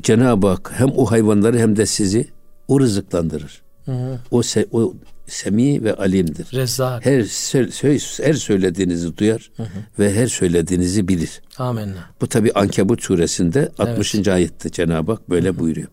Cenab-ı 0.03 0.47
Hak 0.47 0.73
hem 0.77 0.89
o 0.97 1.11
hayvanları 1.11 1.59
hem 1.59 1.77
de 1.77 1.87
sizi 1.87 2.29
o 2.69 2.81
rızıklandırır. 2.81 3.63
Hı 3.85 3.93
hı. 3.93 4.19
O, 4.31 4.43
se, 4.43 4.67
o 4.73 4.95
semi 5.33 5.85
ve 5.85 5.95
alimdir. 5.95 6.47
Rezzak. 6.53 7.07
Her, 7.07 7.23
söz, 7.23 8.21
her 8.21 8.35
söylediğinizi 8.35 9.17
duyar 9.17 9.51
hı 9.57 9.63
hı. 9.63 9.67
ve 9.99 10.15
her 10.15 10.27
söylediğinizi 10.27 11.09
bilir. 11.09 11.43
Amenna. 11.59 12.11
Bu 12.21 12.27
tabi 12.27 12.53
Ankebut 12.53 13.03
suresinde 13.03 13.73
60. 13.79 14.15
Evet. 14.15 14.29
ayette 14.29 14.71
Cenab-ı 14.71 15.13
Hak 15.13 15.31
böyle 15.31 15.49
hı 15.49 15.53
hı. 15.53 15.59
buyuruyor. 15.59 15.89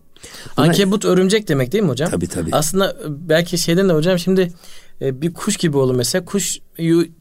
Buna, 0.56 0.66
Ankebut 0.66 1.04
örümcek 1.04 1.48
demek 1.48 1.72
değil 1.72 1.84
mi 1.84 1.90
hocam? 1.90 2.10
Tabi 2.10 2.26
tabi. 2.26 2.50
Aslında 2.52 2.96
belki 3.08 3.58
şeyden 3.58 3.88
de 3.88 3.92
hocam 3.92 4.18
şimdi 4.18 4.52
e, 5.00 5.22
bir 5.22 5.34
kuş 5.34 5.56
gibi 5.56 5.76
olur 5.76 5.94
mesela. 5.94 6.24
Kuş 6.24 6.58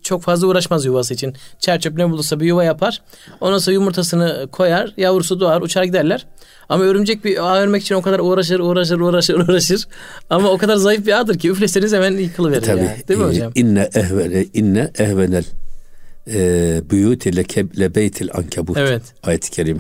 çok 0.01 0.21
fazla 0.21 0.47
uğraşmaz 0.47 0.85
yuvası 0.85 1.13
için. 1.13 1.35
Çer 1.59 1.79
çöp 1.79 1.97
ne 1.97 2.09
bulursa 2.09 2.39
bir 2.39 2.45
yuva 2.45 2.63
yapar. 2.63 3.01
Ondan 3.41 3.57
sonra 3.57 3.73
yumurtasını 3.73 4.47
koyar. 4.51 4.93
Yavrusu 4.97 5.39
doğar 5.39 5.61
uçar 5.61 5.83
giderler. 5.83 6.27
Ama 6.69 6.83
örümcek 6.83 7.25
bir 7.25 7.47
ağ 7.47 7.61
örmek 7.61 7.81
için 7.81 7.95
o 7.95 8.01
kadar 8.01 8.19
uğraşır 8.19 8.59
uğraşır 8.59 8.99
uğraşır 8.99 9.33
uğraşır. 9.39 9.87
Ama 10.29 10.49
o 10.49 10.57
kadar 10.57 10.75
zayıf 10.75 11.05
bir 11.05 11.19
ağdır 11.19 11.39
ki 11.39 11.49
üfleseniz 11.49 11.93
hemen 11.93 12.17
yıkılıverir. 12.17 12.61
Tabii. 12.61 12.79
Yani. 12.79 13.07
Değil 13.07 13.19
mi 13.19 13.25
hocam? 13.25 13.51
İnne 13.55 13.89
ehvele 13.95 14.45
inne 14.53 14.91
ehvenel 14.99 15.45
e, 16.33 16.81
büyüt 16.89 17.25
ile 17.25 17.95
beytil 17.95 18.29
ankebut 18.33 18.77
evet. 18.77 19.01
ayet-i 19.23 19.51
kerim. 19.51 19.79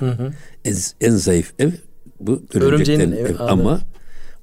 En, 0.65 0.75
en 1.01 1.15
zayıf 1.15 1.53
ev 1.59 1.71
bu 2.19 2.41
örümceklerin 2.53 3.11
ev. 3.11 3.35
Ama 3.39 3.81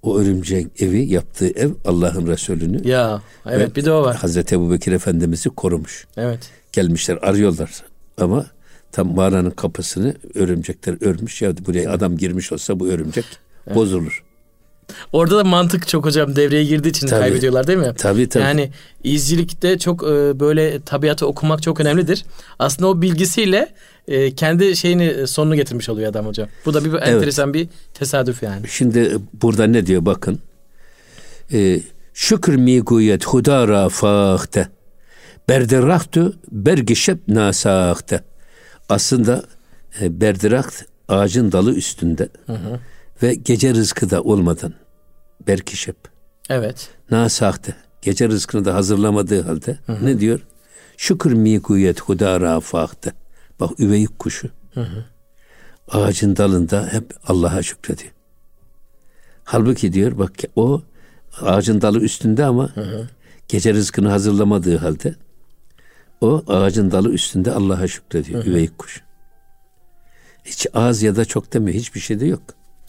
o 0.02 0.18
örümcek 0.18 0.82
evi 0.82 1.12
yaptığı 1.12 1.48
ev 1.48 1.70
Allah'ın 1.84 2.26
Resulü'nü. 2.26 2.88
Ya 2.88 3.22
evet 3.50 3.76
bir 3.76 3.84
de 3.84 3.92
o 3.92 4.02
var. 4.02 4.16
Hazreti 4.16 4.54
Ebu 4.54 4.70
Bekir 4.70 4.92
Efendimiz'i 4.92 5.48
korumuş. 5.48 6.06
Evet. 6.16 6.50
Gelmişler 6.72 7.16
arıyorlar 7.22 7.70
ama 8.18 8.46
tam 8.92 9.14
mağaranın 9.14 9.50
kapısını 9.50 10.14
örümcekler 10.34 10.96
örmüş. 11.00 11.42
Ya 11.42 11.52
buraya 11.66 11.92
adam 11.92 12.16
girmiş 12.16 12.52
olsa 12.52 12.80
bu 12.80 12.88
örümcek 12.88 13.24
evet. 13.66 13.76
bozulur. 13.76 14.26
Orada 15.12 15.36
da 15.36 15.44
mantık 15.44 15.88
çok 15.88 16.04
hocam 16.04 16.36
devreye 16.36 16.64
girdiği 16.64 16.88
için 16.88 17.06
tabii, 17.06 17.20
kaybediyorlar 17.20 17.66
değil 17.66 17.78
mi? 17.78 17.92
Tabii 17.98 18.28
tabii. 18.28 18.44
Yani 18.44 18.70
izcilikte 19.04 19.78
çok 19.78 20.02
e, 20.02 20.40
böyle 20.40 20.80
tabiatı 20.80 21.26
okumak 21.26 21.62
çok 21.62 21.80
önemlidir. 21.80 22.24
Aslında 22.58 22.88
o 22.88 23.02
bilgisiyle 23.02 23.68
e, 24.08 24.34
kendi 24.34 24.76
şeyini 24.76 25.26
sonunu 25.26 25.56
getirmiş 25.56 25.88
oluyor 25.88 26.10
adam 26.10 26.26
hocam. 26.26 26.48
Bu 26.66 26.74
da 26.74 26.84
bir 26.84 26.90
evet. 26.90 27.08
enteresan 27.08 27.54
bir 27.54 27.68
tesadüf 27.94 28.42
yani. 28.42 28.68
Şimdi 28.68 29.16
burada 29.42 29.66
ne 29.66 29.86
diyor 29.86 30.06
bakın. 30.06 30.38
E, 31.52 31.80
şükür 32.14 32.54
mi 32.54 32.80
guyet 32.80 33.24
hudara 33.24 33.88
fahte. 33.88 34.68
Berdirahtu 35.48 36.36
bergişep 36.52 37.28
nasahte. 37.28 38.20
Aslında 38.88 39.42
e, 40.00 40.20
berdirakt 40.20 40.84
ağacın 41.08 41.52
dalı 41.52 41.74
üstünde. 41.74 42.28
Hı 42.46 42.52
hı 42.52 42.80
ve 43.22 43.34
gece 43.34 43.74
rızkı 43.74 44.10
da 44.10 44.22
olmadan 44.22 44.74
berkişep. 45.46 45.96
Evet. 46.50 46.88
Nasahte. 47.10 47.74
Gece 48.02 48.28
rızkını 48.28 48.64
da 48.64 48.74
hazırlamadığı 48.74 49.42
halde 49.42 49.78
hı 49.86 49.92
hı. 49.92 50.06
ne 50.06 50.20
diyor? 50.20 50.40
Şükür 50.96 51.32
mi 51.32 51.62
kuyet 51.62 52.00
huda 52.00 52.40
rafakte. 52.40 53.12
Bak 53.60 53.80
üveyik 53.80 54.18
kuşu. 54.18 54.48
Hı 54.74 54.80
hı. 54.80 55.04
Ağacın 55.88 56.36
dalında 56.36 56.88
hep 56.92 57.14
Allah'a 57.26 57.62
şükrediyor. 57.62 58.12
Halbuki 59.44 59.92
diyor 59.92 60.18
bak 60.18 60.32
o 60.56 60.82
ağacın 61.40 61.80
dalı 61.80 62.00
üstünde 62.00 62.44
ama 62.44 62.70
hı 62.74 62.80
hı. 62.80 63.08
gece 63.48 63.74
rızkını 63.74 64.08
hazırlamadığı 64.08 64.76
halde 64.76 65.14
o 66.20 66.42
ağacın 66.46 66.90
dalı 66.90 67.12
üstünde 67.12 67.52
Allah'a 67.52 67.88
şükrediyor 67.88 68.40
hı 68.44 68.46
hı. 68.46 68.50
üveyik 68.50 68.78
kuş. 68.78 69.02
Hiç 70.44 70.66
az 70.74 71.02
ya 71.02 71.16
da 71.16 71.24
çok 71.24 71.52
demiyor. 71.52 71.78
Hiçbir 71.78 72.00
şey 72.00 72.20
de 72.20 72.26
yok. 72.26 72.42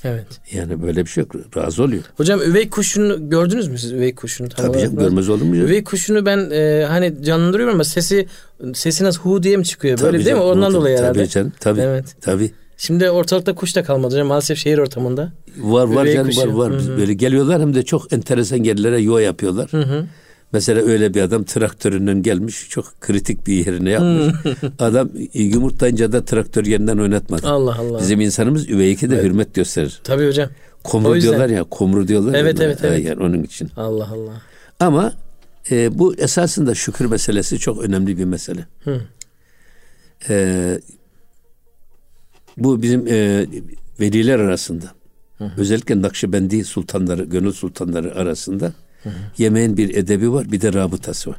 Evet. 0.04 0.28
Yani 0.52 0.82
böyle 0.82 1.06
bir 1.06 1.10
şey 1.10 1.24
yok. 1.24 1.58
Razı 1.58 1.84
oluyor. 1.84 2.04
Hocam 2.18 2.42
üvey 2.42 2.70
kuşunu 2.70 3.30
gördünüz 3.30 3.68
mü 3.68 3.78
siz 3.78 3.92
üvey 3.92 4.16
kuşunu? 4.16 4.50
Tam 4.50 4.66
Tabii 4.66 4.80
canım 4.80 4.98
görmez 4.98 5.30
olur 5.30 5.42
mu? 5.42 5.56
Üvey 5.56 5.84
kuşunu 5.84 6.26
ben 6.26 6.50
e, 6.52 6.86
hani 6.88 7.24
canlandırıyorum 7.24 7.76
ama 7.76 7.84
sesi 7.84 8.28
sesi 8.74 9.04
nasıl 9.04 9.22
hu 9.22 9.44
diye 9.44 9.58
mi 9.58 9.66
çıkıyor? 9.66 9.98
Böyle 9.98 10.08
tabii 10.08 10.26
değil 10.26 10.36
canım, 10.36 10.40
mi? 10.40 10.52
Ondan 10.52 10.74
dolayı 10.74 10.98
herhalde. 10.98 11.20
Tabii 11.20 11.30
canım. 11.30 11.54
Tabii. 11.60 11.82
Evet. 11.82 12.06
Tabii. 12.22 12.52
Şimdi 12.78 13.10
ortalıkta 13.10 13.56
kuş 13.56 13.76
da 13.76 13.84
kalmadı 13.84 14.14
hocam 14.14 14.28
maalesef 14.28 14.58
şehir 14.58 14.78
ortamında. 14.78 15.32
Var 15.58 15.88
var 15.88 16.04
üvey 16.04 16.14
canım 16.14 16.28
kuşu. 16.28 16.42
var 16.42 16.48
var. 16.48 16.74
Hı-hı. 16.74 16.98
Böyle 16.98 17.14
geliyorlar 17.14 17.62
hem 17.62 17.76
de 17.76 17.84
çok 17.84 18.14
enteresan 18.14 18.64
yerlere 18.64 19.02
yuva 19.02 19.22
yapıyorlar. 19.22 19.72
Hı 19.72 19.82
hı. 19.82 20.06
Mesela 20.52 20.82
öyle 20.82 21.14
bir 21.14 21.22
adam 21.22 21.44
traktöründen 21.44 22.22
gelmiş 22.22 22.70
çok 22.70 23.02
kritik 23.02 23.48
bir 23.48 23.66
yerine 23.66 23.90
yapmış. 23.90 24.44
Hmm. 24.44 24.72
adam 24.80 25.10
yumurtlayınca 25.34 26.12
da 26.12 26.26
traktör 26.26 26.66
yerinden 26.66 26.98
oynatmadı. 26.98 27.48
Allah 27.48 27.76
Allah. 27.80 28.00
Bizim 28.00 28.22
insanımız 28.22 28.70
üveyike 28.70 29.10
de 29.10 29.16
evet. 29.16 29.26
hürmet 29.26 29.54
gösterir. 29.54 30.02
Tabii 30.04 30.28
hocam. 30.28 30.50
Komur 30.84 31.22
diyorlar 31.22 31.50
ya 31.50 31.64
komur 31.64 32.08
diyorlar 32.08 32.34
evet, 32.34 32.60
ya. 32.60 32.66
Evet 32.66 32.80
evet. 32.84 33.06
Yani 33.06 33.24
onun 33.24 33.44
için. 33.44 33.70
Allah 33.78 34.10
Allah. 34.12 34.42
Ama 34.80 35.14
e, 35.72 36.00
bu 36.00 36.16
esasında 36.16 36.76
şükür 36.76 37.06
meselesi 37.06 37.60
çok 37.60 37.84
önemli 37.84 38.18
bir 38.18 38.26
mesele. 38.26 38.66
Hı. 38.84 39.02
E, 40.30 40.80
bu 42.58 42.82
bizim 42.82 43.08
e, 43.08 43.46
veliler 44.00 44.40
arasında 44.40 44.86
hı 45.38 45.52
özellikle 45.58 46.02
Nakşibendi 46.02 46.64
sultanları, 46.64 47.24
gönül 47.24 47.52
sultanları 47.52 48.16
arasında 48.16 48.74
Hı 49.04 49.10
Yemeğin 49.38 49.78
bir 49.78 49.96
edebi 49.96 50.32
var, 50.32 50.52
bir 50.52 50.62
de 50.62 50.74
rabıtası 50.74 51.30
var. 51.30 51.38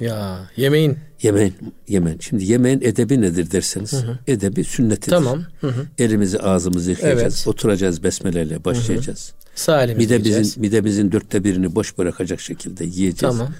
Ya 0.00 0.50
yemeğin. 0.56 0.98
Yemeğin, 1.22 1.54
yemeğin. 1.88 2.18
Şimdi 2.18 2.44
yemeğin 2.44 2.80
edebi 2.80 3.20
nedir 3.20 3.50
derseniz, 3.50 3.92
hı 3.92 3.96
hı. 3.96 4.18
edebi 4.26 4.64
sünnetidir. 4.64 5.10
Tamam. 5.10 5.44
Hı 5.60 5.68
hı. 5.68 5.86
Elimizi 5.98 6.38
ağzımızı 6.38 6.90
yıkayacağız, 6.90 7.34
evet. 7.36 7.48
oturacağız 7.48 8.02
besmeleyle 8.02 8.64
başlayacağız. 8.64 9.32
Sağ 9.54 9.86
midemizin, 9.86 10.62
midemizin 10.62 11.12
dörtte 11.12 11.44
birini 11.44 11.74
boş 11.74 11.98
bırakacak 11.98 12.40
şekilde 12.40 12.84
yiyeceğiz. 12.84 13.20
Tamam. 13.20 13.54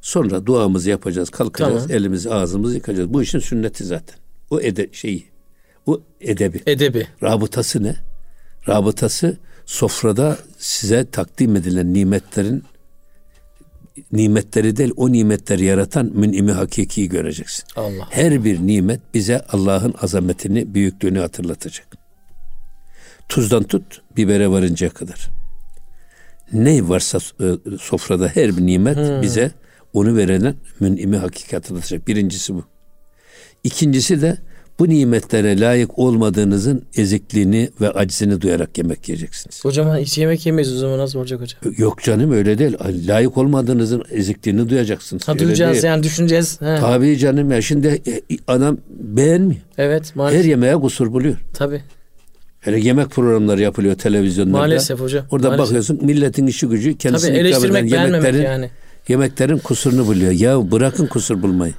Sonra 0.00 0.46
duamızı 0.46 0.90
yapacağız, 0.90 1.30
kalkacağız, 1.30 1.82
tamam. 1.82 1.96
elimizi 1.96 2.30
ağzımızı 2.30 2.74
yıkayacağız. 2.74 3.12
Bu 3.12 3.22
işin 3.22 3.38
sünneti 3.38 3.84
zaten. 3.84 4.16
O 4.50 4.60
ede 4.60 4.88
şeyi, 4.92 5.24
o 5.86 6.00
edebi. 6.20 6.62
Edebi. 6.66 7.06
Rabıtası 7.22 7.82
ne? 7.82 7.96
Rabıtası 8.68 9.36
sofrada 9.66 10.38
size 10.58 11.10
takdim 11.10 11.56
edilen 11.56 11.94
nimetlerin 11.94 12.64
nimetleri 14.12 14.76
değil 14.76 14.92
o 14.96 15.12
nimetleri 15.12 15.64
yaratan 15.64 16.10
münimi 16.14 16.52
hakiki 16.52 17.08
göreceksin. 17.08 17.64
Allah. 17.76 18.06
Her 18.10 18.44
bir 18.44 18.58
nimet 18.58 19.00
bize 19.14 19.40
Allah'ın 19.48 19.94
azametini, 20.02 20.74
büyüklüğünü 20.74 21.18
hatırlatacak. 21.18 21.86
Tuzdan 23.28 23.62
tut 23.62 24.02
bibere 24.16 24.48
varıncaya 24.48 24.90
kadar. 24.90 25.30
Ne 26.52 26.88
varsa 26.88 27.18
e, 27.40 27.78
sofrada 27.80 28.28
her 28.28 28.56
bir 28.56 28.66
nimet 28.66 28.96
hmm. 28.96 29.22
bize 29.22 29.50
onu 29.92 30.16
verenen 30.16 30.54
münimi 30.80 31.16
hakiki 31.16 31.56
hatırlatacak. 31.56 32.08
Birincisi 32.08 32.54
bu. 32.54 32.64
İkincisi 33.64 34.22
de 34.22 34.38
bu 34.80 34.88
nimetlere 34.88 35.60
layık 35.60 35.98
olmadığınızın 35.98 36.82
ezikliğini 36.96 37.70
ve 37.80 37.90
aczini 37.90 38.40
duyarak 38.40 38.78
yemek 38.78 39.08
yiyeceksiniz. 39.08 39.64
Hocam 39.64 39.96
hiç 39.96 40.18
yemek 40.18 40.46
yemeyiz 40.46 40.72
o 40.72 40.76
zaman 40.76 40.98
nasıl 40.98 41.18
olacak 41.18 41.40
hocam? 41.40 41.74
Yok 41.76 42.02
canım 42.02 42.32
öyle 42.32 42.58
değil. 42.58 42.76
Layık 43.08 43.38
olmadığınızın 43.38 44.04
ezikliğini 44.10 44.68
duyacaksınız. 44.68 45.28
Ha, 45.28 45.38
duyacağız 45.38 45.84
yani 45.84 46.02
düşüneceğiz. 46.02 46.60
He. 46.60 46.76
Tabii 46.80 47.18
canım 47.18 47.50
ya 47.50 47.62
şimdi 47.62 48.02
e, 48.06 48.36
adam 48.46 48.78
beğenmiyor. 48.90 49.60
Evet 49.78 50.16
maalesef. 50.16 50.44
Her 50.44 50.48
yemeğe 50.48 50.74
kusur 50.74 51.12
buluyor. 51.12 51.36
Tabii. 51.54 51.82
Hele 52.60 52.80
yemek 52.80 53.10
programları 53.10 53.62
yapılıyor 53.62 53.94
televizyonlarda. 53.94 54.58
Maalesef 54.58 55.00
hocam. 55.00 55.24
Orada 55.30 55.48
maalesef. 55.48 55.66
bakıyorsun 55.66 55.98
milletin 56.02 56.46
işi 56.46 56.66
gücü 56.66 56.98
kendisini 56.98 57.30
Tabii, 57.30 57.38
eleştirmek, 57.38 57.92
yemeklerin, 57.92 58.42
yani. 58.42 58.70
yemeklerin 59.08 59.58
kusurunu 59.58 60.06
buluyor. 60.06 60.32
Ya 60.32 60.70
bırakın 60.72 61.06
kusur 61.06 61.42
bulmayı. 61.42 61.72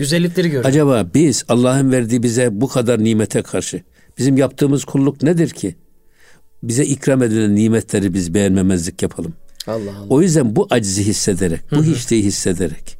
Güzellikleri 0.00 0.48
görüyor. 0.48 0.64
Acaba 0.64 1.06
biz 1.14 1.44
Allah'ın 1.48 1.92
verdiği 1.92 2.22
bize 2.22 2.60
bu 2.60 2.68
kadar 2.68 3.04
nimete 3.04 3.42
karşı 3.42 3.82
bizim 4.18 4.36
yaptığımız 4.36 4.84
kulluk 4.84 5.22
nedir 5.22 5.50
ki? 5.50 5.76
Bize 6.62 6.84
ikram 6.84 7.22
edilen 7.22 7.54
nimetleri 7.54 8.14
biz 8.14 8.34
beğenmemezlik 8.34 9.02
yapalım. 9.02 9.34
Allah 9.66 9.90
Allah. 9.98 10.06
O 10.08 10.22
yüzden 10.22 10.56
bu 10.56 10.66
acizi 10.70 11.06
hissederek, 11.06 11.60
bu 11.72 11.84
hiçliği 11.84 12.24
hissederek 12.24 12.98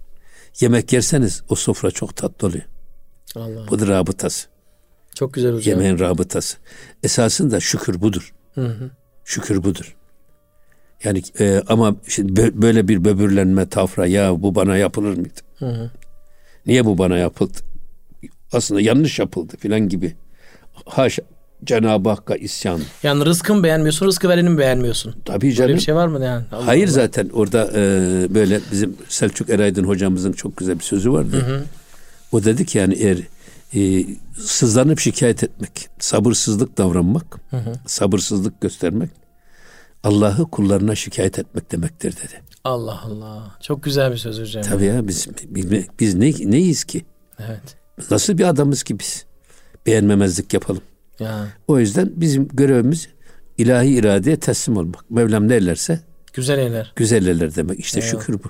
yemek 0.61 0.93
yerseniz 0.93 1.43
o 1.49 1.55
sofra 1.55 1.91
çok 1.91 2.17
tatlı 2.17 2.49
oluyor. 2.49 2.65
Allah. 3.37 3.69
Budur 3.71 3.89
rabıtası. 3.89 4.49
Çok 5.15 5.35
güzel 5.35 5.55
hocam. 5.55 5.71
Yemeğin 5.71 5.99
rabıtası. 5.99 6.57
Esasında 7.03 7.61
şükür 7.61 8.01
budur. 8.01 8.35
Hı 8.55 8.67
hı. 8.67 8.91
Şükür 9.25 9.63
budur. 9.63 9.97
Yani 11.05 11.23
e, 11.39 11.63
ama 11.69 11.97
şimdi 12.09 12.63
böyle 12.63 12.89
bir 12.89 13.05
böbürlenme 13.05 13.69
tafra 13.69 14.07
ya 14.07 14.43
bu 14.43 14.55
bana 14.55 14.77
yapılır 14.77 15.17
mıydı? 15.17 15.41
Hı 15.59 15.67
hı. 15.67 15.91
Niye 16.67 16.85
bu 16.85 16.99
bana 16.99 17.17
yapıldı? 17.17 17.59
Aslında 18.53 18.81
yanlış 18.81 19.19
yapıldı 19.19 19.57
filan 19.59 19.89
gibi. 19.89 20.15
Haşa 20.87 21.23
Cenab-ı 21.65 22.09
Hakk'a 22.09 22.37
isyan. 22.37 22.81
Yani 23.03 23.25
rızkın 23.25 23.63
beğenmiyorsun, 23.63 24.07
rızkı 24.07 24.29
vereni 24.29 24.49
mi 24.49 24.59
beğenmiyorsun? 24.59 25.15
Tabii 25.25 25.55
canım. 25.55 25.69
Böyle 25.69 25.79
bir 25.79 25.85
şey 25.85 25.95
var 25.95 26.07
mı 26.07 26.25
yani? 26.25 26.45
Allah 26.53 26.67
Hayır 26.67 26.85
Allah. 26.85 26.93
zaten 26.93 27.29
orada 27.33 27.71
e, 27.75 27.81
böyle 28.35 28.61
bizim 28.73 28.97
Selçuk 29.09 29.51
Eraydın 29.51 29.85
hocamızın 29.85 30.33
çok 30.33 30.57
güzel 30.57 30.79
bir 30.79 30.85
sözü 30.85 31.13
vardı. 31.13 31.37
Hı 31.37 31.53
hı. 31.55 31.65
O 32.33 32.45
dedi 32.45 32.67
ki 32.67 32.79
yani 32.79 32.95
eğer 32.95 33.19
e, 33.75 34.05
sızlanıp 34.39 35.01
şikayet 35.01 35.45
etmek, 35.45 35.89
sabırsızlık 35.99 36.79
davranmak, 36.79 37.41
hı 37.51 37.57
hı. 37.57 37.73
sabırsızlık 37.87 38.61
göstermek 38.61 39.11
Allah'ı 40.05 40.51
kullarına 40.51 40.95
şikayet 40.95 41.39
etmek 41.39 41.73
demektir 41.73 42.17
dedi. 42.17 42.43
Allah 42.65 43.01
Allah. 43.05 43.57
Çok 43.63 43.83
güzel 43.83 44.13
bir 44.13 44.17
söz 44.17 44.41
hocam. 44.41 44.63
Tabii 44.63 44.85
ya 44.85 45.09
biz 45.09 45.29
biz, 45.47 45.87
biz 46.01 46.15
ne, 46.15 46.51
neyiz 46.51 46.85
ki? 46.85 47.05
Evet. 47.39 47.77
Nasıl 48.11 48.39
bir 48.39 48.45
adamız 48.45 48.83
ki 48.83 48.99
biz? 48.99 49.25
Beğenmemezlik 49.87 50.55
yapalım. 50.55 50.83
Ya. 51.19 51.47
O 51.69 51.79
yüzden 51.79 52.13
bizim 52.17 52.49
görevimiz 52.49 53.09
ilahi 53.59 53.89
iradeye 53.89 54.37
teslim 54.41 54.77
olmak. 54.77 55.11
Mevlam 55.11 55.49
ne 55.49 55.55
ellerse 55.55 56.01
güzel 56.33 56.59
eyler. 56.59 56.93
Güzel 56.97 57.27
eyler 57.27 57.55
demek. 57.55 57.81
İşte 57.81 58.01
Eyvallah. 58.01 58.21
şükür 58.21 58.35
bu. 58.45 58.49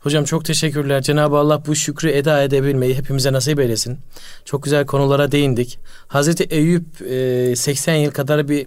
Hocam 0.00 0.24
çok 0.24 0.44
teşekkürler. 0.44 1.02
Cenab-ı 1.02 1.36
Allah 1.36 1.66
bu 1.66 1.74
şükrü 1.74 2.10
eda 2.10 2.42
edebilmeyi 2.42 2.94
hepimize 2.94 3.32
nasip 3.32 3.60
eylesin. 3.60 3.98
Çok 4.44 4.62
güzel 4.62 4.86
konulara 4.86 5.32
değindik. 5.32 5.78
Hazreti 6.08 6.44
Eyüp 6.44 6.84
80 7.58 7.94
yıl 7.94 8.10
kadar 8.10 8.48
bir 8.48 8.66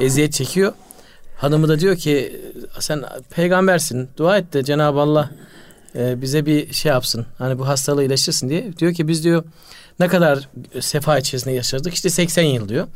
eziyet 0.00 0.32
çekiyor. 0.32 0.72
Hanımı 1.42 1.68
da 1.68 1.80
diyor 1.80 1.96
ki 1.96 2.40
sen 2.80 3.04
peygambersin 3.30 4.08
dua 4.16 4.38
et 4.38 4.52
de 4.52 4.64
Cenab-ı 4.64 5.00
Allah 5.00 5.30
e, 5.94 6.22
bize 6.22 6.46
bir 6.46 6.72
şey 6.72 6.92
yapsın. 6.92 7.26
Hani 7.38 7.58
bu 7.58 7.68
hastalığı 7.68 8.04
iyileştirsin 8.04 8.48
diye. 8.48 8.76
Diyor 8.78 8.94
ki 8.94 9.08
biz 9.08 9.24
diyor 9.24 9.44
ne 10.00 10.08
kadar 10.08 10.48
sefa 10.80 11.18
içerisinde 11.18 11.54
yaşadık? 11.54 11.94
İşte 11.94 12.10
80 12.10 12.42
yıl 12.42 12.68
diyor. 12.68 12.86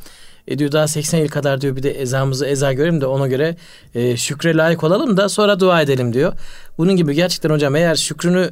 E 0.47 0.59
diyor 0.59 0.71
daha 0.71 0.87
80 0.87 1.17
yıl 1.17 1.27
kadar 1.27 1.61
diyor 1.61 1.75
bir 1.75 1.83
de 1.83 1.91
ezamızı 1.91 2.45
eza 2.45 2.73
görelim 2.73 3.01
de 3.01 3.05
ona 3.05 3.27
göre 3.27 3.55
e, 3.95 4.17
şükre 4.17 4.57
layık 4.57 4.83
olalım 4.83 5.17
da 5.17 5.29
sonra 5.29 5.59
dua 5.59 5.81
edelim 5.81 6.13
diyor. 6.13 6.33
Bunun 6.77 6.95
gibi 6.95 7.15
gerçekten 7.15 7.49
hocam 7.49 7.75
eğer 7.75 7.95
şükrünü 7.95 8.51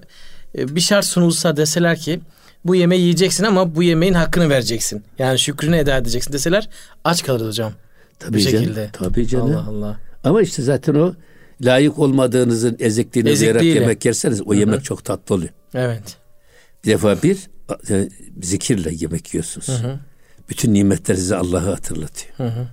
e, 0.57 0.75
bir 0.75 0.81
şart 0.81 1.05
sunulsa 1.05 1.57
deseler 1.57 1.97
ki 1.97 2.19
bu 2.65 2.75
yemeği 2.75 3.01
yiyeceksin 3.01 3.43
ama 3.43 3.75
bu 3.75 3.83
yemeğin 3.83 4.13
hakkını 4.13 4.49
vereceksin. 4.49 5.03
Yani 5.19 5.39
şükrünü 5.39 5.77
eda 5.77 5.97
edeceksin 5.97 6.33
deseler 6.33 6.69
aç 7.03 7.23
kalırız 7.23 7.47
hocam. 7.47 7.73
Tabii 8.19 8.37
bu 8.37 8.39
canım, 8.39 8.59
şekilde. 8.59 8.89
Tabii 8.93 9.27
canım. 9.27 9.45
Allah 9.45 9.65
Allah. 9.69 9.99
Ama 10.23 10.41
işte 10.41 10.61
zaten 10.61 10.95
o 10.95 11.13
layık 11.61 11.99
olmadığınızın 11.99 12.77
ezikliğini 12.79 13.29
Ezikliğiyle. 13.29 13.59
duyarak 13.59 13.81
yemek 13.81 14.05
yerseniz 14.05 14.41
o 14.41 14.45
Hı-hı. 14.45 14.55
yemek 14.55 14.83
çok 14.83 15.05
tatlı 15.05 15.35
oluyor. 15.35 15.51
Evet. 15.73 16.17
Bir 16.85 16.89
defa 16.89 17.23
bir 17.23 17.37
e, 17.89 18.09
zikirle 18.41 18.93
yemek 18.93 19.33
yiyorsunuz. 19.33 19.67
Hı-hı. 19.67 19.99
Bütün 20.49 20.73
nimetler 20.73 21.15
size 21.15 21.35
Allah'ı 21.35 21.69
hatırlatıyor. 21.69 22.33
Hı-hı. 22.37 22.67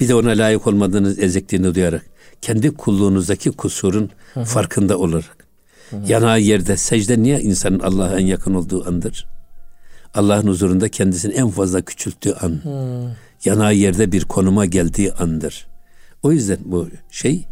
Bir 0.00 0.08
de 0.08 0.14
ona 0.14 0.30
layık 0.30 0.66
olmadığınız 0.66 1.18
ezikliğini 1.18 1.74
duyarak 1.74 2.02
kendi 2.42 2.74
kulluğunuzdaki 2.74 3.50
kusurun 3.50 4.10
Hı-hı. 4.34 4.44
farkında 4.44 4.98
olarak 4.98 5.46
Hı-hı. 5.90 6.00
yanağı 6.08 6.40
yerde 6.40 6.76
secde 6.76 7.22
niye 7.22 7.40
insanın 7.40 7.80
Allah'a 7.80 8.20
en 8.20 8.26
yakın 8.26 8.54
olduğu 8.54 8.88
andır? 8.88 9.26
Allah'ın 10.16 10.46
huzurunda 10.46 10.88
kendisini 10.88 11.34
en 11.34 11.50
fazla 11.50 11.82
küçülttüğü 11.82 12.32
an. 12.32 12.50
Hı. 12.62 13.10
Yanağı 13.44 13.74
yerde 13.74 14.12
bir 14.12 14.24
konuma 14.24 14.66
geldiği 14.66 15.12
andır. 15.12 15.66
O 16.22 16.32
yüzden 16.32 16.58
bu 16.64 16.88
şey 17.10 17.46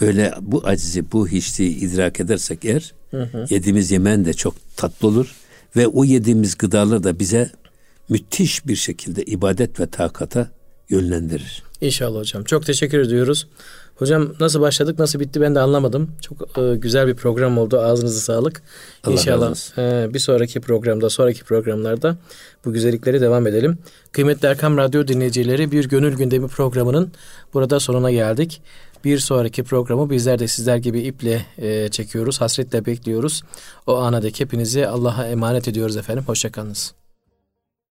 böyle 0.00 0.34
bu 0.40 0.66
acizi, 0.66 1.12
bu 1.12 1.28
hiçliği 1.28 1.76
idrak 1.76 2.20
edersek 2.20 2.64
eğer 2.64 2.92
hı 3.10 3.22
hı. 3.22 3.46
yediğimiz 3.50 3.90
yemen 3.90 4.24
de 4.24 4.32
çok 4.32 4.54
tatlı 4.76 5.08
olur 5.08 5.34
ve 5.76 5.86
o 5.86 6.04
yediğimiz 6.04 6.58
gıdalar 6.58 7.04
da 7.04 7.18
bize 7.18 7.50
müthiş 8.08 8.66
bir 8.66 8.76
şekilde 8.76 9.22
ibadet 9.22 9.80
ve 9.80 9.86
takata 9.86 10.50
yönlendirir. 10.88 11.62
İnşallah 11.80 12.20
hocam. 12.20 12.44
Çok 12.44 12.66
teşekkür 12.66 12.98
ediyoruz. 12.98 13.46
Hocam 13.96 14.28
nasıl 14.40 14.60
başladık 14.60 14.98
nasıl 14.98 15.20
bitti 15.20 15.40
ben 15.40 15.54
de 15.54 15.60
anlamadım. 15.60 16.10
Çok 16.20 16.58
e, 16.58 16.76
güzel 16.76 17.06
bir 17.06 17.14
program 17.14 17.58
oldu. 17.58 17.80
Ağzınıza 17.80 18.20
sağlık. 18.20 18.62
Allah 19.04 19.12
İnşallah 19.12 19.78
e, 19.78 20.14
bir 20.14 20.18
sonraki 20.18 20.60
programda 20.60 21.10
sonraki 21.10 21.44
programlarda 21.44 22.16
bu 22.64 22.72
güzellikleri 22.72 23.20
devam 23.20 23.46
edelim. 23.46 23.78
Kıymetli 24.12 24.48
Erkam 24.48 24.76
Radyo 24.76 25.08
dinleyicileri 25.08 25.72
bir 25.72 25.88
gönül 25.88 26.16
gündemi 26.16 26.48
programının 26.48 27.12
burada 27.54 27.80
sonuna 27.80 28.10
geldik. 28.10 28.62
Bir 29.04 29.18
sonraki 29.18 29.64
programı 29.64 30.10
bizler 30.10 30.38
de 30.38 30.48
sizler 30.48 30.76
gibi 30.76 31.00
iple 31.00 31.46
e, 31.58 31.88
çekiyoruz. 31.88 32.40
Hasretle 32.40 32.86
bekliyoruz. 32.86 33.42
O 33.86 33.96
ana 33.96 34.22
dek 34.22 34.40
hepinizi 34.40 34.86
Allah'a 34.86 35.26
emanet 35.26 35.68
ediyoruz 35.68 35.96
efendim. 35.96 36.24
Hoşçakalınız. 36.26 37.01